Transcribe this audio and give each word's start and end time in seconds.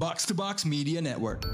Box 0.00 0.24
to 0.24 0.32
Box 0.32 0.64
Media 0.64 0.96
Network. 0.96 1.44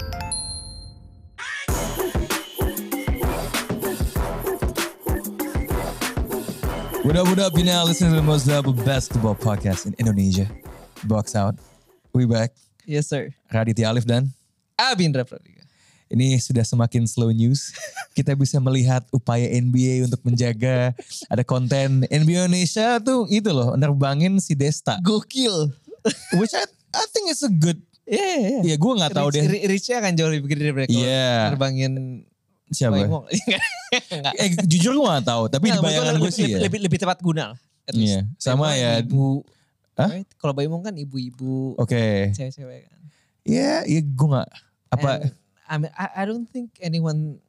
What 7.03 7.19
up, 7.19 7.27
what 7.27 7.39
up? 7.43 7.51
You 7.59 7.67
now 7.67 7.83
listening 7.83 8.15
to 8.15 8.15
the 8.15 8.23
most 8.23 8.47
valuable 8.47 8.71
basketball 8.71 9.35
podcast 9.35 9.83
in 9.83 9.99
Indonesia. 9.99 10.47
Box 11.03 11.35
out. 11.35 11.59
We 12.15 12.23
back. 12.23 12.55
Yes 12.87 13.11
sir. 13.11 13.35
Raditya 13.51 13.91
Alif 13.91 14.07
dan 14.07 14.31
Abindra 14.79 15.27
Pradika. 15.27 15.67
ini 16.07 16.39
sudah 16.39 16.63
semakin 16.63 17.03
slow 17.03 17.35
news. 17.35 17.75
Kita 18.15 18.31
bisa 18.31 18.63
melihat 18.63 19.03
upaya 19.11 19.43
NBA 19.43 20.07
untuk 20.07 20.23
menjaga 20.23 20.95
ada 21.27 21.43
konten 21.43 22.07
NBA 22.07 22.47
Indonesia 22.47 22.95
tuh 23.03 23.27
itu 23.27 23.51
loh 23.51 23.75
nerbangin 23.75 24.39
si 24.39 24.55
Desta. 24.55 25.03
Gokil. 25.03 25.67
Which 26.39 26.55
I, 26.55 26.63
I 26.95 27.03
think 27.11 27.27
it's 27.27 27.43
a 27.43 27.51
good. 27.51 27.83
Iya, 28.07 28.23
yeah, 28.23 28.37
yeah. 28.39 28.61
Ya 28.63 28.75
gue 28.79 28.91
nggak 28.95 29.11
tahu 29.11 29.27
deh 29.35 29.43
Reach-nya 29.67 29.95
akan 29.99 30.11
jauh 30.15 30.31
lebih 30.31 30.47
gede 30.47 30.71
daripada 30.71 30.87
kalau 30.87 31.03
Iya. 31.03 31.31
terbangin 31.51 31.93
siapa. 32.71 32.95
Enggak. 33.03 34.33
Eh 34.43 34.47
jujur 34.67 34.91
gue 34.99 35.07
gak 35.07 35.27
tahu. 35.27 35.43
Tapi 35.47 35.63
di 35.63 35.71
Nggak, 35.71 35.79
menurut 35.79 35.87
bayangan 35.87 36.15
lebih, 36.15 36.23
gue 36.23 36.31
sih 36.31 36.43
lebih, 36.43 36.55
ya. 36.55 36.59
lebih, 36.67 36.79
lebih 36.87 36.99
tepat 36.99 37.19
guna 37.23 37.43
lah. 37.55 37.59
Iya, 37.95 38.19
sama 38.35 38.75
Baimong 38.75 38.83
ya. 38.83 38.91
Ibu. 38.99 39.27
Hah? 39.95 40.09
Kalau 40.35 40.53
Baimong 40.55 40.83
kan 40.83 40.93
ibu-ibu. 40.99 41.79
Oke. 41.79 42.35
Cewek-cewek 42.35 42.91
kan. 42.91 42.99
Ya, 43.47 43.87
ya 43.87 43.99
gue 44.03 44.27
gak. 44.27 44.49
Apa? 44.91 45.11
And, 45.23 45.31
I, 45.67 45.75
mean, 45.79 45.91
I, 45.95 46.05
I 46.19 46.23
don't 46.27 46.47
think 46.47 46.75
anyone 46.83 47.39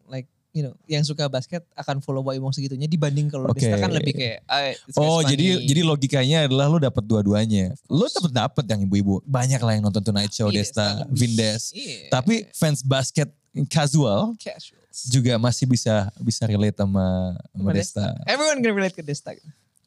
you 0.58 0.66
know 0.66 0.74
yang 0.90 1.06
suka 1.06 1.30
basket 1.30 1.62
akan 1.78 2.02
follow 2.02 2.26
Baimong 2.26 2.50
segitunya 2.50 2.90
dibanding 2.90 3.30
kalau. 3.30 3.54
Desta 3.54 3.78
kan 3.78 3.94
lebih 3.94 4.18
kayak 4.18 4.42
ah, 4.50 4.74
Oh 4.98 5.22
funny. 5.22 5.30
jadi 5.30 5.46
jadi 5.62 5.80
logikanya 5.86 6.38
adalah 6.50 6.66
lu 6.66 6.82
dapat 6.82 7.06
dua-duanya. 7.06 7.78
Lu 7.86 8.10
dapat 8.10 8.32
dapat 8.34 8.64
yang 8.66 8.82
ibu-ibu. 8.82 9.22
Banyak 9.22 9.62
lah 9.62 9.72
yang 9.78 9.86
nonton 9.86 10.02
Tonight 10.02 10.34
Show, 10.34 10.50
Iya, 10.50 10.66
Desta, 10.66 10.86
Desta. 11.06 11.14
Vindes. 11.14 11.62
Iya. 11.70 12.10
Tapi 12.10 12.50
fans 12.50 12.82
basket 12.82 13.30
casual 13.70 14.34
casuals. 14.36 14.98
juga 15.06 15.38
masih 15.38 15.70
bisa 15.70 16.10
bisa 16.18 16.42
relate 16.44 16.74
sama 16.74 17.38
sama 17.54 17.70
Sama 17.70 17.70
Desta. 17.70 18.06
Everyone 18.26 18.58
can 18.58 18.74
relate 18.74 18.94
ke 18.98 19.02
Desta. 19.06 19.30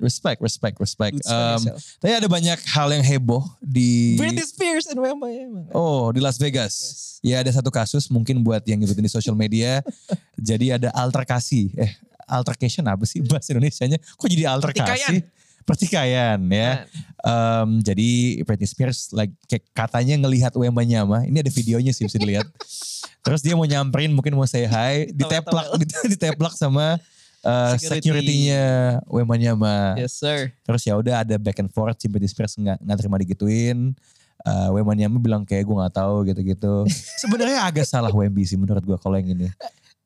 Respect, 0.02 0.42
respect, 0.42 0.76
respect. 0.82 1.16
For 1.22 1.30
Um, 1.32 1.62
tapi 2.02 2.12
ada 2.18 2.26
banyak 2.26 2.58
hal 2.74 2.90
yang 2.90 3.06
heboh 3.06 3.46
di 3.62 4.18
Britney 4.18 4.42
Spears 4.42 4.90
and 4.90 4.98
Wemba 4.98 5.30
ya. 5.30 5.46
Oh 5.72 6.10
di 6.10 6.18
Las 6.18 6.42
Vegas. 6.42 6.74
Yes. 6.74 7.22
Ya 7.22 7.46
ada 7.46 7.54
satu 7.54 7.70
kasus 7.70 8.10
mungkin 8.10 8.42
buat 8.42 8.66
yang 8.66 8.82
ngikutin 8.82 9.06
di 9.06 9.12
social 9.14 9.38
media. 9.38 9.86
jadi 10.50 10.82
ada 10.82 10.90
alterkasi. 10.98 11.78
Eh 11.78 11.94
altercation 12.26 12.82
apa 12.90 13.06
sih 13.06 13.22
bahasa 13.22 13.54
Indonesianya? 13.54 14.02
Kok 14.02 14.28
jadi 14.28 14.50
alterkasi? 14.50 14.82
Pertikaian. 14.82 15.16
Pertikaian 15.62 16.40
ya. 16.50 16.90
Em, 17.22 17.70
jadi 17.86 18.42
Britney 18.42 18.66
Spears 18.66 19.14
like 19.14 19.32
katanya 19.78 20.18
ngelihat 20.18 20.58
Wemba 20.58 20.82
Nyama. 20.82 21.30
Ini 21.30 21.46
ada 21.46 21.52
videonya 21.54 21.94
sih 21.94 22.10
bisa 22.10 22.18
dilihat. 22.18 22.50
Terus 23.26 23.46
dia 23.46 23.54
mau 23.54 23.70
nyamperin 23.70 24.10
mungkin 24.10 24.34
mau 24.34 24.50
say 24.50 24.66
hi, 24.66 25.14
diteplak 25.14 25.78
diteplak 26.10 26.58
sama 26.58 26.98
uh, 27.44 27.74
Security. 27.74 28.02
security-nya 28.02 28.64
Wemba 29.06 29.36
Nyama. 29.36 29.96
Yes 29.96 30.16
sir. 30.16 30.54
Terus 30.62 30.82
ya 30.84 30.96
udah 30.96 31.22
ada 31.22 31.36
back 31.36 31.58
and 31.58 31.70
forth 31.70 31.98
si 31.98 32.08
Britney 32.08 32.26
Spears 32.26 32.56
nggak 32.56 32.78
nggak 32.80 32.98
terima 32.98 33.18
digituin. 33.18 33.94
Uh, 34.42 34.74
Wemba 34.74 34.94
Nyama 34.94 35.18
bilang 35.18 35.44
kayak 35.44 35.64
gue 35.64 35.76
nggak 35.76 35.94
tahu 35.94 36.26
gitu-gitu. 36.26 36.74
Sebenarnya 37.22 37.62
agak 37.62 37.86
salah 37.86 38.10
Wemby 38.10 38.42
sih 38.42 38.56
menurut 38.56 38.82
gue 38.82 38.98
kalau 38.98 39.14
yang 39.16 39.30
ini. 39.32 39.48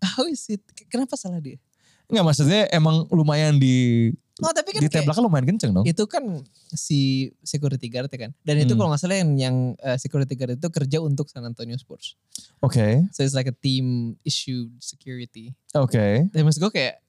How 0.01 0.25
is 0.25 0.43
it? 0.49 0.59
Kenapa 0.85 1.15
salah 1.15 1.39
dia? 1.39 1.55
Nggak 2.05 2.25
maksudnya 2.25 2.67
emang 2.69 3.07
lumayan 3.09 3.55
di 3.55 4.11
Oh 4.35 4.51
tapi 4.51 4.75
kan 4.75 4.83
di 4.83 4.91
kayak, 4.91 5.07
teblaknya 5.07 5.23
lumayan 5.23 5.47
kenceng 5.47 5.71
dong. 5.71 5.87
itu 5.87 6.03
kan 6.05 6.43
si 6.67 6.99
security 7.39 7.87
guard 7.87 8.11
ya 8.11 8.19
kan. 8.19 8.31
Dan 8.43 8.59
itu 8.59 8.75
Hmm. 8.75 8.83
kalau 8.83 8.89
nggak 8.91 8.99
salah 8.99 9.15
yang, 9.15 9.31
yang 9.33 9.55
uh, 9.79 9.95
security 9.95 10.35
guard 10.35 10.59
itu 10.59 10.67
kerja 10.67 10.99
untuk 10.99 11.31
San 11.31 11.47
Antonio 11.47 11.79
Spurs. 11.79 12.19
Oke, 12.59 13.07
So 13.09 13.23
it's 13.23 13.31
like 13.31 13.47
a 13.47 13.55
team 13.55 14.19
issued 14.21 14.75
security. 14.77 15.55
oke. 15.71 16.27
Dan 16.27 16.41
maksud 16.43 16.59
gue 16.59 16.73
kayak 16.73 16.99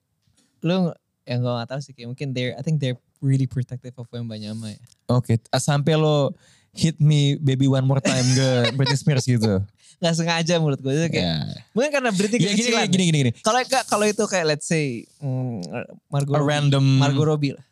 lu 0.60 0.92
yang 1.24 1.40
gue 1.40 1.52
gak 1.54 1.68
tahu 1.68 1.80
sih 1.80 1.90
kayak 1.90 2.08
mungkin 2.08 2.30
they're 2.30 2.54
I 2.54 2.62
think 2.62 2.78
they're 2.78 2.96
really 3.18 3.44
protective 3.44 3.92
of 3.94 4.06
Wemba 4.08 4.36
Nyama 4.36 4.72
ya. 4.72 4.80
Oke, 5.08 5.42
Ah, 5.48 5.58
sampai 5.58 5.94
lo 5.94 6.32
hit 6.70 6.96
me 6.98 7.34
baby 7.34 7.64
one 7.64 7.82
more 7.82 7.98
time 7.98 8.22
ke 8.26 8.48
Britney 8.76 8.94
Spears 8.94 9.24
gitu. 9.24 9.58
Gak 9.96 10.12
sengaja 10.12 10.54
menurut 10.56 10.78
gue 10.78 10.92
itu 10.92 11.08
kayak 11.10 11.24
Ya. 11.24 11.36
mungkin 11.72 11.90
karena 11.90 12.10
Britney 12.10 12.38
Ya, 12.38 12.52
gini, 12.52 12.68
gini, 12.68 12.86
gini, 12.86 13.18
gini. 13.18 13.30
Kalau 13.40 13.58
kalau 13.84 14.04
itu 14.04 14.22
kayak 14.22 14.46
let's 14.46 14.64
say 14.64 15.02
mm, 15.18 15.64
Margot 16.06 16.30
A 16.30 16.38
Robbie. 16.38 16.48
random. 16.48 16.84
Margot 16.96 17.26
Robbie 17.26 17.52
lah. 17.52 17.64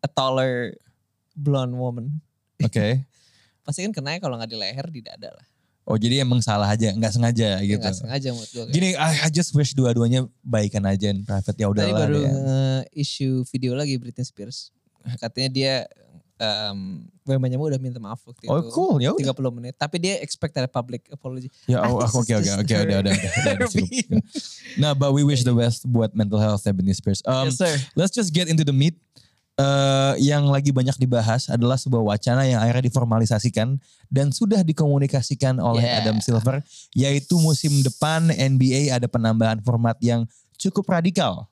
A 0.00 0.08
taller 0.08 0.72
blonde 1.32 1.74
woman. 1.74 2.22
Oke. 2.60 3.02
Pasti 3.66 3.82
kan 3.82 3.92
kenanya 3.92 4.18
kalau 4.18 4.34
nggak 4.34 4.48
di 4.48 4.56
leher 4.56 4.86
di 4.88 5.00
dada 5.00 5.30
lah. 5.30 5.46
Oh 5.82 5.96
jadi 5.96 6.22
emang 6.22 6.38
salah 6.38 6.68
aja, 6.68 6.90
nggak 6.90 7.10
sengaja 7.10 7.58
Ya, 7.58 7.66
gitu. 7.68 7.82
Nggak 7.82 7.98
sengaja 7.98 8.28
menurut 8.30 8.50
gue. 8.50 8.64
Gini, 8.70 8.88
I, 8.94 9.26
I 9.26 9.28
just 9.28 9.50
wish 9.50 9.72
dua-duanya 9.72 10.24
baikan 10.40 10.82
aja 10.82 11.10
in 11.10 11.22
private 11.22 11.54
ya 11.54 11.66
udah 11.66 11.82
Tadi 11.82 11.92
baru 11.92 12.14
deh. 12.14 12.22
nge-issue 12.24 13.42
video 13.48 13.74
lagi 13.74 13.98
Britney 13.98 14.22
Spears. 14.22 14.70
Katanya 15.18 15.50
dia 15.50 15.74
um, 16.38 17.02
Wemba 17.22 17.46
Nyama 17.46 17.66
udah 17.66 17.78
minta 17.78 17.98
maaf 17.98 18.22
waktu 18.22 18.46
Oh 18.46 18.58
itu. 18.58 18.70
cool, 18.70 18.94
ya 18.98 19.10
udah. 19.10 19.30
30 19.30 19.42
menit. 19.52 19.74
Tapi 19.74 19.98
dia 19.98 20.18
expect 20.18 20.54
ada 20.54 20.66
public 20.66 21.06
apology. 21.08 21.50
Ya, 21.66 21.82
oh, 21.82 21.98
aku- 21.98 22.18
oke, 22.20 22.32
oke, 22.32 22.50
oke, 22.56 22.72
her- 22.72 22.86
udah, 22.86 22.98
udah, 23.02 23.14
cukup. 23.70 24.22
Nah, 24.74 24.94
but 24.94 25.10
we 25.10 25.22
wish 25.22 25.42
the 25.42 25.50
best 25.52 25.82
buat 25.84 26.10
mental 26.12 26.38
health 26.38 26.62
Britney 26.64 26.94
Spears. 26.94 27.22
Um, 27.22 27.46
Yes 27.46 27.58
sir. 27.58 27.74
Let's 27.94 28.10
just 28.10 28.30
get 28.30 28.46
into 28.46 28.62
the 28.62 28.72
meat. 28.72 28.94
Eh, 29.62 30.14
yang 30.26 30.50
lagi 30.50 30.74
banyak 30.74 30.98
dibahas 30.98 31.46
adalah 31.46 31.78
sebuah 31.78 32.02
wacana 32.02 32.42
yang 32.42 32.58
akhirnya 32.58 32.90
diformalisasikan 32.90 33.78
dan 34.10 34.34
sudah 34.34 34.66
dikomunikasikan 34.66 35.62
oleh 35.62 35.84
Yeah. 35.86 35.98
Adam 36.02 36.18
Silver, 36.22 36.62
yaitu 36.94 37.38
musim 37.38 37.70
depan 37.82 38.30
NBA 38.32 38.90
ada 38.90 39.06
penambahan 39.06 39.62
format 39.62 39.98
yang 40.02 40.26
cukup 40.58 40.90
radikal, 40.90 41.46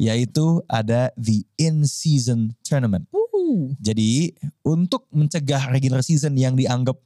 yaitu 0.00 0.60
ada 0.68 1.12
the 1.16 1.44
in-season 1.60 2.56
tournament. 2.64 3.04
Woo. 3.12 3.72
Jadi 3.80 4.32
untuk 4.64 5.08
mencegah 5.12 5.68
regular 5.72 6.00
season 6.04 6.36
yang 6.36 6.56
dianggap 6.56 6.96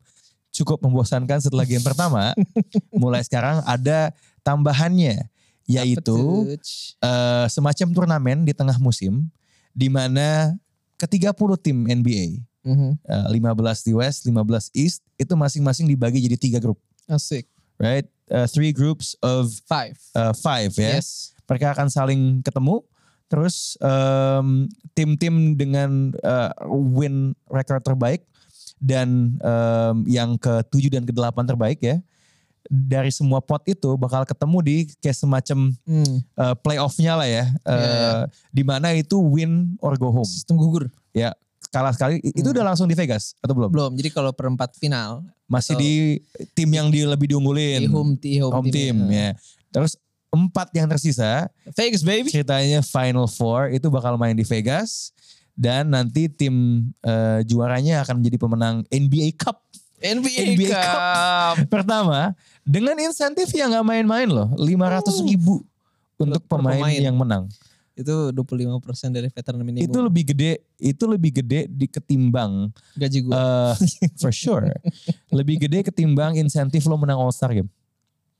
cukup 0.50 0.82
membosankan 0.82 1.42
setelah 1.42 1.66
game 1.66 1.82
pertama, 1.82 2.34
mulai 3.02 3.22
sekarang 3.22 3.62
ada 3.66 4.14
tambahannya, 4.42 5.26
yaitu 5.66 6.18
eh, 7.02 7.46
semacam 7.50 7.88
turnamen 7.94 8.38
di 8.46 8.52
tengah 8.54 8.78
musim 8.78 9.30
di 9.80 9.88
mana 9.88 10.52
ke-30 11.00 11.32
tim 11.56 11.88
NBA, 11.88 12.44
Mhm. 12.60 13.00
eh, 13.00 13.26
15 13.32 13.80
di 13.80 13.96
West, 13.96 14.20
15 14.22 14.68
East, 14.76 15.00
itu 15.16 15.32
masing-masing 15.32 15.88
dibagi 15.88 16.20
jadi 16.20 16.36
tiga 16.36 16.58
grup, 16.60 16.76
Asik. 17.08 17.48
right? 17.80 18.04
Eh, 18.28 18.44
three 18.46 18.70
groups 18.70 19.16
of 19.24 19.48
Five. 19.64 19.96
eh, 20.12 20.34
five 20.36 20.70
ya. 20.76 21.00
Yes. 21.00 21.32
Mereka 21.48 21.72
akan 21.72 21.88
saling 21.88 22.22
ketemu, 22.44 22.84
terus 23.26 23.74
em, 23.80 24.68
tim-tim 24.92 25.56
dengan 25.56 26.12
eh, 26.14 26.50
win 26.68 27.32
record 27.48 27.80
terbaik 27.80 28.22
dan 28.78 29.34
em, 29.40 29.96
yang 30.06 30.36
ke-7 30.36 30.92
dan 30.92 31.02
ke-8 31.02 31.42
terbaik 31.48 31.80
ya. 31.80 31.98
Dari 32.62 33.08
semua 33.08 33.38
pot 33.38 33.64
itu 33.64 33.88
bakal 33.94 34.22
ketemu 34.22 34.58
di 34.60 34.76
kayak 34.96 35.16
semacam 35.16 35.58
Hmm. 35.82 36.16
uh, 36.34 36.54
playoff-nya 36.56 37.12
lah 37.14 37.24
ya. 37.24 37.44
Uh, 37.60 37.72
Iya. 37.72 38.10
Di 38.50 38.62
mana 38.62 38.88
itu 38.92 39.16
win 39.16 39.74
or 39.78 39.94
go 39.94 40.10
home. 40.10 40.24
Sistem 40.24 40.54
gugur. 40.54 40.86
Ya, 41.10 41.34
kalah 41.68 41.90
sekali. 41.90 42.20
I- 42.20 42.30
Itu 42.32 42.46
Hmm. 42.46 42.54
udah 42.54 42.64
langsung 42.66 42.84
di 42.84 42.94
Vegas 42.94 43.34
atau 43.38 43.52
belum? 43.52 43.70
Belum. 43.70 43.92
Jadi 43.94 44.08
kalau 44.08 44.30
perempat 44.30 44.74
final 44.74 45.24
Masih 45.44 45.74
di 45.74 45.92
tim 46.52 46.68
yang 46.68 46.88
di 46.88 47.02
lebih 47.02 47.26
diunggulin. 47.28 47.80
di 47.80 47.88
home, 47.88 48.14
di 48.14 48.38
home, 48.38 48.54
Home 48.54 48.68
team, 48.68 48.94
team. 48.94 49.10
ya. 49.10 49.34
Terus 49.68 49.98
empat 50.30 50.70
yang 50.70 50.86
tersisa 50.86 51.50
Vegas 51.74 52.02
baby. 52.02 52.30
ceritanya 52.30 52.78
Final 52.80 53.26
Four 53.26 53.66
itu 53.68 53.88
bakal 53.88 54.14
main 54.14 54.30
di 54.32 54.44
Vegas 54.44 55.10
dan 55.52 55.90
nanti 55.90 56.30
tim 56.30 56.54
uh, 57.00 57.42
juaranya 57.42 57.98
akan 58.00 58.22
menjadi 58.22 58.38
pemenang 58.38 58.76
NBA 58.88 59.34
Cup 59.34 59.58
NBA, 60.00 60.56
NBA 60.56 60.72
Cup. 60.72 61.54
pertama 61.68 62.32
dengan 62.64 62.96
insentif 62.98 63.52
yang 63.52 63.68
nggak 63.70 63.86
main-main 63.86 64.28
loh 64.28 64.48
500 64.56 65.28
ribu 65.28 65.60
untuk 66.16 66.42
pemain, 66.48 66.80
pemain. 66.80 67.00
yang 67.00 67.16
menang. 67.16 67.44
Itu 67.96 68.32
25% 68.32 69.12
dari 69.12 69.28
veteran 69.28 69.60
minimum. 69.60 69.84
itu 69.84 69.98
lebih 70.00 70.24
gede 70.32 70.52
itu 70.80 71.04
lebih 71.04 71.30
gede 71.44 71.68
di 71.68 71.84
ketimbang 71.84 72.72
gaji 72.96 73.18
gue. 73.28 73.32
eh, 73.36 73.74
for 74.22 74.32
sure 74.32 74.72
lebih 75.28 75.68
gede 75.68 75.84
ketimbang 75.92 76.40
insentif 76.40 76.88
lo 76.88 76.96
menang 76.96 77.20
All 77.20 77.34
Star 77.34 77.52
game 77.52 77.68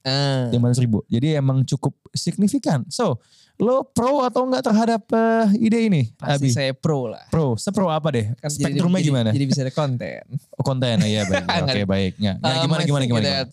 Ah. 0.01 0.49
lima 0.49 0.69
ribu 0.71 1.05
jadi 1.05 1.37
emang 1.37 1.61
cukup 1.61 1.93
signifikan 2.11 2.81
so 2.87 3.21
lo 3.55 3.85
pro 3.85 4.25
atau 4.25 4.41
enggak 4.43 4.65
terhadap 4.65 5.05
eh, 5.07 5.45
ide 5.61 5.79
ini 5.85 6.03
Pasti 6.15 6.33
Abi 6.39 6.49
saya 6.49 6.73
pro 6.73 7.05
lah. 7.05 7.29
pro 7.29 7.53
sepro 7.53 7.87
apa 7.87 8.09
deh 8.09 8.25
Kan 8.35 8.49
jadi- 8.49 8.73
spektrumnya 8.73 8.97
jadi, 8.97 9.07
gimana 9.07 9.29
Jadi 9.29 9.45
bisa 9.45 9.61
ada 9.61 9.69
konten. 9.69 10.23
oh, 10.51 10.63
konten 10.63 10.97
ya 10.99 11.21
baik 11.23 11.45
oke 11.45 11.61
Nggak. 11.61 11.85
baik 11.85 12.13
ya, 12.17 12.33
ya, 12.33 12.33
Um, 12.41 12.61
gimana 12.65 12.81
gimana 12.81 13.03
gimana, 13.05 13.27
gimana? 13.29 13.49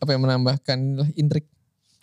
apa 0.00 0.10
yang 0.10 0.22
menambahkan 0.22 0.78
intrik. 1.12 1.44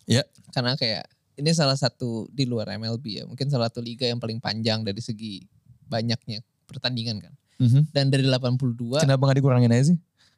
Ya. 0.05 0.21
Karena 0.53 0.77
kayak 0.77 1.09
ini 1.33 1.49
salah 1.49 1.73
satu 1.73 2.29
di 2.29 2.45
luar 2.45 2.69
MLB 2.71 3.05
ya. 3.09 3.23
Mungkin 3.25 3.49
salah 3.49 3.73
satu 3.73 3.81
liga 3.81 4.05
yang 4.05 4.21
paling 4.21 4.37
panjang 4.37 4.85
dari 4.85 5.01
segi 5.01 5.41
banyaknya 5.83 6.39
pertandingan 6.65 7.17
kan. 7.17 7.33
Mhm. 7.57 7.89
Dan 7.89 8.13
dari 8.13 8.21
82 8.21 9.01
kenapa 9.01 9.17
nggak 9.23 9.37
dikurangin 9.41 9.73
aja 9.73 9.85
sih 9.89 9.97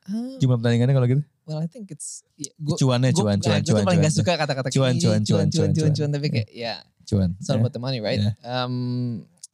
Ah, 0.09 0.33
Jumlah 0.41 0.57
pertandingannya 0.57 0.91
kalau 0.91 1.07
gitu? 1.07 1.21
well, 1.45 1.61
I 1.61 1.69
think 1.69 1.89
it's 1.89 2.25
ya, 2.33 2.49
gua, 2.57 2.73
Cuannya, 2.75 3.13
gua- 3.13 3.29
cuan, 3.29 3.37
cuan, 3.37 3.59
tuh 3.61 3.73
cuan, 3.73 3.85
paling 3.85 4.01
cuan. 4.01 4.09
gak 4.09 4.15
suka 4.17 4.33
kata-kata 4.35 4.67
Cuan, 4.69 4.93
cuan, 4.97 5.21
cuan, 5.21 5.47
cuan, 5.47 5.69
cuan, 5.69 5.91
cuan, 5.93 6.09
tapi 6.09 6.27
kayak 6.29 6.49
ya 6.49 6.81
Cuan. 7.05 7.37
it's 7.37 7.45
all 7.45 7.57
ya. 7.57 7.61
about 7.61 7.73
the 7.73 7.79
money, 7.79 8.01
right? 8.01 8.17
Yeah. 8.17 8.33
Um, 8.41 8.73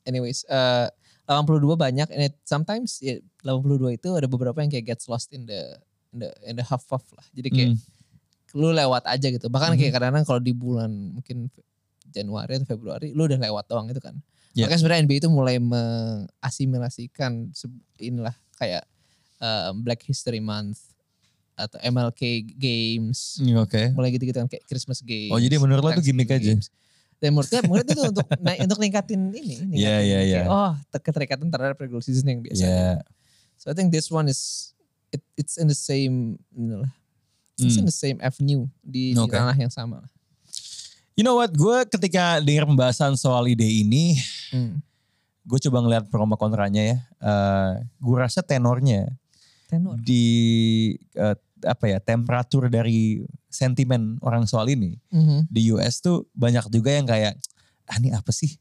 anyways, 0.04 0.48
uh, 0.48 0.88
82 1.28 1.60
banyak, 1.76 2.08
and 2.08 2.22
it, 2.24 2.36
sometimes 2.44 3.00
ya, 3.00 3.20
82 3.44 3.96
itu 3.96 4.10
ada 4.12 4.28
beberapa 4.28 4.56
yang 4.58 4.70
kayak 4.70 4.86
gets 4.88 5.08
lost 5.08 5.32
in 5.32 5.44
the 5.44 5.76
in 6.12 6.24
the 6.24 6.30
in 6.46 6.56
the 6.56 6.64
half 6.64 6.88
half 6.88 7.04
lah. 7.12 7.26
Jadi 7.34 7.48
kayak 7.50 7.70
Hmm. 7.74 7.80
lu 8.56 8.72
lewat 8.72 9.04
aja 9.04 9.28
gitu. 9.28 9.50
Bahkan 9.50 9.74
Mhm. 9.74 9.78
kayak 9.78 9.92
kadang-kadang 9.92 10.24
kalau 10.24 10.40
di 10.40 10.54
bulan 10.54 10.88
mungkin 11.12 11.52
Januari 12.08 12.56
atau 12.56 12.70
Februari, 12.70 13.12
lu 13.12 13.26
udah 13.26 13.36
lewat 13.36 13.68
doang 13.68 13.90
itu 13.90 14.00
kan. 14.00 14.16
Yeah. 14.54 14.72
Makanya 14.72 14.80
sebenarnya 14.80 15.02
NBA 15.04 15.18
itu 15.20 15.28
mulai 15.28 15.60
mengasimilasikan 15.60 17.52
inilah 18.00 18.32
kayak 18.56 18.88
um, 19.38 19.82
Black 19.82 20.04
History 20.04 20.40
Month 20.40 20.94
atau 21.56 21.80
MLK 21.80 22.22
Games, 22.56 23.40
Hmm, 23.40 23.64
Oke. 23.64 23.96
mulai 23.96 24.12
gitu-gitu 24.12 24.36
kan 24.36 24.48
kayak 24.48 24.68
Christmas 24.68 25.00
Games. 25.00 25.32
Oh, 25.32 25.40
jadi 25.40 25.56
menurut 25.56 25.82
lo 25.82 25.90
itu 25.96 26.12
gimmick 26.12 26.28
aja? 26.28 26.52
Games. 26.52 26.68
Dan 27.16 27.32
menurut 27.32 27.48
gue, 27.48 27.62
menurut 27.64 27.88
itu 27.88 28.02
untuk 28.04 28.28
naik 28.44 28.60
untuk 28.68 28.76
ningkatin 28.76 29.32
ini, 29.32 29.56
Iya, 29.72 29.96
iya, 30.04 30.20
iya. 30.20 30.42
Oh, 30.52 30.76
ter- 30.92 31.00
keterikatan 31.00 31.48
terhadap 31.48 31.80
regular 31.80 32.04
season 32.04 32.28
yang 32.28 32.44
biasa. 32.44 32.60
Ya. 32.60 33.00
So 33.56 33.72
I 33.72 33.74
think 33.74 33.96
this 33.96 34.12
one 34.12 34.28
is 34.28 34.76
it, 35.16 35.24
it's 35.40 35.56
in 35.56 35.72
the 35.72 35.78
same 35.80 36.36
inilah. 36.52 36.92
It's 37.56 37.80
in 37.80 37.88
Hmm. 37.88 37.88
the 37.88 37.96
same 37.96 38.20
avenue 38.20 38.68
di, 38.84 39.16
di 39.16 39.20
Oke. 39.24 39.32
ranah 39.32 39.56
yang 39.56 39.72
sama. 39.72 40.04
You 41.16 41.24
know 41.24 41.40
what? 41.40 41.56
Gue 41.56 41.88
ketika 41.88 42.44
dengar 42.44 42.68
pembahasan 42.68 43.16
soal 43.16 43.48
ide 43.48 43.64
ini, 43.64 44.20
Hmm. 44.52 44.84
gue 45.48 45.60
coba 45.64 45.80
ngeliat 45.80 46.12
pro 46.12 46.28
kontranya 46.36 46.84
ya. 46.84 46.98
Eh 47.16 47.74
gue 47.96 48.18
rasa 48.20 48.44
tenornya 48.44 49.08
Tenor. 49.66 49.98
di 49.98 50.26
eh, 51.14 51.36
apa 51.64 51.86
ya 51.88 51.98
temperatur 51.98 52.68
dari 52.68 53.26
sentimen 53.48 54.22
orang 54.22 54.46
soal 54.46 54.68
ini 54.68 55.00
Mhm. 55.10 55.48
di 55.48 55.72
US 55.72 56.00
tuh 56.00 56.30
banyak 56.32 56.70
juga 56.70 56.92
yang 56.92 57.04
kayak 57.04 57.34
ah 57.86 57.98
ini 57.98 58.10
apa 58.10 58.30
sih 58.30 58.54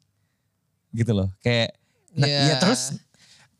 gitu 0.90 1.12
loh 1.12 1.28
kayak 1.38 1.74
nah, 2.12 2.24
Iya. 2.24 2.40
ya 2.46 2.54
terus 2.58 2.96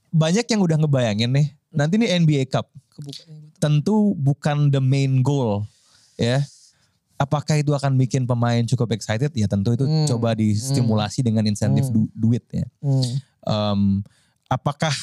banyak 0.09 0.47
yang 0.47 0.61
udah 0.61 0.77
ngebayangin 0.79 1.29
nih 1.29 1.47
nanti 1.69 1.95
nih 1.97 2.11
NBA 2.17 2.45
Cup 2.47 2.71
Kebuka 2.89 3.27
nih, 3.27 3.39
betul. 3.45 3.59
tentu 3.59 3.97
bukan 4.15 4.71
the 4.71 4.79
main 4.79 5.21
goal 5.21 5.67
ya 6.15 6.41
apakah 7.17 7.57
itu 7.57 7.71
akan 7.71 7.95
bikin 7.97 8.23
pemain 8.23 8.63
cukup 8.65 8.93
excited 8.93 9.31
ya 9.33 9.45
tentu 9.45 9.73
itu 9.73 9.85
Hmm. 9.85 10.07
coba 10.07 10.33
distimulasi 10.33 11.21
dengan 11.21 11.45
insentif 11.45 11.85
Hmm. 11.85 11.95
du- 12.01 12.13
duit 12.17 12.45
ya 12.49 12.65
Hmm. 12.79 13.13
Em, 13.45 13.81
apakah 14.47 14.95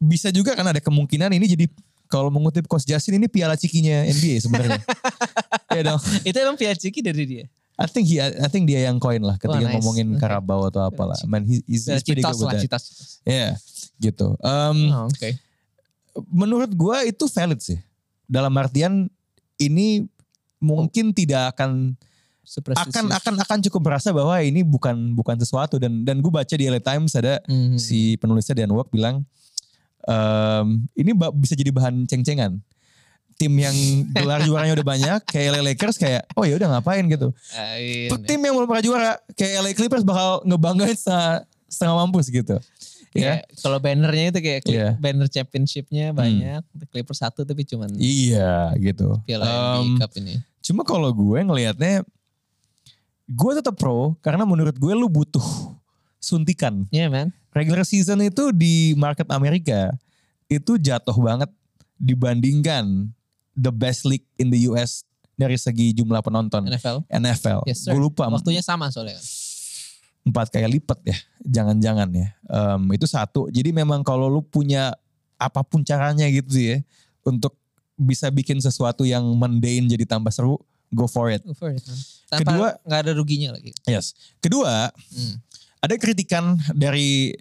bisa 0.00 0.32
juga 0.32 0.56
kan 0.56 0.64
ada 0.64 0.80
kemungkinan 0.80 1.28
ini 1.30 1.44
jadi 1.46 1.66
kalau 2.10 2.26
mengutip 2.26 2.66
Coach 2.66 2.82
Justin 2.82 3.22
ini 3.22 3.30
piala 3.30 3.54
cikinya 3.54 4.02
NBA 4.02 4.42
sebenarnya. 4.42 4.82
ya 5.76 5.82
dong. 5.86 6.00
Itu 6.26 6.36
emang 6.40 6.58
Pia 6.58 6.74
Ciki 6.74 6.98
dari 6.98 7.22
dia. 7.22 7.44
I 7.78 7.86
think 7.86 8.10
he, 8.10 8.18
I 8.18 8.48
think 8.50 8.66
dia 8.66 8.84
yang 8.84 8.98
koin 8.98 9.22
lah 9.22 9.38
ketika 9.38 9.56
nice. 9.62 9.78
ngomongin 9.78 10.12
Oke. 10.12 10.20
Carabao 10.20 10.66
atau 10.66 10.84
apalah. 10.84 11.16
Man, 11.24 11.46
he, 11.46 11.62
he's, 11.64 11.86
he's 11.86 12.02
pretty 12.02 12.20
good 12.20 12.34
with 12.34 12.50
that. 12.50 12.60
citas. 12.60 12.82
Yeah, 13.22 13.54
gitu. 13.96 14.34
Em, 14.42 14.90
Oh, 14.90 15.06
Oke. 15.06 15.38
Menurut 16.28 16.74
gua 16.74 17.06
itu 17.06 17.24
valid 17.24 17.62
sih. 17.62 17.78
Dalam 18.26 18.50
artian 18.58 19.06
ini 19.56 20.04
mungkin 20.58 21.14
tidak 21.14 21.54
akan 21.54 21.94
akan 22.74 23.04
akan 23.14 23.34
akan 23.46 23.58
cukup 23.70 23.80
berasa 23.86 24.10
bahwa 24.10 24.34
ini 24.42 24.66
bukan 24.66 25.14
bukan 25.14 25.38
sesuatu 25.38 25.78
dan 25.78 26.02
dan 26.02 26.18
gue 26.18 26.28
baca 26.28 26.50
di 26.50 26.66
LA 26.66 26.82
Times 26.82 27.14
ada 27.14 27.38
Mhm. 27.46 27.78
si 27.78 28.18
penulisnya 28.18 28.58
Dan 28.58 28.74
Wok 28.74 28.90
bilang 28.90 29.22
em, 30.04 30.66
ini 30.94 31.10
bisa 31.36 31.52
jadi 31.52 31.68
bahan 31.68 32.04
ceng-cengan. 32.06 32.60
Tim 33.34 33.56
yang 33.56 33.72
gelar 34.12 34.44
juaranya 34.44 34.76
udah 34.76 34.84
banyak 34.86 35.20
kayak 35.24 35.56
LA 35.56 35.72
Lakers 35.72 35.96
kayak 35.96 36.28
oh 36.36 36.44
ya 36.44 36.60
udah 36.60 36.76
ngapain 36.76 37.08
gitu. 37.08 37.32
Ain. 37.56 38.12
Tim 38.28 38.36
yang 38.36 38.52
belum 38.52 38.68
pernah 38.68 38.84
juara 38.84 39.12
kayak 39.32 39.52
LA 39.64 39.72
Clippers 39.72 40.04
bakal 40.04 40.44
ngebanggain 40.44 40.92
setengah, 40.92 41.48
setengah 41.64 41.94
mampus 42.04 42.28
gitu. 42.28 42.60
Ya. 43.16 43.40
Kayak 43.40 43.40
kalau 43.64 43.78
bannernya 43.80 44.26
itu 44.28 44.38
kayak 44.44 44.60
Iya. 44.68 44.88
banner 45.00 45.26
championshipnya 45.26 46.12
banyak. 46.12 46.62
Clippers 46.92 47.24
satu 47.24 47.48
tapi 47.48 47.64
cuman 47.64 47.88
Iya 47.96 48.76
gitu. 48.76 49.16
Piala 49.24 49.48
Em, 49.80 49.96
NBA 49.96 50.04
Cup 50.04 50.12
ini. 50.20 50.34
Cuma 50.60 50.84
kalau 50.84 51.08
gue 51.08 51.40
ngelihatnya 51.40 52.04
gue 53.24 53.52
tetap 53.56 53.74
pro 53.80 54.14
karena 54.20 54.44
menurut 54.44 54.76
gue 54.76 54.92
lu 54.92 55.08
butuh 55.08 55.42
suntikan. 56.20 56.84
Iya 56.92 57.08
man. 57.08 57.32
Regular 57.50 57.82
season 57.82 58.20
itu 58.20 58.50
di 58.50 58.94
market 58.94 59.26
Amerika 59.28 59.90
itu 60.46 60.74
jatuh 60.74 61.14
banget 61.14 61.50
dibandingkan 61.96 63.10
the 63.54 63.70
best 63.70 64.02
league 64.02 64.26
in 64.36 64.48
the 64.48 64.66
US 64.66 65.04
dari 65.34 65.56
segi 65.56 65.92
jumlah 65.92 66.20
penonton 66.20 66.66
NFL. 66.66 67.06
NFL. 67.08 67.60
Yes. 67.64 67.84
Gue 67.84 67.96
lupa 67.96 68.26
Waktunya 68.26 68.60
sama 68.60 68.88
soalnya 68.88 69.16
kan. 69.16 69.26
empat 70.20 70.52
kali 70.52 70.76
lipat 70.76 71.00
ya, 71.02 71.16
jangan-jangan 71.40 72.08
ya. 72.12 72.28
Em, 72.44 72.82
itu 72.92 73.08
satu. 73.08 73.48
Jadi 73.48 73.72
memang 73.72 74.04
kalau 74.04 74.28
lu 74.28 74.44
punya 74.44 74.92
apa 75.40 75.64
pun 75.64 75.80
caranya 75.80 76.28
gitu 76.28 76.52
sih 76.52 76.66
ya 76.68 76.78
untuk 77.24 77.56
bisa 77.96 78.28
bikin 78.28 78.60
sesuatu 78.60 79.08
yang 79.08 79.24
mundane 79.32 79.88
jadi 79.88 80.04
tambah 80.04 80.28
seru, 80.28 80.60
go 80.92 81.08
for 81.08 81.32
it. 81.32 81.40
Go 81.40 81.56
for 81.56 81.72
it, 81.72 81.80
man. 81.88 81.96
Tanpa 82.28 82.40
Kedua- 82.52 82.74
nggak 82.84 83.00
ada 83.00 83.12
ruginya 83.16 83.56
lagi. 83.56 83.72
Yes. 83.88 84.12
Kedua, 84.44 84.92
Hmm. 85.08 85.40
Ada 85.80 85.94
kritikan 85.96 86.56
dari 86.72 87.34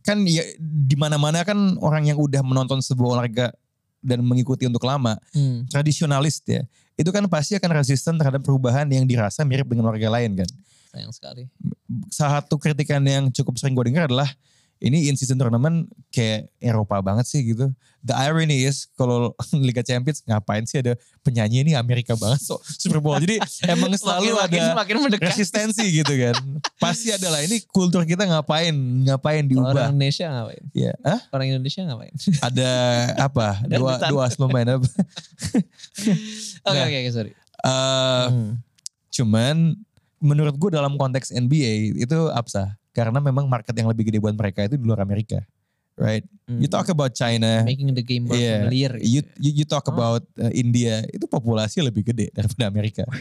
kan 0.00 0.22
ya 0.22 0.44
di 0.58 0.94
mana-mana 0.94 1.42
kan 1.42 1.56
orang 1.80 2.06
yang 2.06 2.16
udah 2.16 2.40
menonton 2.40 2.78
sebuah 2.78 3.18
olahraga 3.18 3.50
dan 3.98 4.22
mengikuti 4.22 4.62
untuk 4.64 4.84
lama 4.84 5.18
Hmm. 5.34 5.66
tradisionalis 5.66 6.38
ya 6.46 6.62
itu 6.94 7.10
kan 7.10 7.26
pasti 7.26 7.56
akan 7.56 7.70
resisten 7.74 8.14
terhadap 8.14 8.40
perubahan 8.40 8.86
yang 8.86 9.04
dirasa 9.04 9.42
mirip 9.42 9.66
dengan 9.66 9.90
olahraga 9.90 10.08
lain 10.12 10.38
kan 10.38 10.48
Sayang 10.94 11.12
sekali. 11.12 11.42
salah 12.08 12.40
satu 12.40 12.56
kritikan 12.56 13.02
yang 13.02 13.28
cukup 13.28 13.58
sering 13.58 13.74
gue 13.74 13.90
dengar 13.90 14.06
adalah 14.06 14.30
ini 14.76 15.08
in 15.08 15.14
season 15.14 15.34
tournament 15.34 15.88
kayak 16.08 16.52
Eropa 16.58 17.00
banget 17.00 17.24
sih 17.24 17.40
gitu. 17.42 17.72
The 18.00 18.12
irony 18.14 18.62
is 18.62 18.86
kalau 18.92 19.32
Liga 19.56 19.80
Champions 19.80 20.20
ngapain 20.22 20.62
sih 20.62 20.78
ada 20.78 20.92
penyanyi 21.20 21.62
ini 21.62 21.72
Amerika 21.72 22.12
banget 22.12 22.38
so 22.40 22.60
Super 22.62 22.98
Bowl. 22.98 23.16
Jadi 23.16 23.40
emang 23.72 23.88
selalu 23.92 24.36
makin, 24.36 24.60
ada 24.62 24.76
makin 24.76 24.96
mendekat. 25.00 25.32
resistensi 25.32 25.80
gitu 25.90 26.12
kan. 26.12 26.36
Pasti 26.76 27.08
ada 27.08 27.28
lah 27.28 27.40
ini 27.40 27.64
kultur 27.66 28.02
kita 28.02 28.24
ngapain 28.24 28.76
ngapain 29.04 29.42
diubah. 29.42 29.72
Orang 29.72 29.96
Indonesia 29.96 30.26
ngapain? 30.28 30.62
Ya, 30.70 30.92
Hah? 31.00 31.20
Orang 31.30 31.46
Indonesia 31.48 31.80
ngapain? 31.82 32.14
ada 32.40 32.70
apa? 33.18 33.48
Ada 33.64 33.74
dua 33.76 33.92
dua 34.06 34.24
pemain 34.30 34.68
apa? 34.76 34.88
Oke 36.62 36.76
Nah. 36.76 36.84
oke 36.84 36.96
oke 36.96 37.10
sorry. 37.10 37.32
Eh, 37.56 38.26
Hmm. 38.26 38.60
Cuman 39.08 39.80
menurut 40.18 40.54
gue 40.54 40.70
dalam 40.70 40.96
konteks 40.96 41.30
NBA 41.30 41.96
itu 41.96 42.18
absah. 42.30 42.76
Karena 42.96 43.20
memang 43.20 43.44
market 43.44 43.76
yang 43.76 43.92
lebih 43.92 44.08
gede 44.08 44.16
buat 44.16 44.32
mereka 44.32 44.64
itu 44.64 44.80
di 44.80 44.84
luar 44.88 45.04
Amerika. 45.04 45.44
Right? 45.96 46.24
You 46.48 46.68
talk 46.68 46.88
about 46.88 47.12
China, 47.12 47.64
making 47.64 47.92
the 47.92 48.04
game 48.04 48.28
more 48.28 48.36
Iya. 48.36 48.64
familiar. 48.64 48.92
you, 49.00 49.20
gitu. 49.20 49.28
you, 49.40 49.50
you 49.60 49.66
talk 49.68 49.84
Oh. 49.88 49.96
about 49.96 50.24
uh, 50.36 50.52
India, 50.52 51.04
itu 51.08 51.24
populasi 51.24 51.80
lebih 51.80 52.04
gede 52.08 52.28
daripada 52.32 52.68
Amerika. 52.68 53.04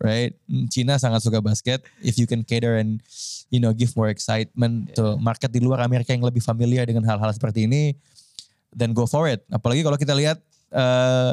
right? 0.00 0.36
Cina 0.68 1.00
sangat 1.00 1.24
suka 1.24 1.40
basket. 1.40 1.84
If 2.00 2.20
you 2.20 2.28
can 2.28 2.44
cater 2.44 2.76
and 2.76 3.00
you 3.48 3.58
know 3.58 3.72
give 3.72 3.96
more 3.96 4.08
excitement 4.08 4.92
to 4.92 5.16
market 5.16 5.50
di 5.50 5.60
luar 5.60 5.80
Amerika 5.80 6.12
yang 6.12 6.20
lebih 6.20 6.44
familiar 6.44 6.84
dengan 6.84 7.04
hal-hal 7.08 7.32
seperti 7.32 7.64
ini, 7.64 7.96
then 8.76 8.92
go 8.92 9.08
for 9.08 9.24
it. 9.24 9.40
Apalagi 9.48 9.80
kalau 9.80 9.96
kita 9.96 10.12
lihat, 10.12 10.38
uh, 10.70 11.32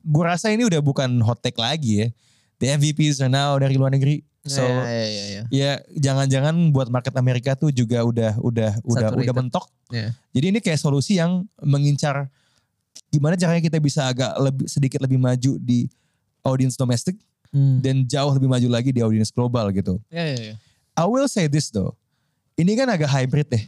gue 0.00 0.22
rasa 0.22 0.54
ini 0.54 0.62
udah 0.62 0.78
bukan 0.78 1.10
hot 1.26 1.42
take 1.42 1.58
lagi 1.58 2.06
ya. 2.06 2.08
The 2.56 2.72
MVPs 2.78 3.20
are 3.20 3.28
now 3.28 3.58
dari 3.58 3.76
luar 3.76 3.92
negeri. 3.92 4.24
So 4.46 4.62
ya, 4.62 4.78
ya, 4.86 5.06
ya, 5.06 5.24
ya. 5.26 5.42
ya 5.50 5.72
jangan-jangan 5.92 6.54
buat 6.70 6.86
market 6.86 7.14
Amerika 7.14 7.52
tuh 7.52 7.68
juga 7.68 8.00
udah 8.00 8.38
udah 8.38 8.70
udah 8.80 9.08
Saturated. 9.10 9.22
udah 9.26 9.34
mentok. 9.34 9.66
Ya. 9.90 10.14
Jadi 10.30 10.46
ini 10.48 10.58
kayak 10.58 10.78
solusi 10.78 11.18
yang 11.18 11.42
mengincar 11.58 12.30
gimana 13.08 13.34
caranya 13.34 13.60
kita 13.60 13.78
bisa 13.78 14.06
agak 14.06 14.32
lebih 14.36 14.66
sedikit 14.66 14.98
lebih 15.00 15.18
maju 15.18 15.58
di 15.58 15.90
audience 16.42 16.74
domestik 16.74 17.18
Hmm. 17.46 17.78
dan 17.78 18.02
jauh 18.04 18.34
lebih 18.34 18.50
maju 18.50 18.68
lagi 18.68 18.90
di 18.90 18.98
audience 19.00 19.30
global 19.30 19.70
gitu. 19.70 20.02
Ya, 20.10 20.34
ya, 20.34 20.38
ya. 20.50 20.54
I 20.94 21.06
will 21.06 21.26
say 21.26 21.46
this 21.46 21.70
though. 21.70 21.94
Ini 22.54 22.74
kan 22.74 22.90
agak 22.90 23.06
hybrid 23.06 23.46
deh. 23.48 23.64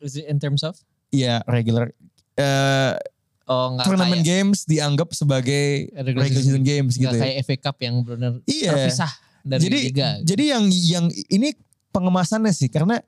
Is 0.00 0.16
it 0.16 0.26
in 0.26 0.40
terms 0.40 0.64
of? 0.64 0.80
Ya 1.08 1.44
regular 1.44 1.92
eh 2.34 2.96
Oh 3.44 3.74
tournament 3.84 4.22
kayak, 4.22 4.32
games 4.32 4.64
dianggap 4.64 5.12
sebagai 5.12 5.92
Regular 5.92 6.24
season 6.26 6.64
games 6.64 6.96
gitu. 6.96 7.10
ya. 7.10 7.20
kayak 7.20 7.36
FA 7.44 7.56
Cup 7.60 7.76
yang 7.78 8.00
benar 8.00 8.40
Iya. 8.48 8.70
terpisah 8.72 9.12
dari 9.42 9.62
jadi 9.62 9.78
liga. 9.80 10.08
gitu. 10.16 10.26
jadi 10.28 10.44
yang 10.48 10.64
yang 10.70 11.04
ini 11.28 11.48
pengemasannya 11.88 12.50
sih 12.50 12.66
karena 12.66 12.98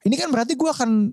ini 0.00 0.14
kan 0.14 0.28
berarti 0.28 0.54
gue 0.54 0.68
akan 0.68 1.10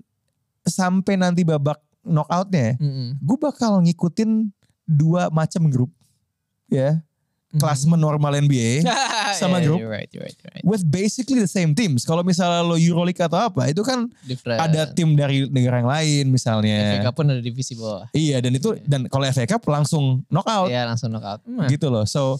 sampai 0.61 1.15
nanti 1.15 1.41
babak 1.41 1.79
knockoutnya 2.01 2.77
Mm-mm. 2.77 3.17
gue 3.17 3.37
bakal 3.37 3.79
ngikutin 3.79 4.49
dua 4.83 5.29
macam 5.29 5.65
grup 5.67 5.91
ya 6.67 7.01
Mhm. 7.51 7.59
klasmen 7.59 7.99
normal 7.99 8.31
NBA 8.39 8.79
sama 9.35 9.59
yeah, 9.59 9.65
grup 9.67 9.75
You're 9.77 9.91
right, 9.91 10.07
you're 10.09 10.23
right, 10.23 10.31
you're 10.33 10.53
right. 10.55 10.63
with 10.63 10.87
basically 10.87 11.35
the 11.37 11.51
same 11.51 11.75
teams. 11.75 12.07
Kalau 12.07 12.23
misalnya 12.23 12.63
lo 12.63 12.79
Euroleague 12.79 13.19
atau 13.19 13.43
apa, 13.43 13.67
itu 13.67 13.83
kan 13.83 14.07
Different. 14.23 14.55
ada 14.57 14.87
tim 14.87 15.19
dari 15.19 15.43
negara 15.45 15.83
yang 15.83 15.91
lain 15.91 16.23
misalnya. 16.31 16.95
FA 16.95 17.11
Cup 17.11 17.19
pun 17.19 17.27
ada 17.27 17.43
divisi 17.43 17.75
bawah. 17.75 18.07
Iya 18.11 18.39
dan 18.39 18.55
itu 18.55 18.71
dan 18.87 19.03
kalau 19.11 19.27
FA 19.27 19.43
Cup 19.43 19.67
langsung 19.67 20.23
knockout 20.31 20.71
Iya 20.71 20.87
langsung 20.87 21.11
knockout. 21.11 21.43
Hmm. 21.43 21.67
gitu 21.67 21.91
loh. 21.91 22.07
So 22.07 22.39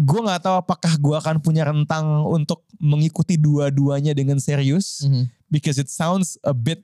gue 0.00 0.20
nggak 0.24 0.40
tahu 0.48 0.56
apakah 0.64 0.92
gue 0.96 1.16
akan 1.20 1.36
punya 1.44 1.68
rentang 1.68 2.24
untuk 2.24 2.64
mengikuti 2.80 3.36
dua-duanya 3.36 4.16
dengan 4.16 4.40
serius 4.40 5.04
Mhm. 5.04 5.28
because 5.52 5.76
it 5.76 5.92
sounds 5.92 6.40
a 6.40 6.56
bit 6.56 6.80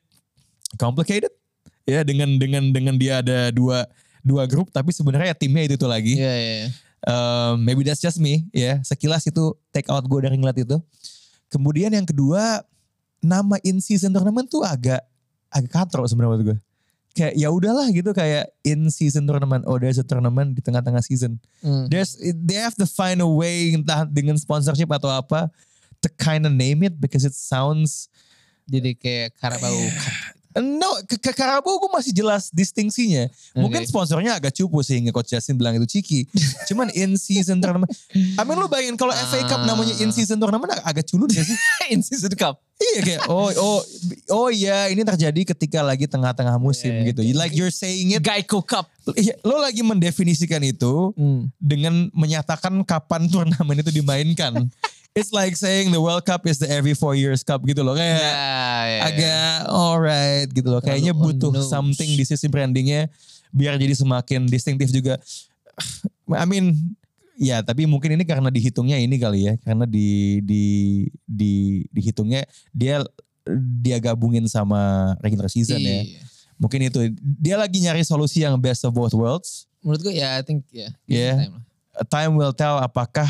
complicated 0.76 1.32
ya 1.88 2.04
dengan 2.04 2.36
dengan 2.36 2.68
dengan 2.76 2.94
dia 3.00 3.24
ada 3.24 3.48
dua 3.48 3.88
dua 4.20 4.44
grup 4.44 4.68
tapi 4.68 4.92
sebenarnya 4.92 5.32
timnya 5.32 5.64
itu 5.64 5.74
itu 5.80 5.86
lagi. 5.88 6.14
Iya, 6.18 6.34
iya. 6.36 6.68
Um, 7.06 7.62
maybe 7.62 7.86
that's 7.86 8.02
just 8.02 8.18
me 8.18 8.44
ya. 8.50 8.82
Sekilas 8.82 9.24
itu 9.24 9.54
take 9.72 9.86
out 9.88 10.02
gue 10.04 10.18
dari 10.20 10.34
ngeliat 10.36 10.58
itu. 10.58 10.76
Kemudian 11.48 11.94
yang 11.94 12.04
kedua 12.04 12.66
nama 13.22 13.56
in 13.62 13.78
season 13.78 14.10
tournament 14.10 14.50
tuh 14.50 14.66
agak 14.66 15.00
agak 15.48 15.70
katro 15.70 16.02
sebenarnya 16.04 16.52
gue. 16.52 16.58
Kayak 17.16 17.32
ya 17.40 17.48
udahlah 17.48 17.88
gitu 17.88 18.12
kayak 18.12 18.52
in 18.60 18.92
season 18.92 19.24
tournament. 19.24 19.64
Oh 19.64 19.80
there's 19.80 19.96
a 19.96 20.04
tournament 20.04 20.52
di 20.52 20.60
tengah-tengah 20.60 21.00
season. 21.00 21.40
Hmm. 21.64 21.88
There's 21.88 22.12
they 22.20 22.60
have 22.60 22.76
to 22.76 22.84
find 22.84 23.24
a 23.24 23.28
way 23.28 23.72
entah 23.72 24.04
dengan 24.04 24.36
sponsorship 24.36 24.92
atau 24.92 25.08
apa 25.08 25.48
to 26.04 26.12
kind 26.20 26.44
of 26.44 26.52
name 26.52 26.84
it 26.84 27.00
because 27.00 27.24
it 27.24 27.32
sounds 27.32 28.12
Jadi 28.66 28.98
kayak 28.98 29.38
Carabao 29.38 29.72
Cup. 29.72 30.14
No, 30.56 30.88
ke, 31.04 31.20
ke 31.20 31.36
Carabao 31.36 31.76
gue 31.76 31.90
masih 31.92 32.16
jelas 32.16 32.48
distingsinya. 32.48 33.28
Mungkin 33.52 33.84
Oke. 33.84 33.92
sponsornya 33.92 34.40
agak 34.40 34.56
cupu 34.56 34.80
sehingga 34.80 35.12
Coach 35.12 35.36
Justin 35.36 35.60
bilang 35.60 35.76
itu 35.76 36.00
ciki. 36.00 36.24
Cuman 36.64 36.88
in 36.96 37.12
season 37.20 37.60
tournament. 37.60 37.92
I 38.16 38.40
mean 38.40 38.56
lu 38.56 38.64
bayangin 38.64 38.96
kalau 38.96 39.12
FA 39.12 39.44
Cup 39.44 39.68
namanya 39.68 39.92
in 40.00 40.08
season 40.16 40.40
tournament 40.40 40.72
ag- 40.72 40.96
agak 40.96 41.04
culun 41.12 41.28
gak 41.28 41.44
sih? 41.44 41.52
In 41.92 42.00
season 42.00 42.32
cup. 42.40 42.64
Iya 42.76 43.00
kayak 43.00 43.22
oh 43.26 43.48
oh 43.50 43.80
oh 44.30 44.48
iya 44.48 44.88
ini 44.88 45.00
terjadi 45.00 45.56
ketika 45.56 45.80
lagi 45.80 46.04
tengah-tengah 46.04 46.60
musim 46.60 46.92
Iya, 46.92 47.08
gitu. 47.08 47.20
Like 47.32 47.52
you're 47.52 47.72
saying 47.72 48.12
it. 48.12 48.20
Geico 48.20 48.60
Cup. 48.60 48.84
Iya, 49.12 49.32
Lo 49.40 49.56
lagi 49.56 49.80
mendefinisikan 49.80 50.60
itu 50.60 51.16
Hmm. 51.16 51.48
dengan 51.56 52.12
menyatakan 52.12 52.84
kapan 52.84 53.26
turnamen 53.26 53.80
itu 53.80 53.88
dimainkan. 53.90 54.52
It's 55.16 55.32
like 55.32 55.56
saying 55.56 55.88
the 55.88 56.02
World 56.02 56.28
Cup 56.28 56.44
is 56.44 56.60
the 56.60 56.68
every 56.68 56.92
four 56.92 57.16
years 57.16 57.40
cup 57.40 57.64
gitu 57.64 57.80
loh. 57.80 57.96
Kayak 57.96 58.20
Ya, 58.20 58.28
ya, 58.28 58.36
ya. 58.84 59.00
agak 59.08 59.48
alright 59.66 60.48
gitu 60.52 60.68
loh. 60.68 60.84
Kayaknya 60.84 61.16
butuh 61.16 61.56
something 61.64 62.12
di 62.12 62.20
sisi 62.20 62.44
brandingnya 62.46 63.08
biar 63.48 63.80
jadi 63.80 63.96
semakin 63.96 64.44
distintif 64.44 64.92
juga. 64.92 65.16
I 66.28 66.44
mean, 66.44 66.92
ya 67.36 67.60
tapi 67.60 67.84
mungkin 67.84 68.16
ini 68.16 68.24
karena 68.24 68.48
dihitungnya 68.48 68.96
ini 68.96 69.20
kali 69.20 69.40
ya, 69.46 69.54
karena 69.60 69.84
di 69.84 70.40
di 70.42 70.64
di 71.28 71.84
dihitungnya 71.92 72.48
dia 72.72 73.04
dia 73.80 73.96
gabungin 74.02 74.48
sama 74.50 75.14
regular 75.22 75.46
season 75.46 75.78
ya. 75.78 76.02
Iya. 76.02 76.22
Mungkin 76.56 76.88
itu 76.88 77.12
dia 77.20 77.60
lagi 77.60 77.78
nyari 77.84 78.02
solusi 78.02 78.42
yang 78.42 78.56
best 78.56 78.82
of 78.82 78.96
both 78.96 79.12
worlds. 79.12 79.68
Menurut 79.84 80.00
gue 80.02 80.14
ya 80.18 80.40
I 80.40 80.42
think 80.42 80.64
ya. 80.72 80.90
Yeah. 81.06 81.46
time 81.46 81.54
lah. 81.60 81.64
Time 82.08 82.32
will 82.36 82.52
tell 82.56 82.80
apakah 82.80 83.28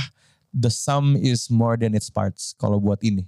the 0.55 0.71
sum 0.71 1.19
is 1.19 1.51
more 1.51 1.77
than 1.77 1.93
its 1.93 2.09
parts 2.09 2.55
kalau 2.57 2.79
buat 2.79 3.03
ini. 3.03 3.27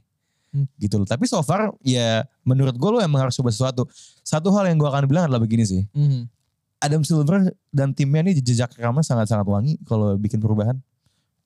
Hmm. 0.55 0.65
Gitu 0.81 0.97
loh. 0.97 1.05
Tapi 1.05 1.29
so 1.29 1.43
far 1.45 1.75
ya 1.85 2.25
menurut 2.47 2.73
gue 2.79 2.91
lo 2.95 3.03
emang 3.03 3.29
harus 3.29 3.37
coba 3.37 3.51
sesuatu. 3.53 3.85
Satu 4.25 4.49
hal 4.55 4.71
yang 4.71 4.79
gue 4.81 4.89
akan 4.89 5.05
bilang 5.11 5.29
adalah 5.29 5.43
begini 5.43 5.67
sih. 5.67 5.83
Mhm. 5.93 6.38
Adam 6.79 7.03
Silver 7.03 7.51
dan 7.75 7.91
timnya 7.91 8.31
ini 8.31 8.39
jejak 8.39 8.71
rekamnya 8.79 9.03
sangat-sangat 9.03 9.47
wangi 9.47 9.75
kalau 9.83 10.15
bikin 10.15 10.39
perubahan. 10.39 10.79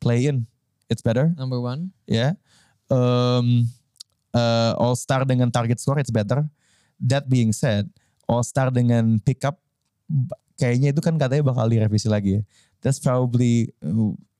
Play 0.03 0.29
in, 0.29 0.45
it's 0.93 1.01
better. 1.01 1.33
Number 1.39 1.63
one. 1.63 1.95
Ya. 2.05 2.37
Um, 2.93 3.71
uh, 4.37 4.77
All 4.77 4.99
Star 4.99 5.25
dengan 5.25 5.49
target 5.49 5.81
score, 5.81 6.03
it's 6.03 6.13
better. 6.13 6.45
That 7.01 7.31
being 7.31 7.55
said, 7.57 7.89
All 8.29 8.45
Star 8.45 8.69
dengan 8.69 9.23
pickup, 9.23 9.57
kayaknya 10.61 10.93
itu 10.93 11.01
kan 11.01 11.17
katanya 11.17 11.49
bakal 11.49 11.71
direvisi 11.71 12.13
lagi 12.13 12.41
ya. 12.41 12.43
That's 12.83 12.99
probably 12.99 13.71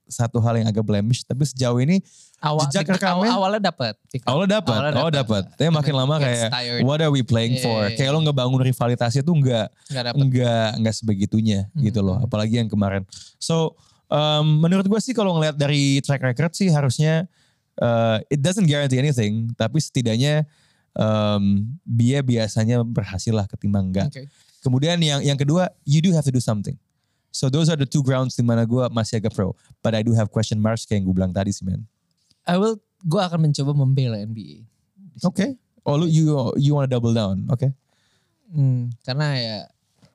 satu 0.05 0.39
hal 0.39 0.57
yang 0.57 0.67
agak 0.67 0.83
blemish. 0.83 1.23
Tapi 1.23 1.45
sejauh 1.45 1.79
ini 1.79 2.03
Awal, 2.39 2.67
Jejak 2.69 2.99
rekamnya? 2.99 3.31
awal- 3.31 3.39
awalnya 3.39 3.71
dapat. 3.71 3.95
awalnya 4.27 4.59
dapat, 4.59 4.75
Awalnya 4.75 4.99
oh 4.99 5.11
dapat. 5.15 5.43
Tapi 5.55 5.71
makin 5.71 5.95
lama 5.95 6.15
kayak 6.19 6.51
tired. 6.51 6.83
what 6.83 6.99
are 6.99 7.09
we 7.09 7.23
playing 7.23 7.55
Iya, 7.55 7.63
for? 7.63 7.81
iya. 7.87 7.95
Kayak 7.95 8.11
lo 8.13 8.21
ngebangun 8.21 8.61
rivalitasnya 8.61 9.23
tuh 9.23 9.31
enggak 9.33 9.71
enggak 10.13 10.69
enggak 10.75 10.95
sebegitunya 10.97 11.71
Hmm. 11.71 11.83
gitu 11.83 12.03
loh 12.03 12.19
apalagi 12.19 12.57
yang 12.57 12.67
kemarin 12.67 13.07
so 13.39 13.79
um, 14.09 14.59
menurut 14.59 14.83
gue 14.83 14.99
sih 14.99 15.13
kalau 15.13 15.39
ngelihat 15.39 15.55
dari 15.55 16.01
track 16.01 16.19
record 16.21 16.51
sih 16.53 16.67
harusnya 16.67 17.31
uh, 17.79 18.19
it 18.27 18.39
doesn't 18.39 18.67
guarantee 18.67 18.99
anything 18.99 19.55
tapi 19.55 19.79
setidaknya 19.79 20.43
um, 20.93 21.63
dia 21.85 22.21
biasanya 22.21 22.83
berhasil 22.83 23.31
lah 23.31 23.47
ketimbang 23.47 23.89
enggak 23.89 24.09
Oke. 24.09 24.27
kemudian 24.61 24.99
yang 24.99 25.23
yang 25.23 25.37
kedua 25.37 25.71
you 25.83 25.99
do 25.99 26.11
have 26.11 26.23
to 26.23 26.31
do 26.31 26.43
something 26.43 26.75
so 27.33 27.49
those 27.49 27.67
are 27.67 27.81
the 27.81 27.89
two 27.89 28.05
grounds 28.05 28.37
di 28.37 28.45
mana 28.45 28.63
gue 28.63 28.85
masih 28.93 29.19
agak 29.19 29.33
pro 29.33 29.57
but 29.81 29.97
I 29.97 30.05
do 30.05 30.13
have 30.13 30.29
question 30.29 30.61
marks 30.61 30.85
kayak 30.85 31.03
yang 31.03 31.11
gue 31.11 31.17
bilang 31.17 31.33
tadi 31.33 31.51
sih 31.51 31.65
man 31.65 31.83
I 32.45 32.61
will, 32.61 32.77
gue 33.03 33.19
akan 33.19 33.49
mencoba 33.49 33.73
membela 33.73 34.21
NBA. 34.21 34.69
oke 35.25 35.57
oh 35.83 35.97
lu 35.97 36.07
you 36.07 36.29
you 36.61 36.71
wanna 36.73 36.87
double 36.87 37.11
down 37.11 37.49
oke 37.49 37.67
Hmm, 38.53 38.93
karena 39.01 39.27
ya 39.33 39.57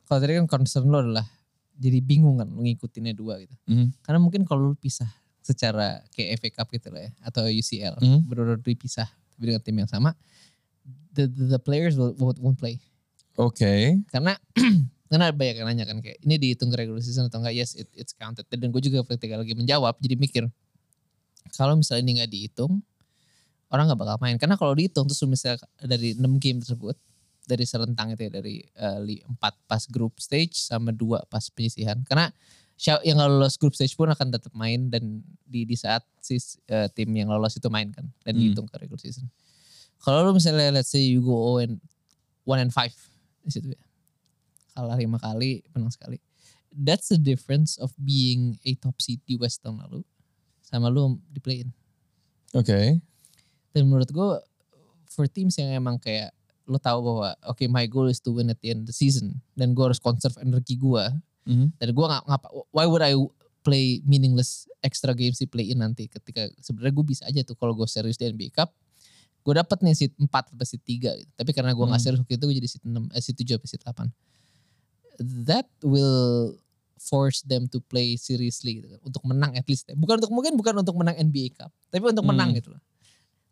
kalau 0.06 0.22
tadi 0.22 0.38
kan 0.38 0.46
concern 0.46 0.86
lo 0.86 1.02
adalah 1.02 1.26
jadi 1.74 2.06
bingung 2.06 2.38
kan 2.38 2.46
lu 2.46 2.62
ngikutinnya 2.62 3.18
dua 3.18 3.42
gitu. 3.42 3.58
Mhm. 3.66 3.98
Karena 4.06 4.22
mungkin 4.22 4.46
kalau 4.46 4.70
lu 4.70 4.76
pisah 4.78 5.10
secara 5.42 6.06
kayak 6.14 6.38
FA 6.38 6.62
Cup 6.62 6.70
gitu 6.70 6.94
lah 6.94 7.02
ya 7.02 7.12
atau 7.26 7.50
UCL 7.50 7.98
Mhm. 7.98 8.30
benar-benar 8.30 8.62
dipisah 8.62 9.10
tapi 9.10 9.44
dengan 9.48 9.62
tim 9.66 9.74
yang 9.74 9.90
sama 9.90 10.14
the 11.16 11.26
the, 11.26 11.56
the 11.56 11.62
players 11.62 11.98
will, 11.98 12.14
won't, 12.20 12.38
won't 12.38 12.60
play 12.60 12.78
oke 13.40 13.58
karena 14.12 14.36
karena 15.08 15.32
banyak 15.32 15.56
yang 15.64 15.68
nanya 15.68 15.86
kan 15.88 15.98
kayak 16.04 16.20
ini 16.24 16.36
dihitung 16.36 16.70
ke 16.72 16.78
regular 16.78 17.00
season 17.00 17.28
atau 17.32 17.40
enggak? 17.40 17.56
Yes 17.56 17.76
it, 17.80 17.88
it's 17.96 18.12
counted. 18.12 18.44
Dan 18.52 18.72
gue 18.72 18.82
juga 18.84 19.04
ketika 19.08 19.40
lagi 19.40 19.56
menjawab 19.56 19.96
jadi 20.04 20.16
mikir 20.20 20.44
kalau 21.56 21.80
misalnya 21.80 22.04
ini 22.04 22.12
nggak 22.22 22.32
dihitung 22.32 22.84
orang 23.72 23.88
nggak 23.92 24.00
bakal 24.00 24.18
main. 24.20 24.36
Karena 24.36 24.56
kalau 24.60 24.76
dihitung 24.76 25.08
terus 25.08 25.24
misalnya 25.24 25.64
dari 25.80 26.16
6 26.16 26.24
game 26.44 26.60
tersebut 26.60 26.96
dari 27.48 27.64
serentang 27.64 28.12
itu 28.12 28.28
ya 28.28 28.32
dari 28.32 28.60
eh, 28.60 29.24
empat 29.24 29.56
pas 29.72 29.84
group 29.88 30.20
stage 30.20 30.60
sama 30.60 30.92
dua 30.92 31.24
pas 31.32 31.48
penyisihan. 31.48 31.96
Karena 32.04 32.28
yang 33.02 33.18
lolos 33.18 33.58
group 33.58 33.74
stage 33.74 33.98
pun 33.98 34.12
akan 34.12 34.30
tetap 34.30 34.54
main 34.54 34.92
dan 34.92 35.24
di 35.48 35.64
di 35.66 35.74
saat 35.74 36.04
si 36.20 36.38
eh, 36.68 36.92
tim 36.92 37.10
yang 37.16 37.32
lolos 37.32 37.56
itu 37.56 37.72
main 37.72 37.90
kan 37.90 38.04
dan 38.28 38.36
Hmm. 38.36 38.42
dihitung 38.44 38.68
ke 38.68 38.76
regular 38.78 39.00
season. 39.00 39.26
Kalau 40.04 40.28
lu 40.28 40.36
misalnya 40.36 40.70
let's 40.70 40.92
say 40.94 41.02
you 41.02 41.24
go 41.26 41.58
0 41.58 41.64
and 41.64 41.76
1 42.46 42.62
and 42.62 42.72
5 42.76 42.94
di 43.48 43.52
situ 43.56 43.68
ya 43.72 43.82
kalah 44.78 44.94
lima 44.94 45.18
kali 45.18 45.66
menang 45.74 45.90
sekali 45.90 46.22
that's 46.70 47.10
the 47.10 47.18
difference 47.18 47.76
of 47.76 47.90
being 47.98 48.54
a 48.62 48.78
top 48.78 48.94
seed 48.98 49.18
di 49.26 49.34
West 49.34 49.60
tahun 49.60 49.82
lalu 49.82 50.06
sama 50.62 50.88
lu 50.88 51.18
di 51.28 51.42
play 51.42 51.66
in 51.66 51.74
oke 52.54 53.02
dan 53.74 53.82
menurut 53.84 54.06
gue 54.08 54.30
for 55.08 55.26
teams 55.26 55.58
yang 55.58 55.74
emang 55.74 55.98
kayak 55.98 56.30
lo 56.64 56.78
tahu 56.78 57.00
bahwa 57.02 57.30
oke 57.48 57.64
my 57.66 57.88
goal 57.88 58.06
is 58.06 58.20
to 58.20 58.30
win 58.30 58.48
at 58.48 58.60
the 58.60 58.70
end 58.70 58.84
of 58.84 58.88
the 58.88 58.94
season 58.94 59.40
dan 59.54 59.72
gue 59.72 59.82
harus 59.82 59.98
conserve 59.98 60.38
energi 60.38 60.78
gue 60.78 61.06
Mhm. 61.48 61.80
dan 61.80 61.90
gue 61.90 62.06
nggak 62.06 62.24
ngapa 62.28 62.48
why 62.70 62.84
would 62.84 63.00
I 63.00 63.16
play 63.64 64.04
meaningless 64.04 64.68
extra 64.80 65.12
games 65.12 65.40
di 65.40 65.48
play 65.48 65.72
in 65.72 65.80
nanti 65.80 66.06
ketika 66.06 66.44
sebenarnya 66.60 66.92
gue 66.94 67.06
bisa 67.08 67.24
aja 67.24 67.40
tuh 67.42 67.56
kalau 67.56 67.72
gue 67.72 67.88
serius 67.88 68.16
di 68.16 68.28
NBA 68.28 68.52
Cup 68.52 68.76
gue 69.42 69.56
dapat 69.56 69.80
nih 69.80 69.96
seat 69.96 70.14
4 70.20 70.28
atau 70.28 70.68
seat 70.68 70.84
3 70.84 71.08
gitu. 71.16 71.32
tapi 71.34 71.56
karena 71.56 71.72
gue 71.72 71.80
Hmm. 71.82 71.96
serius 71.96 72.20
waktu 72.20 72.36
itu 72.36 72.44
gue 72.44 72.56
jadi 72.60 72.68
seat 72.68 72.84
6 72.84 73.08
eh, 73.08 73.24
seat 73.24 73.38
7 73.40 73.56
atau 73.56 73.64
seat 73.64 73.80
8 73.80 74.12
that 75.20 75.66
will 75.82 76.54
force 76.98 77.42
them 77.42 77.66
to 77.66 77.78
play 77.80 78.18
seriously 78.18 78.82
gitu 78.82 78.90
kan. 78.90 79.00
untuk 79.02 79.22
menang 79.24 79.54
at 79.54 79.66
least 79.66 79.86
bukan 79.94 80.18
untuk 80.18 80.34
mungkin 80.34 80.54
bukan 80.56 80.74
untuk 80.78 80.98
menang 80.98 81.16
NBA 81.16 81.54
Cup 81.54 81.70
tapi 81.88 82.02
untuk 82.04 82.26
Hmm. 82.26 82.34
menang 82.34 82.52
gitu 82.54 82.74
loh 82.74 82.82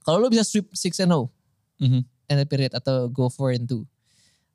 kalau 0.01 0.17
lo 0.17 0.27
bisa 0.27 0.41
sweep 0.41 0.69
6 0.73 0.97
and 0.97 1.13
0 1.13 1.29
Mhm. 1.77 2.01
end 2.25 2.39
of 2.41 2.47
period 2.47 2.73
atau 2.73 3.05
go 3.05 3.29
4 3.29 3.53
and 3.53 3.65
2 3.65 3.85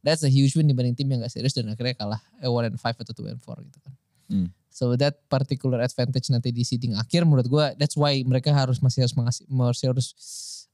that's 0.00 0.22
a 0.22 0.30
huge 0.30 0.54
win 0.54 0.64
dibanding 0.64 0.96
tim 0.96 1.06
yang 1.06 1.20
gak 1.20 1.30
serius 1.30 1.52
dan 1.52 1.68
akhirnya 1.68 1.94
kalah 1.94 2.18
eh, 2.38 2.50
1 2.50 2.66
and 2.66 2.76
5 2.76 2.96
atau 2.98 3.12
2 3.14 3.30
and 3.30 3.38
4 3.38 3.62
gitu 3.62 3.78
kan 3.78 3.94
Hmm. 4.30 4.48
so 4.70 4.94
that 4.94 5.18
particular 5.26 5.78
advantage 5.78 6.30
nanti 6.30 6.50
di 6.50 6.62
seeding 6.62 6.94
akhir 6.94 7.26
menurut 7.26 7.46
gue 7.46 7.64
that's 7.76 7.94
why 7.94 8.14
mereka 8.22 8.50
harus 8.50 8.78
masih 8.78 9.02
harus 9.02 9.14
mengasih 9.14 9.42
masih 9.46 9.86
harus 9.90 10.08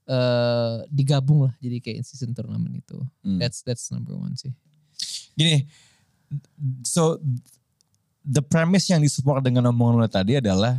eh, 0.06 0.76
digabung 0.88 1.50
lah 1.50 1.54
jadi 1.58 1.80
kayak 1.80 1.96
in 2.00 2.04
season 2.04 2.30
tournament 2.30 2.70
itu 2.72 2.96
Hmm. 3.20 3.40
that's 3.40 3.60
that's 3.60 3.88
number 3.90 4.14
one 4.14 4.32
sih 4.36 4.52
Gini, 5.36 5.68
so 6.82 7.20
the 8.26 8.42
premise 8.42 8.90
yang 8.90 8.98
disupport 8.98 9.44
dengan 9.44 9.70
omongan 9.70 10.02
lo 10.02 10.08
tadi 10.10 10.38
adalah 10.38 10.78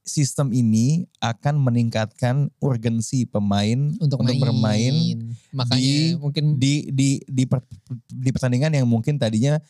sistem 0.00 0.50
ini 0.50 1.06
akan 1.22 1.60
meningkatkan 1.60 2.48
urgensi 2.58 3.28
pemain 3.28 3.94
untuk, 4.00 4.18
bermain 4.42 4.94
makanya 5.52 5.78
di- 5.78 6.16
mungkin 6.16 6.44
di 6.56 6.74
di 6.90 7.10
di, 7.28 7.44
per- 7.46 7.66
di 8.08 8.30
pertandingan 8.32 8.74
yang 8.74 8.88
mungkin 8.88 9.20
tadinya 9.20 9.60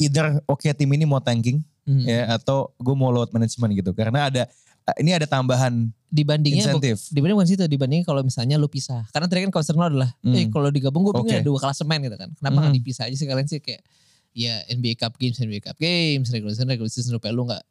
either 0.00 0.40
oke 0.48 0.66
tim 0.74 0.90
ini 0.92 1.04
mau 1.04 1.20
tanking 1.20 1.60
hmm, 1.84 2.04
ya 2.04 2.36
atau 2.36 2.72
gue 2.76 2.94
mau 2.96 3.12
load 3.12 3.30
management 3.32 3.72
gitu. 3.76 3.92
Karena 3.96 4.28
ada 4.28 4.42
ini 4.96 5.10
ada 5.10 5.26
tambahan 5.26 5.90
Dibandingnya 6.06 6.62
bu- 6.64 6.78
insentif. 6.78 7.10
dibanding 7.10 7.34
bukan 7.34 7.48
situ, 7.48 7.62
dibandingin 7.66 8.04
kalau 8.04 8.22
misalnya 8.22 8.54
lu 8.54 8.66
pisah. 8.66 9.02
Karena 9.10 9.26
tadi 9.26 9.42
kan 9.42 9.50
concern 9.50 9.74
lo 9.74 9.84
adalah, 9.84 10.10
Hmm. 10.20 10.32
eh 10.32 10.46
kalau 10.46 10.70
digabung 10.70 11.02
gue 11.02 11.12
Oke. 11.12 11.26
ada 11.28 11.42
dua 11.42 11.58
klasemen 11.58 11.98
gitu 12.00 12.14
kan. 12.14 12.30
Kenapa 12.32 12.56
nggak 12.60 12.72
Mhm. 12.72 12.78
dipisah 12.78 13.04
aja 13.04 13.14
sih 13.14 13.26
kalian 13.26 13.46
sih 13.46 13.58
kayak 13.58 13.82
ya 14.30 14.62
NBA 14.68 14.94
Cup 14.94 15.16
Games, 15.16 15.36
NBA 15.36 15.60
Cup 15.60 15.74
Games, 15.76 16.28
regular 16.28 16.52
season, 16.52 16.68
regular 16.68 16.86
season 16.88 17.10
supaya 17.10 17.30
lu 17.30 17.44
nggak 17.44 17.64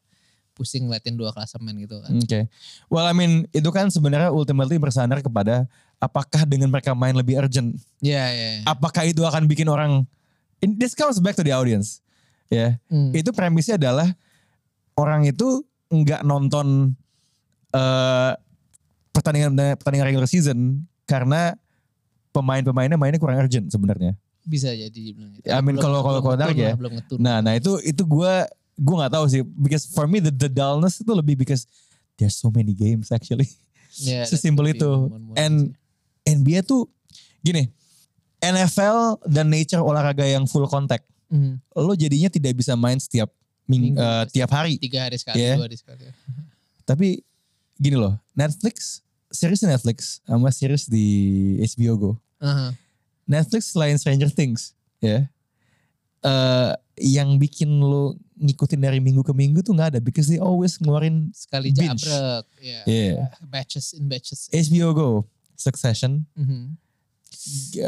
pusing 0.52 0.84
ngeliatin 0.84 1.14
dua 1.14 1.32
klasemen 1.32 1.76
gitu 1.78 2.00
kan. 2.00 2.12
Oke. 2.14 2.48
Well, 2.88 3.04
I 3.04 3.12
mean 3.12 3.48
itu 3.50 3.68
kan 3.70 3.88
sebenarnya 3.88 4.30
ultimately 4.30 4.76
bersandar 4.76 5.20
kepada 5.20 5.68
apakah 5.98 6.44
dengan 6.44 6.68
mereka 6.68 6.92
main 6.92 7.12
lebih 7.12 7.36
urgent, 7.38 7.76
Iya, 8.00 8.24
iya. 8.26 8.48
iya. 8.54 8.64
apakah 8.66 9.04
itu 9.04 9.20
akan 9.22 9.46
bikin 9.46 9.68
orang 9.68 10.04
in- 10.60 10.76
this 10.76 10.92
comes 10.92 11.18
back 11.18 11.34
to 11.34 11.42
the 11.42 11.52
audience. 11.52 12.04
Ya. 12.46 12.80
Hmm. 12.86 13.12
Itu 13.12 13.32
premisnya 13.32 13.76
adalah 13.76 14.12
orang 14.94 15.24
itu 15.24 15.64
nggak 15.88 16.24
nonton 16.24 16.96
eh 17.76 18.32
pertandingan 19.12 19.52
pertandingan 19.76 20.08
regular 20.08 20.28
season 20.28 20.84
karena 21.04 21.56
pemain-pemainnya 22.32 22.96
mainnya 22.96 23.20
kurang 23.20 23.38
urgent 23.38 23.68
sebenarnya. 23.68 24.16
Bisa 24.42 24.70
jadi 24.70 24.92
dibilang 24.92 25.32
gitu. 25.34 25.48
I 25.48 25.60
mean, 25.60 25.76
Belum- 25.76 25.84
kalau- 26.04 26.22
kalau- 26.22 26.38
tarik 26.38 26.56
ya. 26.56 26.76
Nah, 27.18 27.40
nah 27.40 27.54
itu 27.54 27.80
itu 27.82 28.02
gue 28.02 28.34
gue 28.76 28.96
nggak 28.96 29.14
tahu 29.14 29.26
sih 29.26 29.42
because 29.56 29.88
for 29.88 30.04
me 30.06 30.20
the, 30.20 30.30
the 30.30 30.48
dullness 30.48 31.00
itu 31.00 31.08
lebih 31.10 31.36
because 31.36 31.64
there's 32.16 32.36
so 32.36 32.48
many 32.50 32.72
games 32.72 33.10
actually. 33.10 33.48
Ya, 33.98 34.24
Sesimpel 34.30 34.72
itu. 34.72 35.12
And. 35.36 35.76
NBA 36.26 36.66
tuh 36.66 36.90
gini, 37.40 37.70
NFL 38.42 39.22
dan 39.24 39.46
nature 39.46 39.78
olahraga 39.78 40.26
yang 40.26 40.50
full 40.50 40.66
contact, 40.66 41.06
Mhm. 41.30 41.62
lo 41.78 41.94
jadinya 41.94 42.28
tidak 42.28 42.58
bisa 42.58 42.74
main 42.74 42.98
setiap 42.98 43.30
ming, 43.66 43.94
Minggu, 43.94 44.02
eh, 44.02 44.26
tiap 44.34 44.50
hari. 44.50 44.82
tiga 44.82 45.06
hari 45.06 45.18
sekali, 45.18 45.38
Yeah. 45.38 45.54
dua 45.54 45.70
hari 45.70 45.78
sekali. 45.78 46.02
Tapi 46.82 47.22
gini 47.76 47.96
loh, 47.96 48.16
Netflix, 48.32 49.02
series 49.28 49.60
di 49.60 49.68
Netflix 49.68 50.20
sama 50.24 50.50
series 50.50 50.86
di 50.86 51.06
HBO 51.66 51.94
Go. 51.96 52.12
Aha. 52.40 52.72
Netflix 53.26 53.74
selain 53.74 53.98
Stranger 53.98 54.30
Things, 54.30 54.72
ya, 55.00 55.26
eh 56.22 56.72
yang 56.96 57.36
bikin 57.36 57.68
lo 57.76 58.16
ngikutin 58.36 58.80
dari 58.80 59.00
minggu 59.00 59.20
ke 59.20 59.34
minggu 59.34 59.60
tuh 59.60 59.74
nggak 59.74 59.98
ada, 59.98 60.00
because 60.00 60.28
they 60.28 60.40
always 60.40 60.78
ngeluarin 60.78 61.28
Sekali 61.34 61.72
Binge. 61.72 62.06
jabrek. 62.06 62.46
ya. 62.58 62.82
Yeah. 62.88 63.28
Batches 63.44 63.92
in 63.92 64.08
batches. 64.08 64.48
HBO 64.48 64.94
Go, 64.94 65.10
Succession, 65.56 66.24
Mhm. 66.34 66.80
G- 67.76 67.84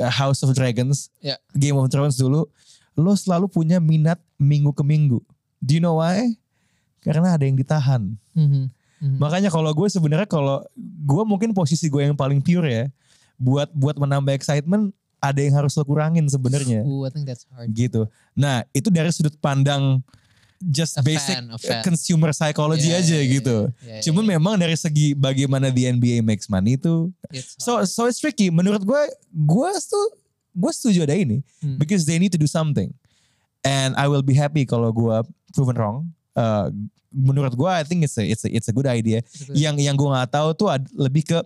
House 0.00 0.40
of 0.42 0.54
Dragons, 0.54 1.12
Ya. 1.20 1.36
Game 1.52 1.76
of 1.76 1.86
Thrones 1.88 2.16
dulu, 2.16 2.48
lo 2.94 3.12
selalu 3.14 3.46
punya 3.46 3.78
minat 3.78 4.16
minggu 4.36 4.72
ke 4.72 4.80
minggu. 4.80 5.20
Do 5.58 5.70
you 5.70 5.82
know 5.82 5.98
why? 5.98 6.38
Karena 6.98 7.34
ada 7.34 7.44
yang 7.44 7.54
ditahan. 7.54 8.16
Mhm. 8.32 8.70
Mhm. 8.98 9.16
Makanya 9.16 9.48
kalau 9.48 9.70
gue 9.70 9.86
sebenarnya 9.86 10.26
kalau 10.26 10.62
gue 10.78 11.22
mungkin 11.22 11.50
posisi 11.50 11.86
gue 11.86 12.02
yang 12.02 12.14
paling 12.14 12.38
pure 12.38 12.66
ya, 12.66 12.84
buat 13.36 13.70
buat 13.70 13.94
menambah 13.94 14.34
excitement 14.34 14.90
ada 15.18 15.38
yang 15.38 15.54
harus 15.54 15.74
lo 15.74 15.82
kurangin 15.82 16.26
sebenarnya, 16.26 16.82
Ooh, 16.82 17.02
I 17.02 17.10
think 17.10 17.26
that's 17.26 17.42
hard. 17.50 17.70
gitu. 17.70 18.06
Nah 18.34 18.62
itu 18.70 18.86
dari 18.86 19.10
sudut 19.10 19.34
pandang 19.38 19.98
just 20.60 20.98
A 20.98 21.02
basic 21.02 21.38
fan, 21.38 21.46
fan. 21.54 21.82
consumer 21.82 22.30
psychology 22.30 22.90
Yeah, 22.90 22.98
aja 22.98 23.14
yeah, 23.14 23.26
gitu. 23.30 23.56
yeah, 23.78 23.98
yeah, 23.98 24.02
Cuman 24.02 24.22
yeah. 24.22 24.34
memang 24.34 24.58
dari 24.58 24.74
segi 24.74 25.14
bagaimana 25.14 25.70
di 25.70 25.86
NBA 25.86 26.18
makes 26.18 26.46
money 26.46 26.74
itu 26.74 27.14
So 27.58 27.78
so 27.82 28.06
it's 28.06 28.18
tricky. 28.18 28.50
Menurut 28.50 28.82
gue, 28.82 29.02
gue 29.32 29.70
tuh 29.80 30.06
gue 30.50 30.70
setuju 30.72 31.06
ada 31.06 31.14
ini 31.14 31.46
Hmm. 31.62 31.78
because 31.78 32.02
they 32.02 32.18
need 32.18 32.30
to 32.30 32.38
do 32.38 32.50
something. 32.50 32.90
And 33.62 33.94
I 33.94 34.06
will 34.06 34.22
be 34.22 34.34
happy 34.34 34.62
kalau 34.62 34.90
gue 34.90 35.16
proven 35.50 35.78
wrong. 35.78 36.10
Uh, 36.38 36.70
menurut 37.10 37.50
gue, 37.52 37.66
I 37.66 37.82
think 37.82 38.06
it's 38.06 38.14
a 38.14 38.22
it's 38.22 38.44
a 38.44 38.50
it's 38.52 38.68
a 38.68 38.72
good 38.72 38.86
idea. 38.86 39.26
Itu- 39.26 39.50
Yang 39.52 39.76
yang 39.82 39.94
gue 39.94 40.06
nggak 40.06 40.30
tahu 40.30 40.48
tuh 40.54 40.68
ad- 40.70 40.86
lebih 40.94 41.26
ke 41.26 41.38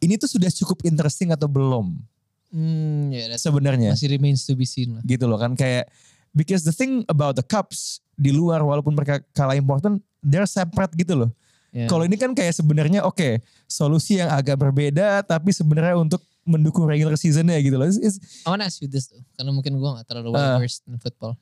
ini 0.00 0.16
tuh 0.16 0.30
sudah 0.30 0.48
cukup 0.48 0.80
interesting 0.82 1.28
atau 1.30 1.44
belum 1.44 2.00
Hmm, 2.48 3.12
ya, 3.12 3.28
that's 3.28 3.44
sebenarnya 3.44 3.92
masih 3.92 4.08
remains 4.08 4.40
to 4.42 4.56
be 4.56 4.64
seen 4.64 4.96
lah. 4.96 5.02
gitu 5.04 5.28
loh 5.28 5.36
kan 5.36 5.52
kayak 5.52 5.84
because 6.32 6.64
the 6.64 6.72
thing 6.72 7.04
about 7.06 7.36
the 7.36 7.44
cups 7.44 8.00
di 8.16 8.32
luar 8.32 8.62
walaupun 8.62 8.96
mereka 8.96 9.20
kalah 9.32 9.52
important 9.52 10.00
they're 10.18 10.48
separate 10.48 10.94
gitu 10.94 11.12
loh. 11.12 11.30
Ya. 11.68 11.84
Kalau 11.84 12.08
ini 12.08 12.16
kan 12.16 12.32
kayak 12.32 12.56
sebenarnya 12.56 13.04
oke 13.04 13.44
solusi 13.66 14.16
yang 14.16 14.32
agak 14.32 14.56
berbeda 14.56 15.20
tapi 15.22 15.52
sebenarnya 15.52 15.92
untuk 15.94 16.24
mendukung 16.42 16.88
regular 16.88 17.12
seasonnya 17.14 17.60
gitu 17.60 17.76
loh. 17.76 17.84
It's- 17.84 18.00
it's- 18.00 18.20
I 18.42 18.48
wanna 18.48 18.64
ask 18.64 18.80
you 18.80 18.88
this 18.88 19.12
tuh, 19.12 19.20
karena 19.36 19.52
mungkin 19.52 19.76
gue 19.76 19.90
gak 19.92 20.08
terlalu 20.08 20.32
Uh. 20.32 20.34
well 20.34 20.56
versed 20.56 20.88
in 20.88 20.96
football. 20.96 21.36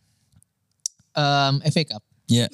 Um, 1.12 1.62
FA 1.62 1.86
Cup. 1.86 2.02
Iya. 2.26 2.46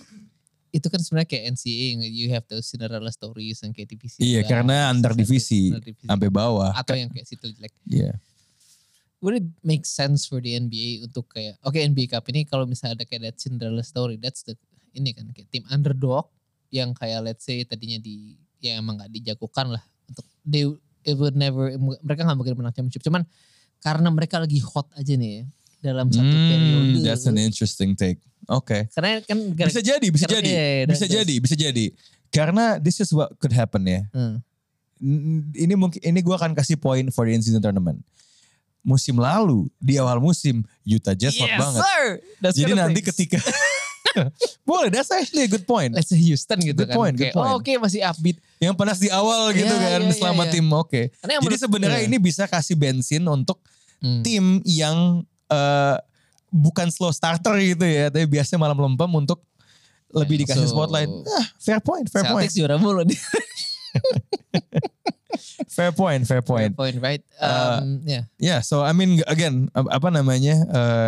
Itu 0.73 0.89
kan 0.89 1.01
sebenarnya 1.05 1.29
kayak 1.29 1.45
NCAA, 1.53 2.01
you 2.09 2.33
have 2.33 2.49
those 2.49 2.65
Cinderella 2.73 3.13
stories 3.13 3.61
yang 3.61 3.77
kayak 3.77 3.93
divisi. 3.93 4.25
Iya, 4.25 4.41
dua, 4.41 4.49
karena 4.49 4.77
antar 4.89 5.13
divisi, 5.13 5.69
divisi. 5.69 6.09
sampai 6.09 6.29
bawah. 6.33 6.73
Atau 6.73 6.97
yang 6.97 7.13
kayak 7.13 7.29
situ 7.29 7.53
jelek. 7.53 7.73
Iya. 7.85 8.17
Would 9.23 9.39
it 9.39 9.49
make 9.63 9.85
sense 9.85 10.27
for 10.27 10.41
the 10.41 10.57
NBA 10.57 11.07
untuk 11.07 11.29
kayak, 11.31 11.61
oke 11.63 11.77
NBA 11.77 12.11
Cup 12.11 12.25
ini 12.33 12.49
kalau 12.49 12.65
misalnya 12.65 12.99
ada 12.99 13.05
kayak 13.07 13.23
that 13.31 13.37
Cinderella 13.37 13.85
story, 13.85 14.17
that's 14.17 14.43
the, 14.43 14.57
ini 14.97 15.13
kan 15.13 15.29
kayak 15.31 15.53
tim 15.53 15.63
underdog 15.69 16.27
yang 16.73 16.97
kayak 16.97 17.21
let's 17.21 17.45
say 17.45 17.63
tadinya 17.63 18.01
di, 18.01 18.35
ya 18.59 18.81
emang 18.81 18.99
gak 18.99 19.13
dijagokan 19.13 19.77
lah. 19.77 19.85
Untuk, 20.09 20.27
they 20.43 20.67
it 21.05 21.15
would 21.21 21.37
never, 21.37 21.71
mereka 22.03 22.25
gak 22.25 22.35
mungkin 22.35 22.57
menang 22.57 22.75
championship. 22.75 23.05
Cuman 23.05 23.29
karena 23.79 24.09
mereka 24.09 24.41
lagi 24.41 24.59
hot 24.59 24.89
aja 24.97 25.15
nih 25.15 25.31
ya, 25.39 25.45
dalam 25.83 26.07
satu 26.09 26.23
periode. 26.25 26.95
Hmm, 26.95 27.03
that's 27.03 27.27
an 27.27 27.37
interesting 27.37 27.93
take. 27.93 28.23
Oke. 28.47 28.87
Karena 28.91 29.19
kan 29.21 29.39
Bisa 29.53 29.83
jadi, 29.83 30.07
bisa 30.09 30.25
karena- 30.25 30.39
jadi. 30.39 30.49
iya, 30.49 30.63
iya, 30.63 30.85
Bisa 30.87 31.07
jadi, 31.07 31.35
bisa 31.37 31.55
jadi. 31.55 31.85
Karena 32.31 32.79
this 32.79 32.99
is 32.99 33.11
what 33.11 33.35
could 33.37 33.53
happen 33.53 33.83
ya. 33.85 34.07
Hmm. 34.11 34.41
Ini 35.53 35.75
mungkin 35.75 35.99
ini 35.99 36.23
gua 36.23 36.39
akan 36.39 36.55
kasih 36.55 36.79
poin 36.79 37.11
for 37.11 37.27
the 37.27 37.35
in-season 37.35 37.59
tournament. 37.59 37.99
Musim 38.81 39.15
lalu 39.15 39.67
di 39.77 39.95
awal 39.95 40.19
musim 40.19 40.63
Utah 40.83 41.15
Jazz 41.15 41.35
hot 41.37 41.47
Yes, 41.47 41.59
banget. 41.59 41.81
sir. 41.83 42.03
That's 42.39 42.57
Jadi 42.57 42.73
nanti 42.73 42.99
things. 42.99 43.11
ketika 43.11 43.39
boleh, 44.69 44.91
that's 44.91 45.09
actually 45.09 45.47
a 45.47 45.51
good 45.51 45.65
point. 45.65 45.95
Let's 45.95 46.11
say 46.11 46.19
Houston 46.19 46.59
gitu 46.61 46.83
Good 46.83 46.91
kan. 46.91 46.97
point, 46.97 47.15
good 47.15 47.31
Oh 47.33 47.41
point. 47.41 47.53
oke 47.59 47.73
masih 47.81 48.03
upbeat. 48.03 48.39
Yang 48.59 48.75
panas 48.77 48.99
di 48.99 49.09
awal 49.09 49.51
gitu 49.53 49.71
Iya, 49.71 49.89
kan 49.89 50.03
iya, 50.03 50.15
selama 50.15 50.43
iya. 50.45 50.53
tim 50.53 50.67
oke. 50.69 51.03
Yang 51.23 51.43
Jadi 51.47 51.57
sebenarnya 51.59 52.01
iya. 52.03 52.09
ini 52.11 52.17
bisa 52.19 52.45
kasih 52.47 52.75
bensin 52.75 53.23
untuk 53.25 53.59
Hmm. 54.03 54.19
tim 54.27 54.59
yang 54.67 55.23
eh, 55.53 55.97
bukan 56.49 56.89
slow 56.89 57.13
starter 57.13 57.57
gitu 57.59 57.85
ya, 57.85 58.09
tapi 58.09 58.25
biasanya 58.27 58.61
malam 58.61 58.77
lempem 58.77 59.09
untuk 59.13 59.41
lebih 60.13 60.41
Yeah, 60.41 60.43
dikasih 60.45 60.69
so- 60.69 60.75
spotlight. 60.75 61.09
Ah, 61.09 61.47
fair 61.57 61.81
point, 61.81 62.05
fair 62.05 62.25
point, 62.27 62.45
Celtics 62.45 62.57
juara 62.57 62.77
mulu 62.77 63.01
fair 65.69 65.93
point, 65.93 66.23
fair 66.23 66.43
point. 66.45 66.73
point, 66.77 66.97
right? 67.01 67.23
Uh, 67.41 67.81
Um, 67.81 68.05
yeah. 68.05 68.25
Ya, 68.37 68.57
so 68.61 68.85
I 68.85 68.93
mean 68.93 69.25
again 69.25 69.73
ap- 69.73 69.89
apa 69.91 70.09
namanya, 70.09 70.55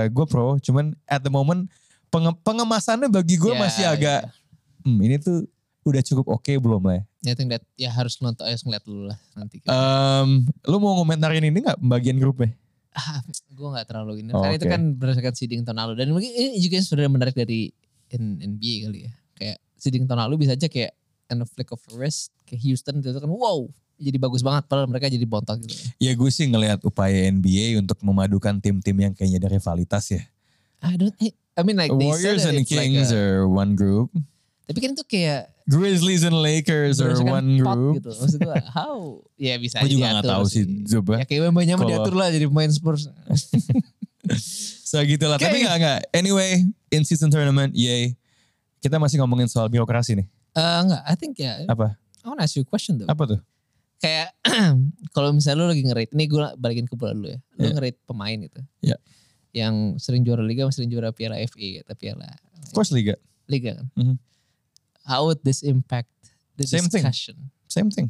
gue 0.09 0.25
pro, 0.25 0.57
cuman 0.59 0.97
at 1.05 1.21
the 1.21 1.29
moment 1.29 1.69
penge- 2.09 2.41
pengemasannya 2.41 3.13
bagi 3.13 3.37
gue 3.37 3.53
Yeah, 3.53 3.61
masih 3.61 3.85
agak, 3.85 4.21
yeah. 4.25 4.89
hmm, 4.89 4.99
ini 5.01 5.17
tuh 5.21 5.45
udah 5.85 6.01
cukup 6.01 6.27
oke 6.31 6.49
belum 6.57 6.81
lah. 6.81 7.05
ya? 7.23 7.33
I 7.33 7.37
think 7.37 7.53
that 7.53 7.61
ya 7.77 7.93
harus 7.93 8.17
nonton 8.19 8.45
harus 8.45 8.65
ngeliat 8.65 8.85
dulu 8.85 9.13
lah 9.13 9.19
nanti. 9.37 9.61
Um, 9.69 10.49
lu 10.65 10.77
mau 10.79 10.97
ngomentarin 10.97 11.45
ini 11.45 11.61
nggak 11.61 11.77
bagian 11.79 12.17
grupnya? 12.17 12.57
ah, 13.01 13.19
gue 13.27 13.69
gak 13.75 13.87
terlalu 13.91 14.23
ini. 14.23 14.31
Oh, 14.31 14.43
Karena 14.43 14.57
itu 14.57 14.67
oke. 14.67 14.75
kan 14.75 14.83
berdasarkan 14.95 15.35
seeding 15.35 15.67
tahun 15.67 15.79
lalu. 15.83 15.93
Dan 15.99 16.15
mungkin 16.15 16.31
ini 16.31 16.59
juga 16.63 16.79
yang 16.79 16.87
sudah 16.87 17.11
menarik 17.11 17.35
dari 17.35 17.75
NBA 18.15 18.75
kali 18.87 18.99
ya. 19.11 19.13
Kayak 19.35 19.57
seeding 19.75 20.07
tahun 20.07 20.21
lalu 20.29 20.47
bisa 20.47 20.55
aja 20.55 20.71
kayak 20.71 20.95
in 21.31 21.43
a 21.43 21.47
flick 21.47 21.71
of 21.75 21.83
wrist. 21.95 22.31
Kayak 22.47 22.63
Houston 22.71 23.03
itu 23.03 23.11
kan 23.19 23.31
wow. 23.31 23.67
Jadi 23.99 24.19
bagus 24.19 24.43
banget. 24.43 24.67
Padahal 24.67 24.91
mereka 24.91 25.07
jadi 25.07 25.27
bontot 25.27 25.59
gitu. 25.63 25.75
Ya 26.03 26.15
gue 26.15 26.31
sih 26.31 26.47
ngelihat 26.51 26.83
upaya 26.83 27.31
NBA 27.31 27.79
untuk 27.79 27.99
memadukan 28.03 28.59
tim-tim 28.59 28.95
yang 28.99 29.13
kayaknya 29.15 29.39
ada 29.43 29.51
rivalitas 29.55 30.11
ya. 30.11 30.23
I 30.85 30.99
don't, 30.99 31.15
I 31.57 31.63
mean 31.63 31.79
like 31.79 31.95
Warriors 31.95 32.45
and 32.45 32.61
it's 32.61 32.69
like 32.75 32.91
Kings 32.91 33.15
a- 33.15 33.17
are 33.17 33.47
one 33.47 33.79
group. 33.79 34.11
Tapi 34.67 34.79
kan 34.83 34.91
itu 34.99 35.05
kayak 35.07 35.54
Grizzlies 35.65 36.23
and 36.23 36.37
Lakers 36.37 37.01
are 37.01 37.17
one 37.19 37.57
pot 37.59 37.75
group. 37.75 37.95
gitu. 37.99 38.13
Maksud 38.13 38.39
gue 38.39 38.59
how? 38.71 39.25
Ya 39.35 39.57
bisa 39.57 39.81
Gue 39.81 39.91
juga 39.91 40.21
gak 40.21 40.29
tahu 40.29 40.45
sih 40.45 40.63
coba. 40.87 41.21
Ya 41.21 41.25
kayak 41.25 41.49
Wembanya 41.49 41.75
mah 41.75 41.85
Kalau- 41.85 42.05
diatur 42.05 42.15
lah 42.15 42.29
jadi 42.29 42.45
pemain 42.45 42.69
Spurs. 42.69 43.09
So 44.85 45.03
gitu 45.03 45.27
lah. 45.27 45.37
Oke. 45.37 45.45
Tapi 45.45 45.59
gak, 45.61 45.77
gak. 45.77 46.01
Anyway, 46.13 46.65
in 46.89 47.03
season 47.03 47.29
tournament, 47.29 47.75
yay. 47.75 48.15
Kita 48.79 48.97
masih 48.97 49.19
ngomongin 49.19 49.49
soal 49.49 49.67
birokrasi 49.67 50.15
nih. 50.15 50.27
Eh 50.55 50.79
enggak, 50.81 51.03
I 51.03 51.15
think 51.15 51.35
ya. 51.37 51.65
Apa? 51.67 51.97
I 52.21 52.27
want 52.27 52.39
to 52.39 52.45
ask 52.45 52.55
you 52.55 52.63
a 52.63 52.69
question 52.69 52.97
though. 52.97 53.09
Apa 53.09 53.27
tuh? 53.27 53.41
Kayak 53.99 54.33
kalau 55.17 55.33
misalnya 55.33 55.61
lu 55.61 55.67
lagi 55.67 55.83
nge-rate, 55.83 56.13
ini 56.13 56.25
gue 56.25 56.41
balikin 56.57 56.85
ke 56.85 56.95
bola 56.95 57.13
dulu 57.13 57.29
ya. 57.29 57.39
Lu 57.55 57.61
Yeah. 57.61 57.73
nge-rate 57.75 57.99
pemain 58.05 58.39
itu. 58.39 58.61
Yeah. 58.81 59.01
Yang 59.51 59.75
sering 60.01 60.23
juara 60.23 60.41
liga, 60.41 60.69
sering 60.71 60.89
juara 60.89 61.11
Piala 61.11 61.37
FA 61.43 61.69
atau 61.81 61.95
Piala 61.95 62.29
Of 62.65 62.73
course 62.73 62.93
Liga. 62.93 63.17
Liga 63.45 63.77
kan. 63.77 63.87
Mhm. 63.93 64.15
How 65.05 65.29
would 65.29 65.41
this 65.45 65.61
impact 65.61 66.09
the 66.57 66.65
Same 66.65 66.89
thing. 66.89 67.05
discussion? 67.05 67.37
Same 67.69 67.93
thing. 67.93 68.09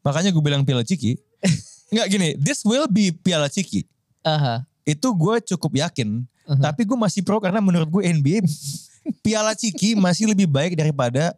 Makanya 0.00 0.32
gue 0.32 0.40
bilang 0.40 0.64
Piala 0.64 0.80
Ciki. 0.82 1.20
Nggak 1.92 2.06
gini, 2.08 2.28
this 2.40 2.64
will 2.64 2.88
be 2.88 3.12
Piala 3.12 3.52
Ciki. 3.52 3.84
Aha. 4.24 4.64
Itu 4.82 5.12
gue 5.12 5.36
cukup 5.54 5.76
yakin. 5.76 6.24
Mhm. 6.48 6.62
Tapi 6.64 6.82
gue 6.82 6.96
masih 6.96 7.20
pro 7.20 7.38
karena 7.38 7.60
menurut 7.60 7.86
gue 7.86 8.02
NBA 8.02 8.40
Piala 9.24 9.52
Ciki 9.52 9.92
masih 9.94 10.26
lebih 10.26 10.48
baik 10.48 10.74
daripada 10.74 11.36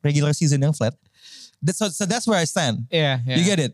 regular 0.00 0.30
season 0.30 0.62
yang 0.62 0.72
flat. 0.72 0.94
That's 1.58 1.80
so, 1.80 1.88
so 1.88 2.04
that's 2.04 2.28
where 2.28 2.38
I 2.38 2.46
stand. 2.46 2.84
Iya, 2.92 3.24
iya. 3.24 3.34
You 3.40 3.42
get 3.42 3.58
it? 3.58 3.72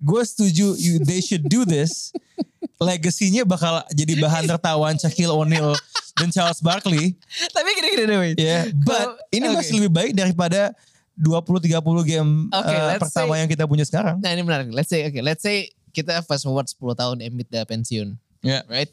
Gue 0.00 0.20
setuju 0.24 0.76
you, 0.76 1.00
they 1.02 1.20
should 1.20 1.44
do 1.48 1.64
this. 1.64 2.12
Legasinya 2.80 3.44
bakal 3.44 3.84
jadi 3.92 4.16
bahan 4.16 4.48
tertawaan 4.48 4.96
Shaquille 4.96 5.32
O'Neal 5.32 5.76
dan 6.14 6.28
Charles 6.28 6.58
Barkley. 6.58 7.14
Tapi 7.50 7.68
gini-gini 7.74 8.04
deh, 8.04 8.18
wait. 8.18 8.36
Ya, 8.36 8.66
but 8.72 8.94
Kalau- 9.14 9.18
ini 9.30 9.46
oke. 9.48 9.54
masih 9.56 9.72
lebih 9.78 9.92
baik 9.92 10.12
daripada 10.12 10.72
20-30 11.14 12.00
game 12.02 12.48
Oke, 12.48 12.72
uh, 12.72 12.86
let's 12.88 13.02
pertama 13.04 13.36
say- 13.36 13.40
yang 13.44 13.48
kita 13.50 13.64
punya 13.68 13.84
sekarang. 13.84 14.16
Nah 14.18 14.30
ini 14.32 14.40
menarik. 14.40 14.72
Let's 14.72 14.88
say, 14.88 15.04
okay, 15.04 15.20
let's 15.20 15.44
say 15.44 15.68
kita 15.92 16.22
fast 16.24 16.48
forward 16.48 16.64
10 16.64 16.80
tahun 16.96 17.16
Embiid 17.20 17.50
udah 17.52 17.64
pensiun. 17.68 18.16
Ya. 18.40 18.64
Right? 18.66 18.88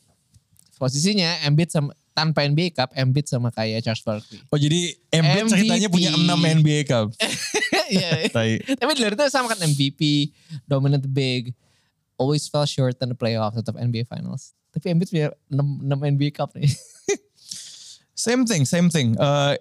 Posisinya 0.75 1.41
Embiid 1.41 1.71
sama 1.71 1.95
tanpa 2.11 2.43
NBA 2.43 2.73
Cup, 2.73 2.91
Embiid 2.97 3.29
sama 3.29 3.53
kayak 3.53 3.85
Charles 3.85 4.01
Barkley. 4.01 4.41
Oh 4.49 4.57
jadi 4.57 4.93
Embiid 5.13 5.41
MVP. 5.45 5.53
ceritanya 5.53 5.87
punya 5.87 6.09
6 6.13 6.25
NBA 6.61 6.81
Cup. 6.83 7.07
Iya. 7.87 8.27
Tapi 8.83 8.91
luar 8.99 9.15
itu 9.15 9.23
sama 9.31 9.47
kan 9.47 9.63
MVP, 9.63 10.27
dominant 10.67 11.07
big, 11.07 11.55
always 12.19 12.43
fell 12.51 12.67
short 12.67 12.99
in 12.99 13.07
the 13.07 13.15
playoffs 13.15 13.55
atau 13.55 13.71
NBA 13.79 14.03
Finals. 14.11 14.51
Tapi 14.75 14.91
Embiid 14.91 15.07
punya 15.07 15.27
6, 15.47 15.87
6 15.87 16.11
NBA 16.19 16.35
Cup 16.35 16.51
nih. 16.51 16.67
Same 18.27 18.43
thing, 18.43 18.63
same 18.67 18.87
thing. 18.91 19.15
Uh, 19.15 19.55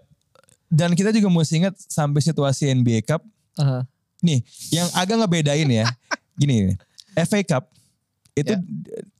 dan 0.66 0.90
kita 0.92 1.14
juga 1.14 1.30
mesti 1.30 1.62
ingat 1.62 1.78
sampai 1.78 2.18
situasi 2.18 2.66
NBA 2.68 3.06
Cup. 3.06 3.22
Aha. 3.54 3.86
Nih, 4.18 4.42
yang 4.74 4.90
agak 4.90 5.22
ngebedain 5.22 5.70
ya. 5.70 5.86
Gini, 6.40 6.74
FA 7.14 7.40
Cup 7.46 7.70
itu 8.34 8.52
Ya. 8.52 8.60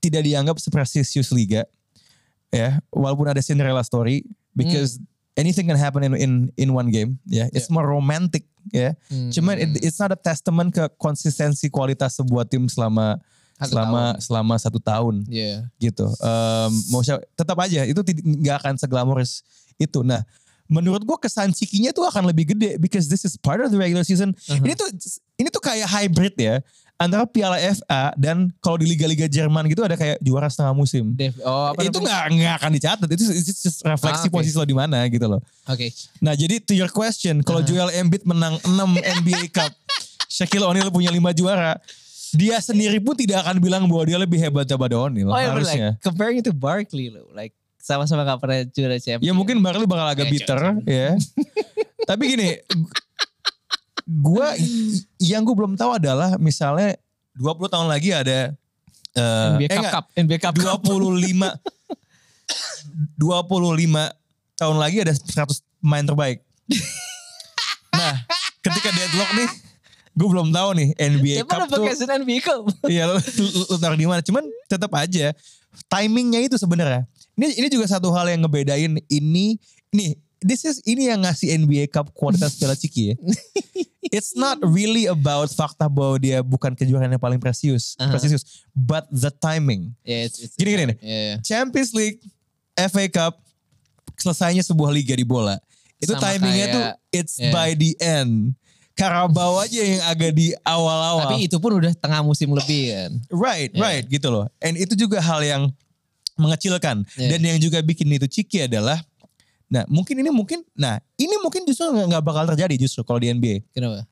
tidak 0.02 0.22
dianggap 0.26 0.56
seprestisius 0.59 1.30
liga. 1.30 1.62
Ya, 2.50 2.82
walaupun 2.90 3.26
ada 3.26 3.40
Cinderella 3.40 3.80
story 3.80 4.26
because 4.52 4.98
anything 5.35 5.66
can 5.66 5.76
happen 5.76 6.02
in 6.02 6.12
in 6.14 6.32
in 6.56 6.68
one 6.70 6.90
game, 6.90 7.16
ya. 7.24 7.46
It's 7.54 7.68
more 7.68 7.87
romantic, 7.87 8.44
ya. 8.68 8.92
Hmm. 9.09 9.30
Cuman 9.30 9.54
it- 9.56 9.80
it's 9.82 9.96
not 9.96 10.11
a 10.11 10.18
testament 10.18 10.74
ke 10.74 10.85
konsistensi 10.96 11.70
kualitas 11.70 12.18
sebuah 12.18 12.44
tim 12.44 12.66
selama 12.66 13.16
Satu 13.57 13.73
selama 13.73 13.97
tahun. 14.12 14.21
selama 14.21 14.55
satu 14.57 14.79
tahun 14.79 15.14
Iya. 15.27 15.64
gitu. 15.79 16.05
Um, 16.19 16.71
mau 16.90 17.01
siapa- 17.01 17.25
tetap 17.33 17.57
aja 17.57 17.83
itu 17.83 17.97
nggak 18.23 18.57
akan 18.61 18.75
seglamorous 18.77 19.40
itu. 19.75 20.01
Nah, 20.01 20.21
menurut 20.66 21.01
gua 21.03 21.16
kesan 21.16 21.51
cikinya 21.51 21.88
tuh 21.90 22.05
akan 22.05 22.27
lebih 22.27 22.53
gede 22.53 22.77
because 22.77 23.07
this 23.07 23.23
is 23.23 23.35
part 23.35 23.59
of 23.59 23.69
the 23.69 23.77
regular 23.77 24.03
season. 24.03 24.37
Uh-huh. 24.37 24.61
Ini 24.61 24.73
tuh 24.73 24.88
ini 25.35 25.49
tuh 25.49 25.59
kayak 25.59 25.87
hybrid 25.87 26.35
ya 26.35 26.61
antara 26.97 27.25
Piala 27.25 27.57
FA 27.61 28.12
dan 28.14 28.49
kalau 28.59 28.77
di 28.77 28.85
liga-liga 28.87 29.25
Jerman 29.27 29.69
gitu 29.69 29.81
ada 29.81 29.95
kayak 29.95 30.16
juara 30.19 30.49
setengah 30.49 30.73
musim. 30.73 31.12
Dev, 31.12 31.37
oh 31.40 31.71
apa 31.71 31.81
itu 31.83 31.92
nggak 31.95 32.23
nggak 32.31 32.55
akan 32.59 32.71
dicatat. 32.73 33.09
Itu 33.11 33.25
it's 33.31 33.61
just 33.62 33.81
refleksi 33.83 34.27
Ah, 34.27 34.29
oke. 34.29 34.35
posisi 34.35 34.53
lo 34.53 34.64
di 34.64 34.73
mana 34.73 35.05
gitu 35.07 35.25
loh. 35.27 35.40
Oke. 35.66 35.92
Nah, 36.19 36.33
jadi 36.33 36.57
to 36.59 36.73
your 36.73 36.88
question, 36.88 37.40
kalau 37.40 37.61
Uh-huh. 37.61 37.73
Joel 37.87 37.92
Embiid 37.95 38.25
menang 38.25 38.57
6 38.61 38.97
NBA 39.23 39.49
Cup, 39.49 39.73
Shaquille 40.31 40.64
O'Neal 40.64 40.88
punya 40.88 41.09
5 41.09 41.21
juara, 41.33 41.77
dia 42.37 42.61
sendiri 42.61 43.01
pun 43.01 43.16
tidak 43.16 43.40
akan 43.42 43.57
bilang 43.59 43.88
bahwa 43.88 44.05
dia 44.05 44.20
lebih 44.20 44.37
hebat 44.37 44.68
daripada 44.68 45.01
O'Neal 45.01 45.33
Oh 45.33 45.40
ya 45.40 45.57
harusnya. 45.57 45.96
like 45.96 46.05
comparing 46.05 46.44
to 46.44 46.53
Barkley 46.53 47.09
loh, 47.09 47.33
like 47.33 47.57
sama-sama 47.81 48.27
gak 48.27 48.42
pernah 48.42 48.61
juara 48.68 48.99
champion. 49.01 49.25
Ya 49.25 49.33
mungkin 49.33 49.57
Barkley 49.64 49.88
bakal 49.88 50.12
agak 50.12 50.29
Ya, 50.29 50.33
bitter 50.33 50.59
ya. 50.85 51.11
Tapi 52.09 52.22
gini, 52.37 52.49
gua 54.07 54.55
yang 55.18 55.42
gue 55.42 55.55
belum 55.55 55.75
tahu 55.75 55.99
adalah 55.99 56.38
misalnya 56.38 56.94
20 57.38 57.72
tahun 57.72 57.88
lagi 57.90 58.11
ada 58.14 58.55
eh, 59.16 59.49
NBA 59.57 59.66
eh, 59.66 59.68
Cup 59.68 59.81
enggak, 59.81 59.94
Cup, 59.94 60.05
NBA 60.14 60.38
Cup 60.38 60.55
Cup. 60.61 60.81
25 60.83 61.51
25 63.18 64.57
tahun 64.57 64.77
lagi 64.81 64.96
ada 65.05 65.12
100 65.12 65.83
pemain 65.83 66.05
terbaik. 66.07 66.38
nah, 67.92 68.14
ketika 68.64 68.88
deadlock 68.90 69.31
nih, 69.37 69.49
gue 70.16 70.29
belum 70.33 70.48
tahu 70.48 70.68
nih 70.81 70.88
NBA 70.96 71.44
Siapa 71.44 71.68
Cup 71.68 71.76
tuh 71.76 71.85
Sun 71.92 72.11
NBA 72.24 72.40
Cup? 72.40 72.64
Iya 72.92 73.05
lu, 73.12 73.20
lu, 73.20 73.48
lu 73.68 73.76
taruh 73.76 73.98
di 74.00 74.09
mana? 74.09 74.24
Cuman 74.24 74.48
tetap 74.64 74.88
aja 74.96 75.37
timingnya 75.92 76.40
itu 76.40 76.57
sebenarnya. 76.57 77.05
Ini 77.37 77.52
ini 77.61 77.68
juga 77.68 77.85
satu 77.85 78.09
hal 78.16 78.33
yang 78.33 78.40
ngebedain 78.48 78.96
ini 79.12 79.61
ini 79.92 80.07
this 80.40 80.64
is 80.64 80.81
ini 80.88 81.12
yang 81.12 81.20
ngasih 81.20 81.52
NBA 81.61 81.92
Cup 81.92 82.16
kualitas 82.16 82.57
Piala 82.57 82.72
Ciki 82.72 83.12
ya. 83.12 83.14
It's 84.16 84.38
not 84.38 84.62
really 84.62 85.11
about 85.11 85.50
fakta 85.50 85.90
bahwa 85.90 86.14
dia 86.16 86.38
bukan 86.38 86.79
kejuaraan 86.79 87.11
yang 87.11 87.18
paling 87.18 87.42
presius, 87.42 87.98
Aha. 87.98 88.14
prestisius, 88.14 88.62
but 88.70 89.02
the 89.11 89.35
timing. 89.35 89.90
Yeah, 90.07 90.31
it's, 90.31 90.38
it's 90.38 90.55
Gini, 90.55 90.79
gini 90.79 90.85
nih. 90.94 90.96
Yeah, 91.02 91.22
yeah. 91.26 91.37
Champions 91.42 91.90
League, 91.90 92.22
FA 92.79 93.11
Cup, 93.11 93.42
selesainya 94.14 94.62
sebuah 94.62 94.94
liga 94.94 95.11
di 95.11 95.26
bola. 95.26 95.59
Itu 95.98 96.14
Sama 96.14 96.22
timingnya 96.22 96.66
kayak- 96.70 96.74
tuh 96.79 96.85
it's 97.11 97.35
yeah. 97.35 97.50
by 97.50 97.74
the 97.74 97.98
end. 97.98 98.55
Carabao 98.96 99.61
aja 99.61 99.76
yang 99.76 100.00
agak 100.09 100.32
di 100.32 100.56
awal-awal. 100.64 101.28
Tapi 101.28 101.44
itu 101.44 101.61
pun 101.61 101.76
udah 101.76 101.92
tengah 101.92 102.24
musim 102.24 102.48
lebih 102.56 102.96
kan. 102.96 103.11
Right, 103.28 103.68
Yeah. 103.76 103.85
right 103.85 104.04
gitu 104.09 104.32
loh. 104.32 104.48
And 104.56 104.80
itu 104.80 104.96
juga 104.96 105.20
hal 105.20 105.44
yang 105.44 105.62
mengecilkan. 106.35 107.04
Yeah. 107.14 107.37
Dan 107.37 107.40
yang 107.44 107.59
juga 107.61 107.85
bikin 107.85 108.09
itu 108.09 108.24
ciki 108.24 108.64
adalah, 108.64 109.04
nah 109.68 109.85
mungkin 109.87 110.16
ini 110.24 110.32
mungkin, 110.32 110.64
nah 110.72 110.96
ini 111.20 111.37
mungkin 111.44 111.68
justru 111.68 111.92
nggak 111.92 112.24
bakal 112.24 112.48
terjadi 112.56 112.88
justru 112.88 113.04
kalau 113.04 113.20
di 113.20 113.28
NBA. 113.28 113.68
Kenapa? 113.76 114.09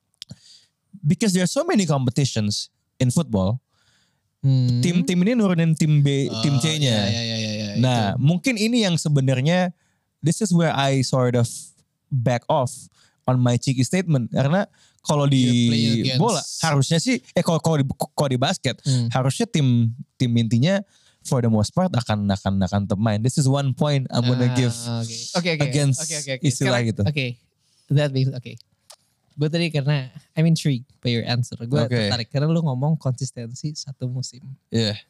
Because 1.01 1.33
there 1.33 1.45
are 1.45 1.51
so 1.51 1.65
many 1.65 1.89
competitions 1.89 2.69
in 3.01 3.09
football. 3.09 3.61
Hmm. 4.45 4.85
Tim-tim 4.85 5.17
ini 5.25 5.33
nurunin 5.33 5.73
tim 5.73 6.05
B, 6.05 6.29
Oh, 6.29 6.45
tim 6.45 6.61
C-nya. 6.61 7.09
Ya, 7.09 7.09
ya, 7.09 7.23
ya, 7.25 7.37
ya, 7.41 7.53
ya, 7.57 7.67
Nah, 7.81 8.03
itu. 8.13 8.21
mungkin 8.21 8.55
ini 8.61 8.85
yang 8.85 9.01
sebenarnya 9.01 9.73
this 10.21 10.45
is 10.45 10.53
where 10.53 10.73
I 10.73 11.01
sort 11.01 11.33
of 11.33 11.49
back 12.13 12.45
off 12.53 12.69
on 13.25 13.41
my 13.41 13.57
cheeky 13.57 13.83
statement 13.83 14.29
karena 14.31 14.69
kalau 15.01 15.25
di 15.25 15.45
bola 16.17 16.41
harusnya 16.61 16.97
sih 16.97 17.21
eh 17.33 17.45
kalau 17.45 17.61
kalau 17.61 17.77
di 17.77 17.85
kalau 18.13 18.29
di 18.29 18.41
basket 18.41 18.81
Hmm. 18.85 19.09
harusnya 19.13 19.45
tim 19.45 19.93
tim 20.17 20.33
intinya 20.33 20.81
for 21.25 21.41
the 21.41 21.49
most 21.49 21.73
part 21.73 21.89
akan 21.93 22.29
akan 22.29 22.61
akan 22.61 22.81
tetap 22.85 23.01
main. 23.01 23.21
This 23.21 23.37
is 23.37 23.49
one 23.49 23.73
point 23.73 24.05
I'm 24.13 24.25
gonna 24.25 24.49
Ah, 24.49 24.57
give 24.57 24.73
Oke, 24.77 25.09
oke, 25.35 25.51
oke. 25.57 25.65
against 25.65 26.05
Oke, 26.05 26.17
oke, 26.21 26.31
oke. 26.37 26.43
istilah 26.45 26.81
Sekarang- 26.81 26.89
gitu. 26.89 27.03
Oke, 27.05 27.27
that 27.91 28.11
makes 28.13 28.29
oke. 28.29 28.53
Gue 29.35 29.49
tadi 29.51 29.67
karena 29.69 30.09
I'm 30.33 30.47
intrigued 30.47 30.87
by 31.01 31.11
your 31.11 31.25
answer. 31.25 31.57
Gue 31.59 31.81
Oke. 31.81 31.91
tertarik 31.91 32.29
karena 32.31 32.47
lu 32.47 32.61
ngomong 32.61 32.95
konsistensi 32.97 33.73
satu 33.75 34.07
musim. 34.07 34.45
Yeah. 34.71 35.01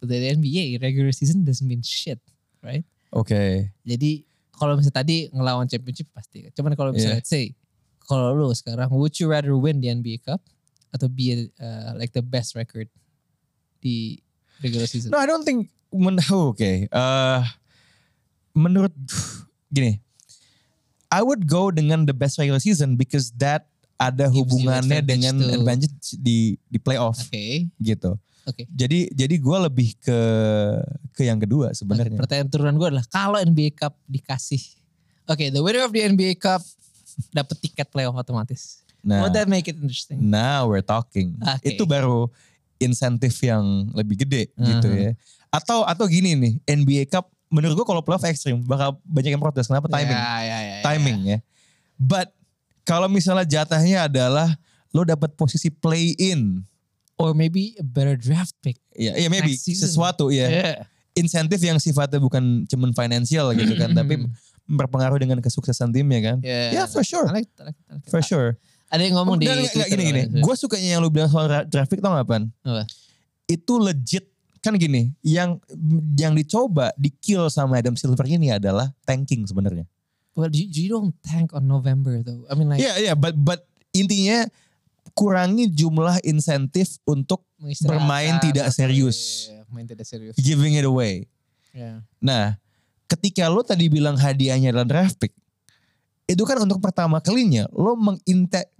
But 0.00 0.10
the 0.10 0.34
NBA 0.34 0.80
regular 0.80 1.12
season 1.12 1.44
doesn't 1.44 1.62
mean 1.64 1.84
shit, 1.84 2.18
right? 2.58 2.82
Oke. 3.14 3.70
Jadi 3.84 4.27
kalau 4.58 4.74
misalnya 4.74 4.98
tadi 5.00 5.30
ngelawan 5.30 5.70
championship 5.70 6.10
pasti. 6.10 6.50
Cuman 6.52 6.74
kalau 6.74 6.90
misalnya 6.90 7.18
Yeah. 7.18 7.22
let's 7.22 7.30
say 7.30 7.54
kalau 8.08 8.34
lu 8.34 8.50
sekarang 8.52 8.90
would 8.90 9.14
you 9.16 9.30
rather 9.30 9.54
win 9.54 9.78
the 9.78 9.88
NBA 9.88 10.26
Cup 10.26 10.42
atau 10.90 11.06
be 11.06 11.48
uh, 11.60 11.94
like 11.94 12.10
the 12.10 12.24
best 12.24 12.58
record 12.58 12.90
di 13.78 14.18
regular 14.58 14.90
season? 14.90 15.14
No, 15.14 15.22
I 15.22 15.28
don't 15.28 15.46
think 15.46 15.70
men, 15.94 16.18
oh, 16.32 16.52
oke. 16.52 16.60
Eh, 16.60 17.40
menurut 18.56 18.92
gini, 19.70 20.00
I 21.08 21.20
would 21.24 21.48
go 21.48 21.70
dengan 21.72 22.04
the 22.04 22.16
best 22.16 22.36
regular 22.36 22.60
season 22.60 22.98
because 22.98 23.32
that 23.40 23.68
ada 23.98 24.30
Gives 24.30 24.36
hubungannya 24.38 25.02
dengan 25.02 25.42
advantage 25.50 26.14
di 26.20 26.54
di 26.70 26.78
playoff 26.78 27.18
Oke, 27.18 27.66
gitu. 27.82 28.14
Oke. 28.48 28.64
Jadi 28.66 29.12
jadi 29.12 29.34
gue 29.36 29.58
lebih 29.62 29.92
ke 29.98 30.20
ke 31.12 31.22
yang 31.22 31.36
kedua 31.36 31.70
sebenarnya. 31.70 32.16
Pertanyaan 32.16 32.48
turunan 32.48 32.74
gue 32.74 32.88
adalah 32.88 33.06
kalau 33.06 33.36
NBA 33.36 33.76
Cup 33.76 33.94
dikasih, 34.04 34.60
oke, 35.24 35.44
the 35.48 35.60
winner 35.60 35.84
of 35.84 35.92
the 35.92 36.02
NBA 36.02 36.36
Cup 36.36 36.64
dapat 37.30 37.56
tiket 37.60 37.88
playoff 37.88 38.16
otomatis. 38.16 38.80
Nah, 38.98 39.22
Would 39.22 39.34
that 39.34 39.46
make 39.46 39.66
it 39.66 39.78
interesting? 39.78 40.18
now 40.18 40.66
we're 40.66 40.82
talking. 40.82 41.38
Oke. 41.38 41.70
Itu 41.70 41.84
baru 41.84 42.26
insentif 42.78 43.38
yang 43.42 43.90
lebih 43.92 44.22
gede 44.22 44.50
gitu 44.54 44.88
Uh-huh. 44.88 45.04
ya. 45.06 45.12
Atau 45.48 45.82
atau 45.82 46.04
gini 46.04 46.34
nih, 46.34 46.54
NBA 46.64 47.04
Cup 47.08 47.26
menurut 47.48 47.74
gue 47.74 47.86
kalau 47.86 48.04
playoff 48.04 48.24
ekstrim 48.24 48.60
bakal 48.60 49.00
banyak 49.02 49.32
yang 49.32 49.40
protes. 49.40 49.66
Kenapa 49.66 49.88
timing? 49.88 50.12
Ya, 50.12 50.36
ya, 50.38 50.58
ya, 50.58 50.58
ya. 50.60 50.82
timing 50.84 51.18
ya. 51.26 51.38
But 51.96 52.30
kalau 52.84 53.08
misalnya 53.08 53.44
jatahnya 53.44 54.06
adalah 54.06 54.52
lo 54.92 55.04
dapat 55.04 55.32
posisi 55.34 55.68
play 55.68 56.12
in, 56.16 56.64
Or 57.18 57.34
maybe 57.34 57.74
a 57.74 57.84
better 57.84 58.14
draft 58.14 58.54
pick. 58.58 58.78
ya, 58.94 59.12
ya 59.12 59.26
maybe 59.26 59.52
Next 59.52 59.66
season. 59.66 59.90
sesuatu 59.90 60.30
ya, 60.30 60.46
Yeah. 60.46 60.76
insentif 61.12 61.58
yang 61.58 61.76
sifatnya 61.76 62.18
bukan 62.18 62.62
cuman 62.64 62.94
finansial 62.94 63.50
gitu 63.52 63.74
kan, 63.74 63.90
tapi 63.92 64.22
berpengaruh 64.64 65.18
dengan 65.18 65.38
kesuksesan 65.38 65.90
timnya 65.90 66.20
kan. 66.24 66.36
Yeah. 66.40 66.72
Ya 66.72 66.82
for 66.86 67.02
sure, 67.02 67.26
I 67.26 67.42
like, 67.42 67.50
I 67.58 67.70
like, 67.70 67.78
I 67.90 67.98
like 67.98 68.06
for 68.06 68.22
sure. 68.22 68.54
Ada 68.88 69.02
yang 69.02 69.18
ngomong 69.18 69.36
di 69.36 69.44
Dan 69.44 69.58
nggak- 69.58 69.74
nggak 69.74 69.88
Twitter, 69.90 70.00
gini 70.00 70.22
gini, 70.30 70.40
gue 70.40 70.54
sukanya 70.56 70.88
yang 70.88 71.00
lu 71.02 71.10
bilang 71.10 71.28
soal 71.28 71.44
dra- 71.44 71.66
draft 71.66 71.90
pick 71.90 71.98
tau 71.98 72.14
gak 72.14 72.24
Pan? 72.24 72.48
Apa? 72.62 72.86
Itu 73.44 73.76
legit 73.76 74.24
kan 74.58 74.74
gini, 74.74 75.10
yang 75.20 75.58
yang 76.14 76.32
dicoba 76.32 76.90
di 76.94 77.10
kill 77.12 77.46
sama 77.48 77.78
Adam 77.78 77.94
Silver 77.94 78.24
ini 78.24 78.48
adalah 78.48 78.90
tanking 79.02 79.42
sebenarnya. 79.42 79.86
Well, 80.32 80.50
you, 80.50 80.66
you 80.66 80.86
don't 80.88 81.14
tank 81.20 81.50
on 81.50 81.66
November 81.66 82.14
though. 82.22 82.46
I 82.46 82.54
mean 82.54 82.68
like 82.68 82.78
Iya 82.78 82.92
iya, 83.00 83.12
but 83.12 83.34
but 83.34 83.66
intinya 83.90 84.46
kurangi 85.18 85.66
jumlah 85.66 86.22
insentif 86.22 87.02
untuk 87.02 87.42
bermain 87.82 88.38
tidak 88.38 88.70
atau- 88.70 88.78
serius. 88.78 89.50
iya, 89.50 89.66
main 89.66 89.82
tidak 89.82 90.06
serius. 90.06 90.38
giving 90.38 90.72
it 90.72 90.86
away. 90.86 91.26
Yeah. 91.74 92.06
Nah, 92.18 92.54
ketika 93.06 93.50
lo 93.50 93.60
tadi 93.60 93.90
bilang 93.90 94.14
hadiahnya 94.14 94.70
adalah 94.70 94.86
draft 94.86 95.18
pick, 95.18 95.34
itu 96.24 96.42
kan 96.42 96.58
untuk 96.58 96.78
pertama 96.78 97.18
kalinya 97.18 97.66
lo 97.70 97.94
menginte 97.94 98.70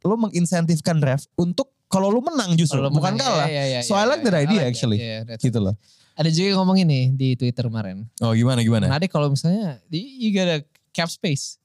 lo 0.00 0.14
menginsentifkan 0.16 0.96
ref 1.00 1.26
untuk 1.34 1.68
kalau 1.84 2.06
lo 2.06 2.22
menang 2.22 2.54
justru 2.54 2.78
Kalau 2.78 2.88
bukan 2.88 3.18
menang, 3.18 3.26
kalah. 3.26 3.48
ya, 3.50 3.64
ya, 3.66 3.76
ya, 3.76 3.80
So, 3.82 3.92
I 3.92 4.06
ya, 4.06 4.06
like 4.06 4.22
that 4.22 4.32
ya, 4.32 4.38
I 4.38 4.42
idea, 4.42 4.54
like 4.54 4.62
that. 4.62 4.70
actually. 4.70 4.98
Yeah, 4.98 5.20
yeah, 5.26 5.36
Gitu 5.36 5.58
loh. 5.58 5.74
Ada 6.14 6.28
juga 6.28 6.46
yang 6.46 6.58
ngomong 6.60 6.78
ini 6.78 7.00
di 7.10 7.34
Twitter 7.34 7.64
kemarin. 7.64 8.04
Oh 8.20 8.30
gimana 8.30 8.60
gimana? 8.60 8.86
Menarik 8.86 9.08
kalau 9.08 9.26
misalnya 9.26 9.82
di- 9.86 10.20
you 10.20 10.30
get 10.30 10.46
a 10.46 10.58
cap 10.90 11.08
space. 11.08 11.58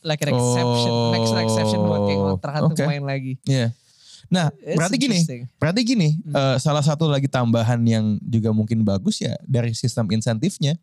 Like 0.00 0.24
an 0.24 0.32
exception, 0.32 0.90
Oh, 0.90 1.12
next 1.12 1.32
exception 1.34 1.80
buat 1.80 2.00
kayak 2.04 2.20
kontrak 2.20 2.54
untuk 2.64 2.76
oke. 2.78 2.88
main 2.88 3.04
lagi. 3.04 3.36
Iya. 3.44 3.76
Nah, 4.26 4.46
It's 4.56 4.78
berarti 4.78 4.96
gini, 4.96 5.18
berarti 5.58 5.80
gini, 5.82 6.08
Hmm. 6.22 6.32
eh, 6.32 6.56
salah 6.56 6.80
satu 6.80 7.04
lagi 7.04 7.26
tambahan 7.26 7.82
yang 7.82 8.16
juga 8.22 8.48
mungkin 8.50 8.80
bagus 8.80 9.18
ya 9.18 9.34
dari 9.42 9.74
sistem 9.74 10.06
insentifnya. 10.08 10.78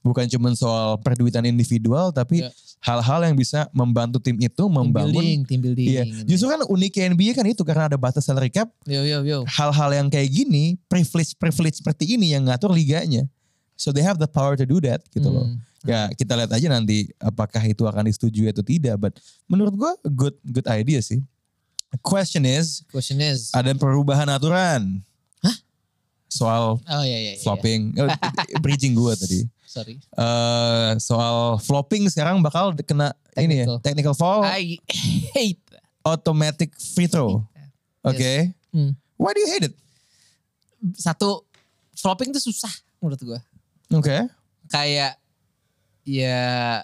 Bukan 0.00 0.30
cuma 0.30 0.54
soal 0.54 0.94
perduitan 0.96 1.42
individual, 1.42 2.14
tapi 2.14 2.46
Ya. 2.46 2.54
hal-hal 2.78 3.26
yang 3.26 3.34
bisa 3.34 3.66
membantu 3.74 4.22
tim 4.22 4.38
itu 4.38 4.54
Team 4.54 4.70
membangun. 4.70 5.18
building, 5.18 5.38
team 5.42 5.60
building. 5.60 5.86
Iya, 5.90 6.02
gitu. 6.06 6.22
justru 6.30 6.46
kan 6.46 6.60
uniknya 6.64 7.04
NBA 7.10 7.34
kan 7.34 7.42
itu 7.44 7.60
karena 7.60 7.90
ada 7.90 7.98
batas 7.98 8.22
salary 8.22 8.48
cap. 8.48 8.70
Yo 8.86 9.02
yo 9.02 9.26
yo. 9.26 9.42
Hal-hal 9.44 9.90
yang 9.92 10.06
kayak 10.06 10.30
gini, 10.30 10.78
privilege-privilege 10.86 11.82
seperti 11.82 12.14
ini 12.14 12.32
yang 12.32 12.46
ngatur 12.46 12.70
liganya. 12.70 13.26
So 13.74 13.90
they 13.90 14.00
have 14.00 14.16
the 14.16 14.30
power 14.30 14.54
to 14.54 14.62
do 14.62 14.78
that 14.86 15.02
gitu 15.10 15.26
loh. 15.26 15.50
Ya 15.86 16.10
kita 16.12 16.32
lihat 16.34 16.50
aja 16.50 16.66
nanti 16.68 17.08
apakah 17.22 17.62
itu 17.62 17.86
akan 17.86 18.10
disetujui 18.10 18.50
atau 18.50 18.66
tidak. 18.66 18.94
But 18.98 19.14
menurut 19.46 19.74
gua 19.74 19.92
good 20.06 20.36
good 20.42 20.66
idea 20.66 20.98
sih. 21.00 21.22
Question 22.02 22.44
is, 22.44 22.82
Question 22.92 23.22
is, 23.22 23.54
ada 23.54 23.72
perubahan 23.72 24.26
aturan. 24.28 25.00
Soal 26.26 26.82
oh 26.82 27.04
ya 27.06 27.16
ya. 27.16 27.32
ya. 27.32 27.40
flopping, 27.40 27.94
eh, 27.96 28.58
bridging 28.60 28.92
gua 28.98 29.14
tadi. 29.14 29.46
Sorry. 29.76 29.96
Eh 30.02 30.92
soal 30.98 31.56
flopping 31.62 32.10
sekarang 32.10 32.42
bakal 32.42 32.74
kena 32.82 33.14
ini 33.38 33.62
ya, 33.62 33.66
Technical. 33.78 33.78
technical 33.80 34.14
foul, 34.18 34.42
I 34.42 34.82
hate 35.32 35.62
that. 35.70 35.84
automatic 36.02 36.74
free 36.92 37.06
throw. 37.06 37.46
Oke. 38.02 38.18
Yes. 38.18 38.52
Hmm. 38.74 38.92
Why 39.16 39.32
do 39.32 39.40
you 39.40 39.48
hate 39.48 39.70
it? 39.70 39.74
Satu, 40.98 41.46
flopping 41.96 42.34
itu 42.34 42.52
susah 42.52 42.70
menurut 43.00 43.20
gua. 43.22 43.40
Oke. 43.94 44.26
Kayak 44.68 45.16
ya 46.06 46.82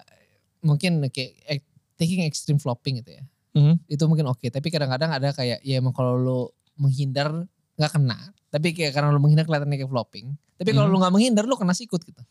mungkin 0.59 0.99
kayak 1.07 1.31
eh, 1.47 1.61
taking 1.95 2.27
extreme 2.27 2.59
flopping 2.59 2.99
gitu 3.01 3.15
ya. 3.17 3.23
Mhm. 3.55 3.73
Itu 3.87 4.03
mungkin 4.11 4.27
oke, 4.27 4.45
tapi 4.51 4.67
kadang-kadang 4.69 5.09
ada 5.15 5.31
kayak 5.31 5.63
ya 5.63 5.79
emang 5.79 5.95
kalau 5.95 6.19
lu 6.19 6.39
menghindar 6.75 7.31
nggak 7.79 7.91
kena, 7.95 8.19
tapi 8.51 8.75
kayak 8.75 8.93
karena 8.93 9.09
lu 9.09 9.17
menghindar 9.23 9.47
kelihatannya 9.47 9.77
kayak 9.81 9.91
flopping. 9.91 10.27
Tapi 10.59 10.69
kalau 10.75 10.87
Mhm. 10.89 10.93
lu 10.93 10.97
nggak 11.01 11.13
menghindar 11.13 11.43
lu 11.47 11.55
kena 11.57 11.73
sikut 11.73 12.03
gitu. 12.03 12.21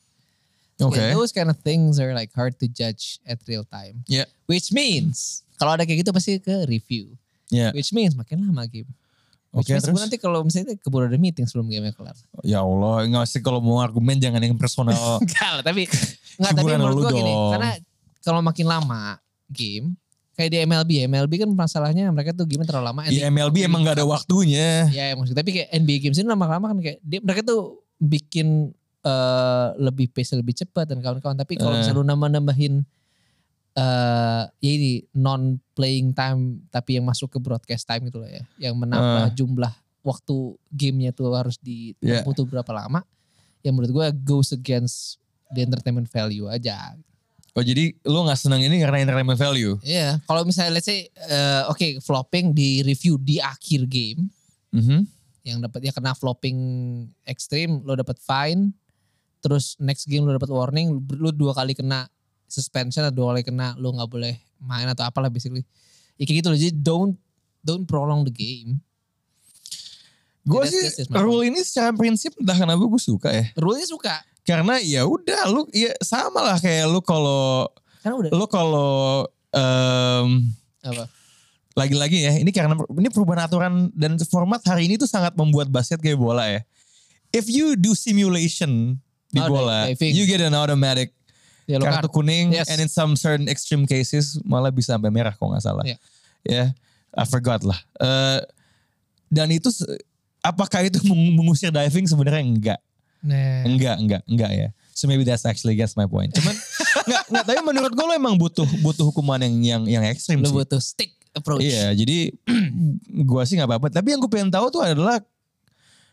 Oke. 0.83 0.98
Kayak 0.98 1.14
those 1.14 1.31
kind 1.31 1.46
of 1.46 1.59
things 1.62 2.02
are 2.02 2.11
like 2.12 2.35
hard 2.35 2.59
to 2.59 2.66
judge 2.66 3.22
at 3.22 3.38
real 3.46 3.62
time. 3.62 4.02
Yeah. 4.11 4.26
Which 4.50 4.74
means 4.74 5.46
kalau 5.57 5.78
ada 5.78 5.87
kayak 5.87 6.02
gitu 6.02 6.11
pasti 6.11 6.42
ke 6.42 6.66
review. 6.66 7.14
Ya. 7.52 7.70
Which 7.70 7.92
means 7.94 8.16
makin 8.18 8.42
lama 8.42 8.66
game. 8.66 8.88
Oke 9.53 9.77
terus. 9.77 9.93
nanti 9.93 10.17
kalau 10.17 10.41
misalnya 10.41 10.73
keburu 10.81 11.05
ada 11.05 11.21
meeting 11.21 11.45
sebelum 11.45 11.69
game 11.69 11.93
kelar. 11.93 12.17
Ya 12.41 12.65
Allah, 12.65 13.05
nggak 13.05 13.29
sih 13.29 13.45
kalau 13.45 13.61
mau 13.61 13.85
argumen 13.85 14.17
jangan 14.17 14.41
yang 14.41 14.57
personal. 14.57 14.97
Enggak 15.25 15.51
lah, 15.61 15.62
tapi 15.62 15.85
enggak 16.41 16.53
tapi 16.57 16.71
menurut 16.73 16.97
gua 16.99 17.11
gini, 17.12 17.33
karena 17.53 17.71
kalau 18.25 18.41
makin 18.41 18.65
lama 18.65 19.21
game 19.53 19.93
kayak 20.33 20.49
di 20.49 20.59
MLB, 20.65 20.91
MLB 21.05 21.33
kan 21.45 21.51
masalahnya 21.53 22.09
mereka 22.09 22.33
tuh 22.33 22.49
game 22.49 22.65
terlalu 22.65 22.88
lama. 22.88 23.01
Di 23.05 23.21
MLB 23.21 23.69
emang 23.69 23.85
nggak 23.85 24.01
ada 24.01 24.09
waktunya. 24.09 24.88
Ya 24.88 25.12
emang 25.12 25.29
sih, 25.29 25.37
tapi 25.37 25.53
kayak 25.53 25.69
NBA 25.71 25.99
games 26.01 26.17
ini 26.17 26.25
lama-lama 26.25 26.73
kan 26.73 26.79
kayak 26.81 26.99
dia, 27.05 27.21
mereka 27.21 27.45
tuh 27.45 27.85
bikin 28.01 28.73
eh, 29.03 29.67
lebih 29.77 30.09
pace 30.09 30.33
lebih 30.33 30.57
cepat 30.57 30.88
dan 30.88 31.05
kawan-kawan. 31.05 31.37
Tapi 31.37 31.61
kalau 31.61 31.77
Eh. 31.77 31.85
misalnya 31.85 31.99
lu 32.01 32.07
nambah-nambahin 32.07 32.87
eh 33.72 34.42
ya 34.61 34.70
ini 34.70 35.00
non 35.14 35.56
playing 35.72 36.12
time 36.12 36.61
tapi 36.68 37.00
yang 37.00 37.04
masuk 37.04 37.32
ke 37.32 37.38
broadcast 37.40 37.85
time 37.85 38.04
gitu 38.04 38.20
loh 38.20 38.28
ya, 38.28 38.44
yang 38.61 38.76
menambah 38.76 39.32
jumlah 39.32 39.72
waktu 40.02 40.35
gamenya 40.68 41.11
tuh 41.11 41.32
harus 41.32 41.56
di 41.56 41.96
Yeah. 41.98 42.20
butuh 42.20 42.44
berapa 42.44 42.68
lama, 42.68 43.00
ya 43.61 43.70
menurut 43.72 43.90
gua 43.90 44.06
goes 44.12 44.50
against 44.50 45.16
the 45.50 45.62
entertainment 45.62 46.06
value 46.06 46.46
aja. 46.46 46.98
Oh 47.52 47.61
jadi 47.61 47.92
lu 48.02 48.24
nggak 48.24 48.40
senang 48.40 48.61
ini 48.61 48.80
karena 48.80 49.04
entertainment 49.04 49.37
value? 49.37 49.76
Iya, 49.80 50.20
kalau 50.24 50.42
misalnya 50.42 50.72
let's 50.76 50.88
say 50.88 51.04
eh, 51.08 51.62
oke 51.68 52.00
flopping 52.00 52.52
di 52.52 52.80
review 52.80 53.16
di 53.16 53.37
akhir 53.38 53.88
game 53.88 54.28
Mhm. 54.72 55.04
yang 55.44 55.61
dapat 55.61 55.85
ya 55.85 55.92
kena 55.92 56.12
flopping 56.12 56.56
ekstrim 57.24 57.85
lo 57.85 57.92
dapat 57.92 58.16
fine 58.16 58.72
terus 59.40 59.76
next 59.76 60.06
game 60.06 60.24
lo 60.24 60.32
dapat 60.32 60.48
warning 60.48 60.96
lu 61.12 61.28
dua 61.28 61.52
kali 61.52 61.74
kena 61.74 62.06
suspension 62.53 63.01
atau 63.01 63.17
dua 63.25 63.27
kali 63.33 63.49
kena 63.49 63.73
lu 63.81 63.88
nggak 63.97 64.11
boleh 64.12 64.37
main 64.61 64.85
atau 64.85 65.09
apalah 65.09 65.33
basically. 65.33 65.65
Ya 66.21 66.29
kayak 66.29 66.45
gitu 66.45 66.49
loh. 66.53 66.59
Jadi 66.61 66.73
don't 66.77 67.17
don't 67.65 67.88
prolong 67.88 68.29
the 68.29 68.35
game. 68.35 68.85
Gue 70.45 70.67
sih 70.69 70.83
that's 70.83 71.07
rule 71.17 71.47
ini 71.47 71.62
secara 71.62 71.95
prinsip 71.95 72.35
entah 72.37 72.59
kenapa 72.59 72.83
gue 72.83 73.01
suka 73.01 73.31
ya. 73.31 73.47
rule-nya 73.57 73.87
suka. 73.88 74.21
Karena 74.43 74.83
ya 74.83 75.07
udah 75.07 75.47
lu 75.49 75.71
ya 75.71 75.95
sama 76.03 76.43
lah 76.43 76.59
kayak 76.59 76.91
lu 76.91 76.99
kalau 76.99 77.71
lu 78.35 78.47
kalau 78.51 79.23
em, 79.55 80.51
apa? 80.83 81.07
lagi-lagi 81.79 82.27
ya 82.27 82.33
ini 82.43 82.51
karena 82.51 82.75
ini 82.75 83.07
perubahan 83.09 83.47
aturan 83.47 83.88
dan 83.95 84.19
format 84.27 84.59
hari 84.67 84.91
ini 84.91 84.99
tuh 84.99 85.07
sangat 85.07 85.33
membuat 85.38 85.71
basket 85.71 86.03
kayak 86.03 86.19
bola 86.19 86.51
ya. 86.51 86.61
If 87.31 87.47
you 87.47 87.79
do 87.79 87.95
simulation 87.97 88.99
di 89.33 89.41
Oh, 89.41 89.49
bola, 89.49 89.88
diving. 89.88 90.12
you 90.12 90.29
get 90.29 90.43
an 90.45 90.53
automatic 90.53 91.15
yellow 91.64 91.87
kartu 91.87 92.07
card 92.07 92.12
kuning 92.12 92.46
Yes. 92.51 92.66
and 92.66 92.79
in 92.79 92.88
some 92.88 93.14
certain 93.14 93.46
extreme 93.46 93.85
cases 93.85 94.37
malah 94.42 94.68
bisa 94.68 94.94
sampai 94.94 95.09
merah 95.09 95.33
kalau 95.33 95.55
nggak 95.55 95.62
salah. 95.62 95.85
Iya. 95.85 95.96
Ya, 96.42 96.64
I 97.12 97.25
forgot 97.25 97.62
lah. 97.62 97.79
Eh, 97.96 98.40
dan 99.29 99.48
itu 99.48 99.70
apakah 100.40 100.83
itu 100.83 100.98
meng- 101.09 101.35
mengusir 101.35 101.70
diving 101.70 102.05
sebenarnya 102.05 102.42
enggak? 102.42 102.81
nah 103.22 103.62
Enggak, 103.62 103.96
enggak, 103.96 104.22
enggak 104.27 104.51
ya. 104.51 104.68
So 104.92 105.07
maybe 105.07 105.22
that's 105.22 105.46
actually 105.46 105.79
guess 105.79 105.94
my 105.94 106.05
point. 106.05 106.35
Cuman 106.35 106.53
enggak, 107.07 107.22
enggak, 107.31 107.44
tapi 107.46 107.59
menurut 107.62 107.92
gue 107.94 108.03
lo 108.03 108.12
emang 108.12 108.35
butuh 108.35 108.66
butuh 108.83 109.07
hukuman 109.07 109.38
yang 109.38 109.55
yang 109.62 109.83
yang 109.87 110.05
ekstrim 110.05 110.42
lu 110.42 110.51
sih. 110.51 110.57
butuh 110.59 110.83
stick 110.83 111.14
approach 111.33 111.62
Iya, 111.62 111.94
jadi 111.94 112.35
gua 113.31 113.46
sih 113.46 113.55
nggak 113.55 113.70
apa-apa. 113.70 113.88
Tapi 113.88 114.12
yang 114.12 114.20
gue 114.20 114.29
pengen 114.29 114.51
tahu 114.51 114.68
tuh 114.68 114.83
adalah 114.83 115.22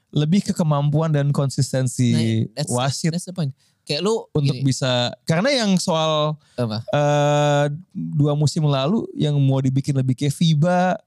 lebih 0.10 0.42
ke 0.42 0.54
kemampuan 0.54 1.10
dan 1.10 1.30
konsistensi 1.30 2.10
Nah, 2.10 2.62
that's, 2.62 2.70
wasit 2.72 3.10
that's 3.14 3.26
the 3.26 3.34
point 3.34 3.54
kayak 3.90 4.06
lu 4.06 4.30
untuk 4.38 4.54
gini, 4.54 4.62
bisa 4.62 5.10
karena 5.26 5.50
yang 5.50 5.74
soal 5.82 6.38
apa 6.54 6.86
eh 6.94 7.66
dua 7.92 8.38
musim 8.38 8.70
lalu 8.70 9.10
yang 9.18 9.34
mau 9.42 9.58
dibikin 9.58 9.98
lebih 9.98 10.14
kayak 10.14 10.38
FIBA 10.38 11.02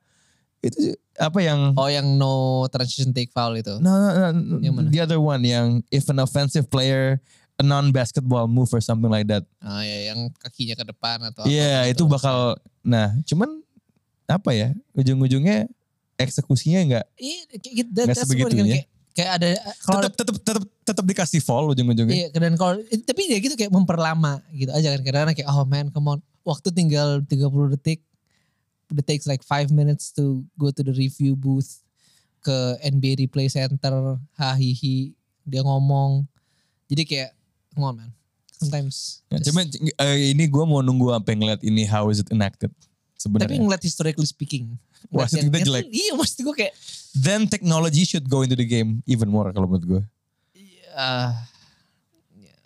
itu 0.67 0.99
apa 1.15 1.39
yang 1.39 1.79
oh 1.79 1.87
yang 1.87 2.07
no 2.19 2.67
transition 2.75 3.15
take 3.15 3.31
foul 3.31 3.55
itu 3.55 3.79
no, 3.79 3.91
no, 3.91 4.35
no, 4.35 4.59
Yang 4.59 4.75
mana? 4.75 4.89
the 4.91 4.99
other 4.99 5.21
one 5.23 5.43
yang 5.47 5.79
if 5.95 6.11
an 6.11 6.19
offensive 6.19 6.67
player 6.67 7.23
a 7.61 7.65
non 7.65 7.95
basketball 7.95 8.49
move 8.49 8.73
or 8.73 8.81
something 8.81 9.13
like 9.13 9.29
that. 9.29 9.45
Ah 9.61 9.85
ya 9.85 10.11
yang 10.11 10.33
kakinya 10.41 10.75
ke 10.75 10.85
depan 10.89 11.21
atau 11.21 11.45
apa 11.45 11.53
Iya, 11.53 11.87
gitu. 11.93 12.09
itu 12.09 12.17
bakal 12.19 12.57
nah, 12.81 13.13
cuman 13.29 13.61
apa 14.25 14.51
ya? 14.57 14.69
Ujung-ujungnya 14.97 15.69
eksekusinya 16.17 16.81
enggak 16.81 17.07
Iya, 17.21 17.41
gitu. 17.61 17.93
Nggak 17.93 18.19
sebegitunya. 18.19 18.89
Kayak, 19.13 19.31
ada 19.37 19.49
kalau 19.85 20.01
tetap 20.09 20.17
tetap 20.17 20.37
tetap 20.41 20.65
tetap 20.89 21.05
dikasih 21.05 21.41
foul 21.45 21.77
ujung-ujungnya. 21.77 22.13
iya 22.17 22.27
dan 22.33 22.57
kalau 22.57 22.81
eh, 22.81 23.01
tapi 23.05 23.29
dia 23.29 23.37
gitu 23.45 23.53
kayak 23.61 23.69
memperlama 23.69 24.41
gitu 24.57 24.73
aja 24.73 24.97
kan 24.97 25.05
kadang-kadang 25.05 25.37
kayak 25.37 25.49
oh 25.53 25.69
man 25.69 25.93
come 25.93 26.17
on 26.17 26.19
waktu 26.49 26.73
tinggal 26.73 27.21
30 27.21 27.77
detik 27.77 28.01
it 28.93 29.05
takes 29.09 29.29
like 29.29 29.45
5 29.45 29.69
minutes 29.73 30.13
to 30.13 30.45
go 30.57 30.73
to 30.73 30.81
the 30.81 30.93
review 30.93 31.37
booth 31.37 31.85
ke 32.41 32.57
NBA 32.83 33.29
replay 33.29 33.53
center 33.53 34.17
hahihi 34.35 35.13
dia 35.45 35.61
ngomong 35.61 36.25
jadi 36.89 37.03
kayak 37.05 37.31
come 37.77 37.85
on 37.85 37.95
man 38.01 38.11
sometimes 38.57 39.21
just- 39.29 39.45
cuman 39.53 39.69
eh, 40.01 40.33
ini 40.33 40.45
gue 40.49 40.65
mau 40.65 40.81
nunggu 40.81 41.13
sampai 41.13 41.35
ngeliat 41.37 41.61
ini 41.61 41.85
how 41.85 42.09
is 42.09 42.21
it 42.21 42.29
enacted 42.33 42.73
tapi 42.73 43.21
sebenarnya. 43.21 43.61
ngeliat 43.61 43.83
historically 43.85 44.27
speaking 44.27 44.77
Wasit 45.11 45.47
ngeliat 45.47 45.63
kita 45.63 45.67
jelek. 45.69 45.85
iya 45.91 46.13
maksud 46.15 46.43
gue 46.43 46.55
kayak 46.57 46.75
Then 47.13 47.45
technology 47.45 48.09
should 48.09 48.25
go 48.25 48.41
into 48.41 48.57
the 48.57 48.65
game 48.65 49.05
even 49.05 49.29
more 49.29 49.53
kalau 49.53 49.69
menurut 49.69 49.85
gue. 49.85 50.03
uh, 50.93 51.33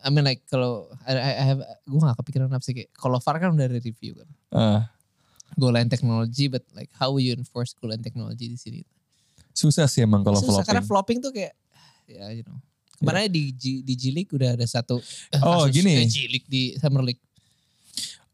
I 0.03 0.09
mean 0.11 0.23
like 0.23 0.43
kalau 0.47 0.87
I, 1.03 1.19
I 1.19 1.45
have 1.47 1.63
gue 1.83 1.99
gak 1.99 2.19
kepikiran 2.23 2.51
apa 2.51 2.63
sih 2.63 2.75
kayak 2.75 2.91
kalau 2.95 3.19
VAR 3.19 3.43
kan 3.43 3.55
udah 3.55 3.67
ada 3.67 3.79
review 3.83 4.15
kan 4.19 4.29
Ah, 4.55 4.81
goal 5.59 5.75
line 5.75 5.91
technology 5.91 6.47
but 6.47 6.63
like 6.79 6.91
how 6.95 7.11
will 7.11 7.23
you 7.23 7.35
enforce 7.35 7.75
goal 7.75 7.91
line 7.91 8.03
technology 8.03 8.47
di 8.47 8.59
sini 8.59 8.81
susah 9.51 9.91
sih 9.91 10.07
emang 10.07 10.23
kalau 10.23 10.39
susah 10.39 10.63
flopping. 10.63 10.67
karena 10.69 10.83
flopping 10.83 11.19
tuh 11.23 11.33
kayak 11.35 11.55
ya 12.07 12.31
you 12.31 12.47
know 12.47 12.55
kemarin 13.03 13.27
di 13.31 13.51
G, 13.51 13.83
di 13.83 13.95
G 13.99 14.15
League 14.15 14.31
udah 14.31 14.55
ada 14.55 14.67
satu 14.67 15.03
Oh, 15.43 15.67
gini. 15.67 16.07
League 16.31 16.47
di 16.47 16.79
Summer 16.79 17.03
League 17.03 17.21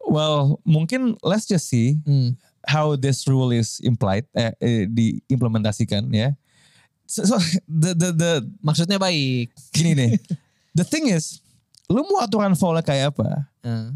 Well, 0.03 0.59
mungkin 0.67 1.15
let's 1.23 1.47
just 1.47 1.71
see 1.71 1.97
hmm. 2.03 2.35
How 2.67 2.95
this 2.95 3.27
rule 3.27 3.51
is 3.51 3.83
implied, 3.83 4.27
eh, 4.35 4.53
eh, 4.61 4.83
diimplementasikan 4.87 6.07
ya. 6.13 6.35
So, 7.07 7.27
so, 7.29 7.37
the 7.69 7.93
the 7.93 8.09
the 8.15 8.33
maksudnya 8.65 8.97
baik 8.97 9.53
gini 9.75 9.93
nih. 9.93 10.11
the 10.79 10.87
thing 10.87 11.13
is, 11.13 11.45
lu 11.91 12.07
mau 12.09 12.25
aturan 12.25 12.57
foul 12.57 12.79
kayak 12.81 13.13
apa? 13.13 13.47
Nah, 13.61 13.93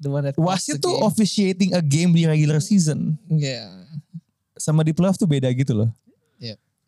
the 0.00 0.08
one 0.10 0.24
that 0.26 0.34
cost 0.34 0.44
wasit 0.44 0.82
tuh 0.82 0.98
game. 0.98 1.06
officiating 1.06 1.70
a 1.76 1.82
game 1.82 2.10
di 2.10 2.26
regular 2.26 2.58
season. 2.58 3.14
Yeah. 3.30 3.86
Sama 4.58 4.82
di 4.82 4.90
playoff 4.90 5.14
tuh 5.14 5.30
beda 5.30 5.46
gitu 5.54 5.72
loh. 5.74 5.90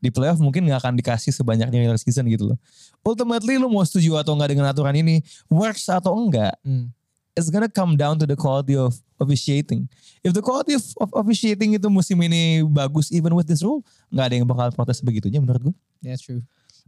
Di 0.00 0.08
playoff 0.08 0.40
mungkin 0.40 0.64
nggak 0.64 0.80
akan 0.80 0.96
dikasih 0.96 1.28
sebanyak 1.28 1.68
di 1.68 1.76
regular 1.84 2.00
season 2.00 2.24
gitu 2.32 2.48
loh. 2.48 2.58
Ultimately 3.04 3.60
lu 3.60 3.68
mau 3.68 3.84
setuju 3.84 4.16
atau 4.16 4.32
enggak 4.32 4.56
dengan 4.56 4.72
aturan 4.72 4.96
ini, 4.96 5.20
works 5.52 5.92
atau 5.92 6.16
enggak, 6.16 6.56
Hmm. 6.64 6.88
It's 7.34 7.48
gonna 7.48 7.68
come 7.68 7.94
down 7.94 8.16
to 8.16 8.24
the 8.24 8.34
quality 8.34 8.74
of 8.74 8.94
officiating. 9.18 9.86
If 10.20 10.32
the 10.32 10.40
quality 10.40 10.74
of, 10.74 10.84
of 10.98 11.08
officiating 11.14 11.74
itu 11.74 11.86
musim 11.86 12.18
ini 12.20 12.64
bagus 12.64 13.10
even 13.10 13.32
with 13.32 13.46
this 13.46 13.60
rule, 13.60 13.82
nggak 14.08 14.24
ada 14.26 14.34
yang 14.34 14.46
bakal 14.46 14.68
protes 14.72 15.00
begitunya 15.00 15.38
menurut 15.38 15.70
gue. 15.70 15.74
Yeah, 16.00 16.16
true. 16.16 16.42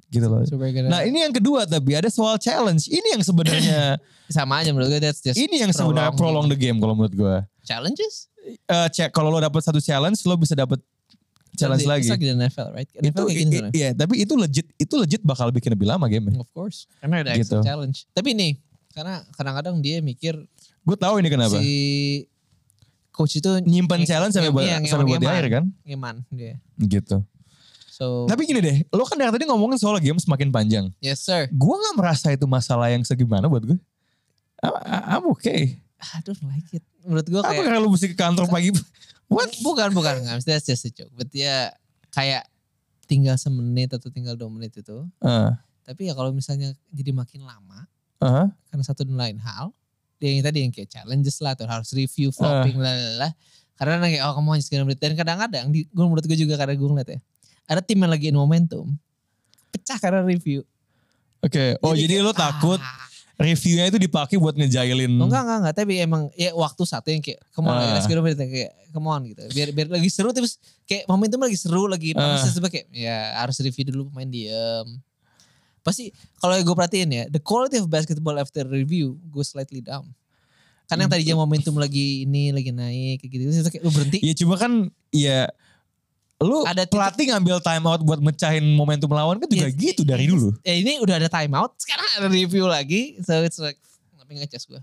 Gitu 0.08 0.28
loh. 0.28 0.44
So 0.44 0.60
gonna 0.60 0.88
Nah 0.88 1.02
ini 1.04 1.20
yang 1.20 1.32
kedua 1.32 1.64
tapi 1.64 1.96
ada 1.96 2.08
soal 2.08 2.36
challenge. 2.36 2.84
Ini 2.86 3.16
yang 3.16 3.22
sebenarnya 3.22 3.96
sama 4.32 4.60
aja 4.60 4.70
menurut 4.70 4.92
gue 4.92 5.00
that's 5.00 5.20
just 5.20 5.36
ini 5.36 5.60
yang 5.60 5.72
sebenarnya 5.72 6.12
prolong 6.12 6.48
the 6.48 6.56
game 6.56 6.76
kalau 6.76 6.92
menurut 6.92 7.12
gue. 7.12 7.36
challenges. 7.62 8.28
Eh 8.66 8.88
cek 8.90 9.08
kalau 9.10 9.30
lo 9.30 9.38
dapat 9.38 9.62
satu 9.62 9.78
challenge 9.78 10.20
lo 10.26 10.34
bisa 10.34 10.52
dapat 10.52 10.82
challenge 11.54 11.84
It's 11.84 11.88
lagi. 11.88 12.08
like 12.10 12.20
the 12.20 12.32
NFL, 12.34 12.68
right? 12.72 12.88
itu 12.90 13.04
NFL 13.06 13.24
kayak 13.24 13.36
gini 13.36 13.44
i- 13.44 13.52
sebenarnya. 13.52 13.72
iya 13.76 13.88
tapi 13.92 14.14
itu 14.18 14.34
legit 14.34 14.66
itu 14.74 14.94
legit 14.96 15.22
bakal 15.22 15.48
bikin 15.48 15.70
lebih 15.70 15.84
lama 15.86 16.08
game. 16.08 16.32
Of 16.34 16.48
course. 16.50 16.88
Karena 16.98 17.22
ada 17.22 17.36
Gitu. 17.36 17.60
challenge. 17.60 18.08
Tapi 18.10 18.32
nih, 18.32 18.52
karena 18.92 19.24
kadang-kadang 19.34 19.80
dia 19.80 19.98
mikir 19.98 20.36
Gue 20.82 20.96
tahu 20.98 21.18
ini 21.18 21.28
kenapa. 21.28 21.56
si 21.58 21.72
coach 23.12 23.38
itu 23.38 23.48
Nyimpen 23.62 24.02
nge- 24.02 24.08
challenge 24.08 24.34
sampai 24.34 24.50
buat 24.50 24.64
sampai 24.84 25.06
buat 25.06 25.20
di 25.20 25.28
akhir 25.28 25.46
kan. 25.52 25.64
Ngeman 25.84 26.16
dia. 26.32 26.56
Gitu. 26.76 27.20
So, 27.92 28.24
Tapi 28.26 28.48
gini 28.48 28.58
deh, 28.58 28.76
lo 28.88 29.04
kan 29.04 29.20
dari 29.20 29.30
tadi 29.30 29.44
ngomongin 29.46 29.76
soal 29.78 30.00
game 30.00 30.16
semakin 30.18 30.48
panjang. 30.48 30.88
yes 30.98 31.22
sir. 31.22 31.46
Gue 31.52 31.76
nggak 31.76 31.94
merasa 31.94 32.32
itu 32.32 32.48
masalah 32.48 32.88
yang 32.88 33.04
segimana 33.04 33.46
buat 33.46 33.62
gue. 33.62 33.78
I'm, 34.64 34.74
I'm 34.86 35.24
okay. 35.36 35.78
I 36.02 36.18
don't 36.26 36.40
like 36.48 36.66
it. 36.74 36.82
Menurut 37.06 37.26
gue 37.28 37.38
Apa 37.38 37.52
kayak 37.52 37.62
karena 37.68 37.78
lo 37.78 37.92
mesti 37.92 38.10
ke 38.10 38.16
kantor 38.18 38.48
pagi? 38.50 38.74
What? 39.30 39.48
bukan 39.62 39.94
bukan 39.94 40.24
nggak 40.24 40.42
that's 40.42 40.66
just 40.66 40.88
a 40.88 40.90
joke. 40.90 41.12
But 41.14 41.30
ya 41.30 41.70
kayak 42.10 42.48
tinggal 43.06 43.36
semenit 43.38 43.92
atau 43.94 44.08
tinggal 44.10 44.34
dua 44.34 44.50
menit 44.50 44.72
itu. 44.74 45.04
Uh, 45.20 45.52
Tapi 45.84 46.08
ya 46.10 46.16
kalau 46.16 46.32
misalnya 46.32 46.72
jadi 46.90 47.12
makin 47.12 47.44
lama 47.44 47.86
uh, 48.22 48.46
karena 48.70 48.84
satu 48.86 49.02
dan 49.02 49.18
lain 49.18 49.38
hal, 49.42 49.74
dia 50.22 50.30
yang 50.38 50.46
tadi 50.46 50.58
yang 50.62 50.70
kayak 50.70 50.88
challenges 50.88 51.42
lah 51.42 51.58
atau 51.58 51.66
harus 51.66 51.90
review 51.90 52.30
flopping 52.30 52.78
lah 52.78 52.94
lah. 53.26 53.32
Karena 53.74 53.98
kayak 54.06 54.22
oh 54.30 54.38
kamu 54.38 54.48
hanya 54.54 54.64
sekian 54.64 54.82
menit 54.86 55.02
dan 55.02 55.18
kadang-kadang 55.18 55.66
di 55.74 55.82
gue 55.90 56.04
menurut 56.06 56.22
gue 56.22 56.38
juga 56.38 56.54
karena 56.54 56.78
gue 56.78 56.86
ngeliat 56.86 57.10
ya 57.10 57.20
ada 57.66 57.80
tim 57.82 57.98
yang 57.98 58.12
lagi 58.12 58.30
in 58.30 58.36
momentum 58.38 58.86
pecah 59.72 59.98
karena 59.98 60.20
review. 60.22 60.60
Oke. 61.42 61.74
Oh 61.82 61.96
jadi, 61.96 62.20
kayak, 62.20 62.26
lo 62.28 62.32
takut 62.36 62.78
ah. 62.78 63.08
reviewnya 63.40 63.88
itu 63.90 63.98
dipakai 63.98 64.36
buat 64.38 64.54
ngejailin. 64.54 65.16
Oh, 65.18 65.26
enggak 65.26 65.42
enggak 65.42 65.58
enggak 65.64 65.74
tapi 65.74 65.92
emang 65.98 66.22
ya 66.38 66.54
waktu 66.54 66.82
satu 66.86 67.08
yang 67.10 67.24
kayak 67.24 67.40
come 67.50 67.66
on 67.66 67.80
Ah. 67.80 67.96
let's 67.96 68.06
menit 68.06 68.38
kayak 68.38 68.70
come 68.94 69.08
on 69.08 69.26
gitu. 69.26 69.42
Biar 69.50 69.68
biar 69.74 69.88
lagi 69.90 70.08
seru 70.12 70.30
terus 70.30 70.60
kayak 70.86 71.08
momentum 71.10 71.40
lagi 71.42 71.56
seru 71.58 71.88
lagi 71.90 72.14
panas 72.14 72.46
Ah. 72.46 72.52
terus 72.52 72.70
kayak 72.70 72.86
ya 72.92 73.40
harus 73.42 73.56
review 73.58 73.84
dulu 73.90 74.02
pemain 74.12 74.28
diem. 74.28 74.86
Pasti 75.82 76.14
kalau 76.38 76.54
gue 76.54 76.74
perhatiin 76.74 77.10
ya 77.10 77.24
the 77.26 77.42
quality 77.42 77.82
of 77.82 77.90
basketball 77.90 78.38
after 78.38 78.62
review 78.64 79.18
goes 79.28 79.50
slightly 79.50 79.82
down. 79.82 80.06
Karena 80.86 81.06
yang 81.06 81.12
tadinya 81.14 81.36
momentum 81.38 81.74
lagi 81.78 82.22
ini 82.22 82.52
lagi 82.52 82.70
naik 82.70 83.24
gitu 83.24 83.48
terus 83.48 83.66
kayak 83.66 83.82
lu 83.82 83.90
berhenti. 83.90 84.18
Ya 84.22 84.34
cuma 84.36 84.54
kan 84.54 84.90
ya 85.10 85.48
lu 86.42 86.66
Ada 86.66 86.84
titik- 86.84 86.92
pelatih 86.98 87.26
ngambil 87.32 87.56
time 87.62 87.84
out 87.86 88.00
buat 88.02 88.18
mecahin 88.18 88.66
momentum 88.74 89.08
lawan 89.14 89.38
kan 89.38 89.46
juga 89.46 89.70
Yes, 89.70 89.78
gitu 89.78 90.02
dari 90.02 90.26
dulu. 90.26 90.50
Ya 90.66 90.74
ini 90.74 90.98
udah 90.98 91.22
ada 91.22 91.30
timeout, 91.30 91.78
sekarang 91.78 92.06
ada 92.18 92.28
review 92.28 92.66
lagi. 92.66 93.14
So 93.22 93.38
it's 93.40 93.62
like, 93.62 93.78
tapi 94.18 94.42
ngecas 94.42 94.66
gue. 94.66 94.82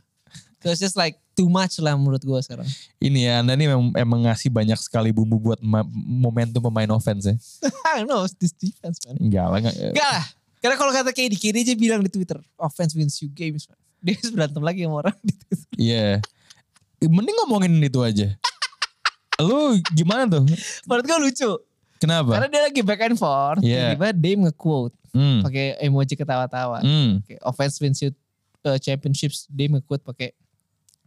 So 0.59 0.71
it's 0.71 0.79
just 0.83 0.99
like 0.99 1.19
too 1.35 1.47
much 1.47 1.79
lah 1.79 1.95
menurut 1.95 2.19
gue 2.23 2.39
sekarang. 2.43 2.67
Ini 2.99 3.19
ya 3.31 3.33
Anda 3.43 3.55
nih 3.55 3.71
memang, 3.71 3.91
emang 3.95 4.19
ngasih 4.27 4.51
banyak 4.51 4.79
sekali 4.79 5.11
bumbu 5.11 5.39
buat 5.39 5.59
momentum 5.93 6.63
pemain 6.63 6.89
offense 6.91 7.27
ya. 7.27 7.35
Know, 8.07 8.23
it's 8.27 8.35
this 8.39 8.51
defense 8.51 8.99
man. 9.07 9.19
Enggak 9.19 9.45
lah. 9.47 9.57
Enggak. 9.63 9.75
Enggak 9.95 10.09
lah. 10.09 10.25
Karena 10.59 10.75
kalau 10.75 10.91
kata 10.91 11.15
KD, 11.15 11.39
KD 11.39 11.55
aja 11.63 11.75
bilang 11.79 12.03
di 12.03 12.11
Twitter, 12.11 12.39
offense 12.59 12.91
wins 12.95 13.15
you 13.23 13.31
games 13.31 13.63
man. 13.67 13.79
Dia 14.03 14.15
harus 14.15 14.31
berantem 14.31 14.63
lagi 14.63 14.79
sama 14.83 14.95
orang 15.03 15.17
di 15.23 15.33
Twitter. 15.35 15.69
Iya. 15.75 16.07
Mending 17.03 17.35
ngomongin 17.43 17.73
itu 17.79 17.99
aja. 18.03 18.27
Lu 19.47 19.79
gimana 19.95 20.27
tuh? 20.27 20.43
Menurut 20.87 21.03
gue 21.07 21.17
lucu. 21.19 21.51
Kenapa? 21.99 22.31
Karena 22.31 22.47
dia 22.47 22.61
lagi 22.63 22.81
back 22.83 23.01
and 23.07 23.19
forth. 23.19 23.59
Iya. 23.59 23.95
Tiba-tiba 23.95 24.09
Dame 24.15 24.41
nge-quote. 24.47 24.95
Hmm. 25.11 25.39
Pakai 25.43 25.75
emoji 25.83 26.15
ketawa-tawa. 26.15 26.79
Hmm. 26.79 27.19
Kayak 27.27 27.43
offense 27.43 27.75
wins 27.83 27.99
you 27.99 28.11
uh, 28.63 28.79
championships. 28.79 29.47
Dame 29.51 29.79
nge-quote 29.79 30.03
pakai 30.03 30.31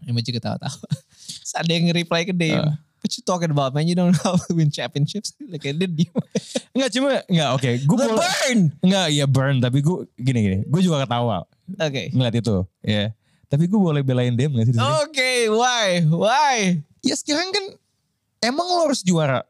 emoji 0.05 0.37
ketawa-tawa. 0.37 0.81
Terus 1.41 1.53
ada 1.57 1.71
yang 1.73 1.88
nge-reply 1.88 2.29
ke 2.29 2.33
Dame. 2.37 2.73
Ah. 2.73 2.77
What 3.03 3.11
you 3.19 3.27
talking 3.27 3.51
about 3.51 3.75
man? 3.75 3.91
You 3.91 3.99
don't 3.99 4.15
know 4.15 4.23
how 4.23 4.38
to 4.38 4.55
win 4.55 4.71
championships. 4.71 5.35
Like 5.51 5.67
dia 5.67 5.75
diem. 5.75 6.15
Enggak 6.79 6.91
cuma 6.95 7.11
enggak 7.27 7.49
oke. 7.59 7.71
Gue 7.83 7.97
The 7.99 8.07
boleh 8.09 8.19
burn! 8.23 8.59
enggak 8.81 9.07
iya 9.11 9.27
burn 9.27 9.57
tapi 9.59 9.83
gue 9.83 10.07
gini 10.17 10.38
gini. 10.41 10.59
Gue 10.71 10.81
juga 10.81 11.03
ketawa 11.03 11.45
Oke. 11.83 12.15
ngeliat 12.15 12.35
itu. 12.38 12.57
Ya. 12.81 13.11
Tapi 13.51 13.69
gue 13.69 13.77
boleh 13.77 14.01
belain 14.01 14.33
Dem 14.33 14.49
gak 14.57 14.65
sih? 14.65 14.79
Oke, 15.05 15.53
why? 15.53 16.01
Why? 16.09 16.81
Ya 17.05 17.12
sekarang 17.12 17.53
kan 17.53 17.65
emang 18.41 18.65
lo 18.65 18.88
harus 18.88 19.05
juara 19.05 19.45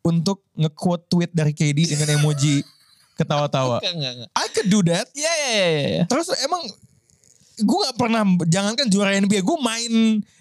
untuk 0.00 0.40
nge-quote 0.56 1.04
tweet 1.12 1.30
dari 1.34 1.52
KD 1.52 1.92
dengan 1.92 2.24
emoji 2.24 2.64
ketawa-tawa. 3.20 3.84
I 4.32 4.46
could 4.48 4.72
do 4.72 4.80
that. 4.88 5.12
Iya, 5.12 5.32
iya, 5.36 5.50
iya, 5.52 5.66
iya. 5.68 6.04
Terus 6.08 6.32
emang 6.40 6.64
gue 7.60 7.78
gak 7.84 7.96
pernah, 8.00 8.24
jangankan 8.48 8.88
juara 8.88 9.12
NBA, 9.12 9.44
gue 9.44 9.58
main 9.60 9.92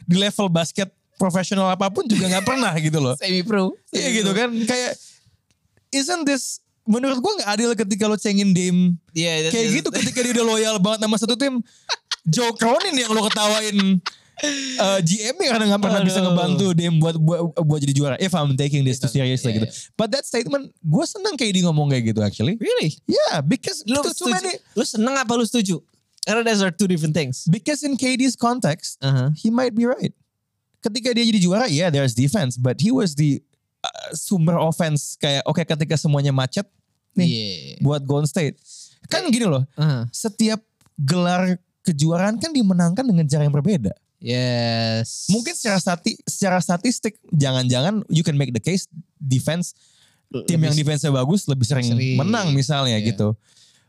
di 0.07 0.15
level 0.15 0.47
basket 0.47 0.87
profesional 1.15 1.67
apa 1.67 1.87
pun 1.87 2.03
juga 2.03 2.27
gak 2.27 2.45
pernah 2.45 2.73
gitu 2.75 2.97
loh. 2.97 3.13
Semi 3.21 3.41
pro. 3.41 3.73
Iya 3.89 4.07
gitu 4.13 4.31
kan, 4.31 4.49
kayak 4.63 4.93
isn't 5.91 6.23
this, 6.23 6.59
menurut 6.83 7.17
gue 7.17 7.33
gak 7.39 7.49
adil 7.51 7.69
ketika 7.73 8.05
lo 8.05 8.15
cengin 8.15 8.51
Dame. 8.51 8.97
Iya, 9.11 9.47
that's 9.47 9.53
Kayak 9.53 9.65
just- 9.65 9.77
gitu 9.79 9.89
ketika 9.91 10.19
dia 10.21 10.31
udah 10.33 10.45
loyal 10.47 10.75
banget 10.77 10.99
sama 11.01 11.17
satu 11.17 11.35
tim. 11.35 11.61
Joe 12.23 12.55
Cronin 12.55 12.95
yang 12.95 13.11
lo 13.11 13.27
ketawain 13.27 13.99
uh, 14.79 14.99
GM 15.03 15.35
nya 15.37 15.47
karena 15.51 15.65
gak 15.69 15.81
pernah 15.83 16.01
bisa 16.01 16.17
Aduh. 16.17 16.31
ngebantu 16.31 16.65
Dame 16.71 16.95
buat, 16.97 17.15
buat 17.19 17.39
buat 17.59 17.79
jadi 17.79 17.93
juara. 17.93 18.15
If 18.17 18.31
I'm 18.31 18.55
taking 18.55 18.81
this 18.81 18.97
too 18.97 19.07
seriously 19.07 19.51
Iya, 19.51 19.57
gitu. 19.59 19.67
But 19.93 20.09
that 20.11 20.23
statement, 20.23 20.71
gue 20.79 21.05
seneng 21.05 21.35
KD 21.35 21.61
ngomong 21.61 21.91
kayak 21.91 22.09
gitu 22.09 22.23
actually. 22.23 22.55
Really? 22.57 22.95
Yeah, 23.05 23.39
because 23.39 23.83
Lu 23.83 23.99
setuju? 24.01 24.31
many, 24.31 24.55
Lu 24.73 24.83
seneng 24.83 25.13
apa 25.13 25.35
lu 25.35 25.43
setuju? 25.43 25.83
Karena 26.23 26.47
those 26.47 26.63
are 26.63 26.71
two 26.71 26.87
different 26.87 27.11
things. 27.11 27.43
because 27.51 27.83
in 27.83 27.99
KD's 27.99 28.33
context, 28.33 28.95
Uh-huh. 29.03 29.27
he 29.35 29.51
might 29.51 29.75
be 29.75 29.83
right. 29.83 30.15
Ketika 30.83 31.15
dia 31.15 31.23
jadi 31.23 31.39
juara, 31.39 31.65
yeah, 31.65 31.87
there's 31.87 32.11
defense, 32.11 32.59
but 32.59 32.75
he 32.77 32.91
was 32.91 33.15
the 33.15 33.39
uh, 33.79 34.11
sumber 34.11 34.59
offense 34.59 35.15
kayak 35.15 35.47
oke 35.47 35.63
ketika 35.63 35.95
semuanya 35.95 36.29
macet 36.29 36.67
nih 37.15 37.29
Iya. 37.29 37.47
buat 37.79 38.03
Golden 38.03 38.27
State. 38.27 38.59
Kan 39.07 39.31
gini 39.31 39.47
loh, 39.47 39.63
Uh-huh. 39.73 40.03
setiap 40.11 40.59
gelar 40.99 41.55
kejuaraan 41.81 42.35
kan 42.35 42.51
dimenangkan 42.51 43.03
dengan 43.03 43.23
cara 43.23 43.43
yang 43.43 43.55
berbeda. 43.55 43.95
Yes. 44.23 45.27
Mungkin 45.27 45.51
secara 45.51 45.79
stati, 45.79 46.15
secara 46.23 46.59
statistik 46.59 47.19
jangan-jangan 47.29 48.07
you 48.07 48.23
can 48.23 48.35
make 48.35 48.51
the 48.51 48.63
case 48.63 48.87
defense 49.19 49.75
tim 50.47 50.57
yang 50.57 50.73
defense-nya 50.73 51.11
bagus 51.11 51.45
lebih 51.45 51.67
sering, 51.67 51.85
Sering. 51.91 52.17
menang 52.17 52.51
misalnya 52.51 52.97
Iya. 52.97 53.13
gitu. 53.13 53.35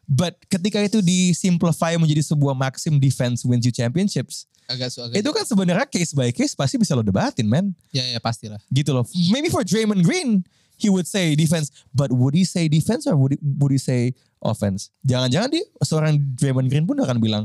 But 0.05 0.37
ketika 0.47 0.81
itu 0.81 1.01
disimplify 1.01 1.97
menjadi 1.97 2.21
sebuah 2.23 2.53
maxim 2.53 3.01
defense 3.01 3.41
wins 3.43 3.65
you 3.65 3.73
championships, 3.73 4.45
agak 4.65 4.89
su 4.93 5.01
agak 5.01 5.17
itu 5.21 5.29
kan 5.33 5.45
sebenarnya 5.45 5.87
case 5.89 6.13
by 6.13 6.29
case 6.29 6.53
pasti 6.53 6.77
bisa 6.77 6.93
lo 6.93 7.01
debatin, 7.01 7.49
man. 7.49 7.73
ya 7.93 8.05
ya 8.05 8.21
pastilah. 8.21 8.61
Gitu 8.69 8.93
loh. 8.93 9.05
Maybe 9.33 9.49
for 9.49 9.65
Draymond 9.65 10.05
Green, 10.05 10.45
he 10.77 10.89
would 10.89 11.09
say 11.09 11.33
defense, 11.33 11.73
but 11.93 12.13
would 12.13 12.37
he 12.37 12.45
say 12.45 12.69
defense 12.69 13.09
or 13.09 13.17
would 13.17 13.37
he, 13.37 13.39
would 13.41 13.73
he 13.73 13.81
say 13.81 14.13
offense? 14.41 14.93
Jangan-jangan 15.09 15.49
dia 15.53 15.65
seorang 15.81 16.21
Draymond 16.37 16.69
Green 16.69 16.85
pun 16.85 17.01
akan 17.01 17.17
bilang, 17.21 17.45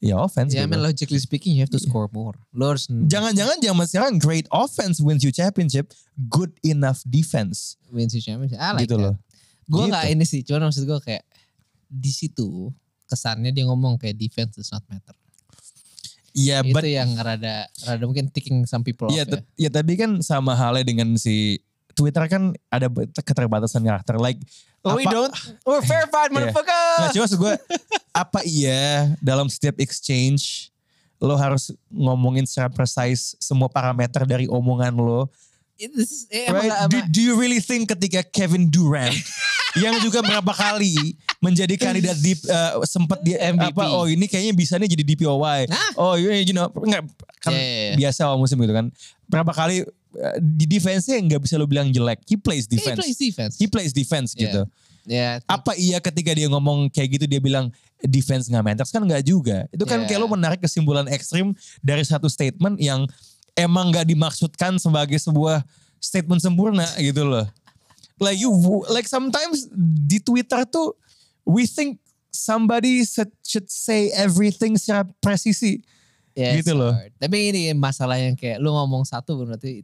ya 0.00 0.16
offense. 0.16 0.54
Ya, 0.56 0.62
I 0.62 0.64
gitu. 0.64 0.72
mean 0.76 0.80
logically 0.84 1.20
speaking 1.20 1.56
you 1.56 1.62
have 1.64 1.72
to 1.72 1.80
score 1.80 2.08
more. 2.12 2.36
Lu 2.56 2.72
harus 2.72 2.88
Jangan-jangan 2.88 3.58
zaman 3.60 3.84
sekarang 3.84 4.12
great 4.16 4.48
offense 4.48 5.00
wins 5.02 5.20
you 5.24 5.32
championship, 5.32 5.92
good 6.32 6.52
enough 6.64 7.04
defense. 7.04 7.76
win 7.92 8.08
si 8.08 8.20
championship. 8.20 8.56
I 8.60 8.72
like 8.76 8.88
gitu 8.88 8.96
that. 8.96 9.12
loh. 9.12 9.14
Gue 9.68 9.84
Gitu. 9.84 9.92
nggak 9.92 10.04
ini 10.08 10.24
sih, 10.24 10.40
cuman 10.44 10.68
maksud 10.72 10.84
gue 10.88 10.96
kayak 11.04 11.24
di 11.88 12.12
situ 12.12 12.68
kesannya 13.04 13.50
dia 13.50 13.64
ngomong 13.64 13.96
kayak 13.96 14.14
defense 14.14 14.54
does 14.54 14.68
not 14.68 14.84
matter. 14.86 15.16
Iya, 16.36 16.60
itu 16.62 16.70
but 16.76 16.84
yang 16.86 17.10
rada 17.18 17.66
rada 17.82 18.04
mungkin 18.04 18.28
ticking 18.30 18.62
some 18.62 18.84
people 18.84 19.08
ya, 19.10 19.24
off 19.24 19.32
ya. 19.32 19.34
t- 19.40 19.46
ya 19.58 19.70
tapi 19.72 19.98
kan 19.98 20.20
sama 20.22 20.54
halnya 20.54 20.84
dengan 20.84 21.16
si 21.16 21.58
Twitter 21.96 22.22
kan 22.30 22.54
ada 22.70 22.86
keterbatasan 23.18 23.82
karakter. 23.82 24.20
Like, 24.20 24.38
Oh, 24.86 24.94
we 24.94 25.02
apa- 25.02 25.10
don't. 25.10 25.34
We're 25.66 25.82
verified, 25.82 26.30
Iya. 26.30 26.36
motherfucker. 26.38 26.84
Nggak 27.02 27.10
cuma 27.10 27.22
maksud 27.26 27.38
gue, 27.42 27.54
apa 28.14 28.40
iya 28.46 29.10
dalam 29.18 29.50
setiap 29.50 29.74
exchange 29.82 30.70
lo 31.18 31.34
harus 31.34 31.74
ngomongin 31.90 32.46
secara 32.46 32.70
precise 32.70 33.34
semua 33.42 33.66
parameter 33.66 34.22
dari 34.22 34.46
omongan 34.46 34.94
lo, 34.94 35.26
It- 35.78 35.94
this 35.94 36.10
is- 36.12 36.26
eh, 36.28 36.44
emang 36.44 36.58
right? 36.58 36.68
nggak- 36.68 36.82
Do, 36.84 36.96
emang- 36.98 37.10
do 37.10 37.20
you 37.22 37.34
really 37.34 37.60
think 37.60 37.86
ketika 37.86 38.20
Kevin 38.24 38.66
Durant 38.66 39.14
yang 39.82 39.94
juga 40.00 40.20
berapa 40.20 40.50
kali 40.50 41.14
menjadi 41.38 41.74
kandidat 41.74 42.18
di 42.18 42.34
eh, 42.34 42.72
sempat 42.84 43.22
di 43.22 43.32
MVP. 43.32 43.70
apa 43.72 43.84
oh 43.88 44.04
ini 44.04 44.26
kayaknya 44.26 44.52
bisa 44.52 44.74
nih 44.74 44.90
jadi 44.90 45.04
DPOY. 45.06 45.70
Hah? 45.70 45.90
Oh 45.94 46.14
iya 46.14 46.42
you 46.42 46.50
know 46.50 46.66
enggak 46.74 47.06
kan 47.38 47.54
Yeah, 47.54 47.62
yeah, 47.62 47.84
yeah. 47.86 47.96
biasa 47.96 48.26
awal 48.26 48.36
musim 48.36 48.58
gitu 48.58 48.74
kan. 48.74 48.90
Berapa 49.24 49.52
kali 49.52 49.86
eh, 50.10 50.36
di 50.40 50.66
defense-nya 50.66 51.14
nggak 51.20 51.40
bisa 51.40 51.54
lo 51.54 51.64
bilang 51.64 51.88
jelek. 51.88 52.26
He 52.26 52.34
plays 52.34 52.66
He 52.66 52.74
defense. 52.74 52.98
plays 52.98 53.16
defense. 53.16 53.54
He 53.54 53.66
plays 53.66 53.92
defense 53.92 54.34
Yeah. 54.34 54.42
gitu. 54.44 54.62
Ya, 55.08 55.40
Apa 55.46 55.72
iya 55.72 56.02
ketika 56.02 56.34
dia 56.34 56.44
ngomong 56.46 56.90
kayak 56.90 57.16
gitu 57.16 57.24
dia 57.24 57.38
bilang 57.38 57.72
defense 57.98 58.44
nggak 58.44 58.60
matters 58.62 58.90
kan 58.90 59.00
nggak 59.00 59.22
juga. 59.22 59.64
Itu 59.70 59.84
kan 59.84 60.02
Yeah. 60.02 60.08
kayak 60.10 60.20
lo 60.20 60.28
menarik 60.28 60.58
kesimpulan 60.58 61.06
ekstrim 61.06 61.54
dari 61.80 62.02
satu 62.02 62.26
statement 62.26 62.76
yang 62.76 63.06
emang 63.58 63.90
nggak 63.90 64.06
dimaksudkan 64.06 64.78
sebagai 64.78 65.18
sebuah 65.18 65.66
statement 65.98 66.38
sempurna 66.38 66.86
gitu 67.02 67.26
loh. 67.26 67.42
Like 68.18 68.38
you 68.38 68.50
like 68.90 69.06
sometimes 69.06 69.66
di 70.06 70.22
Twitter 70.22 70.62
tuh 70.66 70.94
we 71.42 71.66
think 71.66 71.98
somebody 72.30 73.02
should, 73.02 73.66
say 73.66 74.14
everything 74.14 74.78
secara 74.78 75.06
presisi. 75.18 75.82
ya, 76.38 76.54
gitu 76.54 76.78
loh. 76.78 76.94
hard. 76.94 77.10
Tapi 77.18 77.36
ini 77.50 77.62
masalah 77.74 78.14
yang 78.14 78.38
kayak 78.38 78.62
lu 78.62 78.70
ngomong 78.70 79.02
satu 79.02 79.42
berarti 79.42 79.82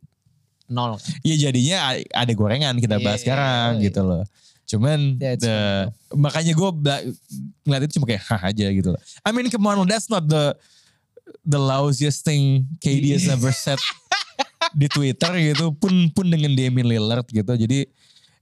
nol. 0.71 0.95
kan? 0.95 1.11
Ya 1.27 1.35
jadinya 1.35 1.99
ada 1.99 2.33
gorengan 2.35 2.79
kita 2.79 3.03
bahas 3.03 3.23
Yeah, 3.23 3.35
sekarang 3.35 3.71
iya. 3.83 3.85
gitu 3.91 4.01
loh. 4.07 4.23
Cuman 4.65 5.19
Yeah, 5.19 5.35
it's 5.35 5.43
the- 5.43 5.91
makanya 6.15 6.55
gue 6.55 6.71
ngeliat 7.67 7.83
itu 7.91 7.99
cuma 7.99 8.07
kayak 8.07 8.23
hah 8.31 8.43
aja 8.51 8.67
gitu 8.71 8.89
loh. 8.95 9.01
I 9.27 9.35
mean 9.35 9.51
come 9.51 9.67
on 9.67 9.83
that's 9.91 10.07
not 10.07 10.25
the 10.31 10.55
the 11.43 11.59
lousiest 11.59 12.23
thing 12.23 12.69
KD 12.79 13.13
has 13.13 13.27
ever 13.27 13.51
said 13.51 13.81
di 14.73 14.87
Twitter 14.87 15.33
gitu 15.37 15.71
pun 15.73 15.91
pun 16.11 16.27
dengan 16.27 16.53
Damian 16.53 16.87
Lillard 16.87 17.27
gitu. 17.27 17.49
Jadi 17.51 17.91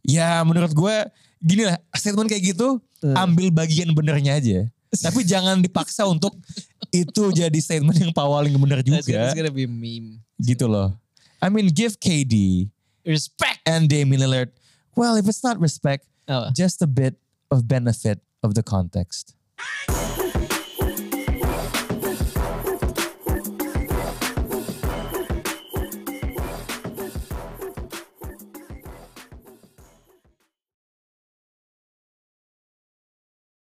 ya 0.02 0.42
menurut 0.42 0.70
gue 0.70 0.96
gini 1.38 1.66
lah 1.66 1.76
statement 1.92 2.28
kayak 2.28 2.54
gitu 2.54 2.78
Hmm. 3.02 3.18
ambil 3.18 3.50
bagian 3.50 3.90
benernya 3.90 4.38
aja. 4.38 4.62
Tapi 4.94 5.26
jangan 5.34 5.58
dipaksa 5.58 6.06
untuk 6.06 6.38
itu 6.94 7.34
jadi 7.34 7.58
statement 7.58 7.98
yang 7.98 8.14
paling 8.14 8.54
bener 8.54 8.78
That's 8.78 9.02
gonna, 9.02 9.34
juga 9.34 9.42
gonna 9.42 9.50
be 9.50 9.66
meme. 9.66 10.22
gitu 10.38 10.70
loh. 10.70 10.94
I 11.42 11.50
mean 11.50 11.66
give 11.74 11.98
KD 11.98 12.70
Respect. 13.02 13.58
and 13.66 13.90
Damian 13.90 14.22
Lillard. 14.22 14.54
Well, 14.94 15.18
if 15.18 15.26
it's 15.26 15.42
not 15.42 15.58
respect, 15.58 16.06
Apa? 16.30 16.54
just 16.54 16.78
a 16.78 16.86
bit 16.86 17.18
of 17.50 17.66
benefit 17.66 18.22
of 18.46 18.54
the 18.54 18.62
context. 18.62 19.34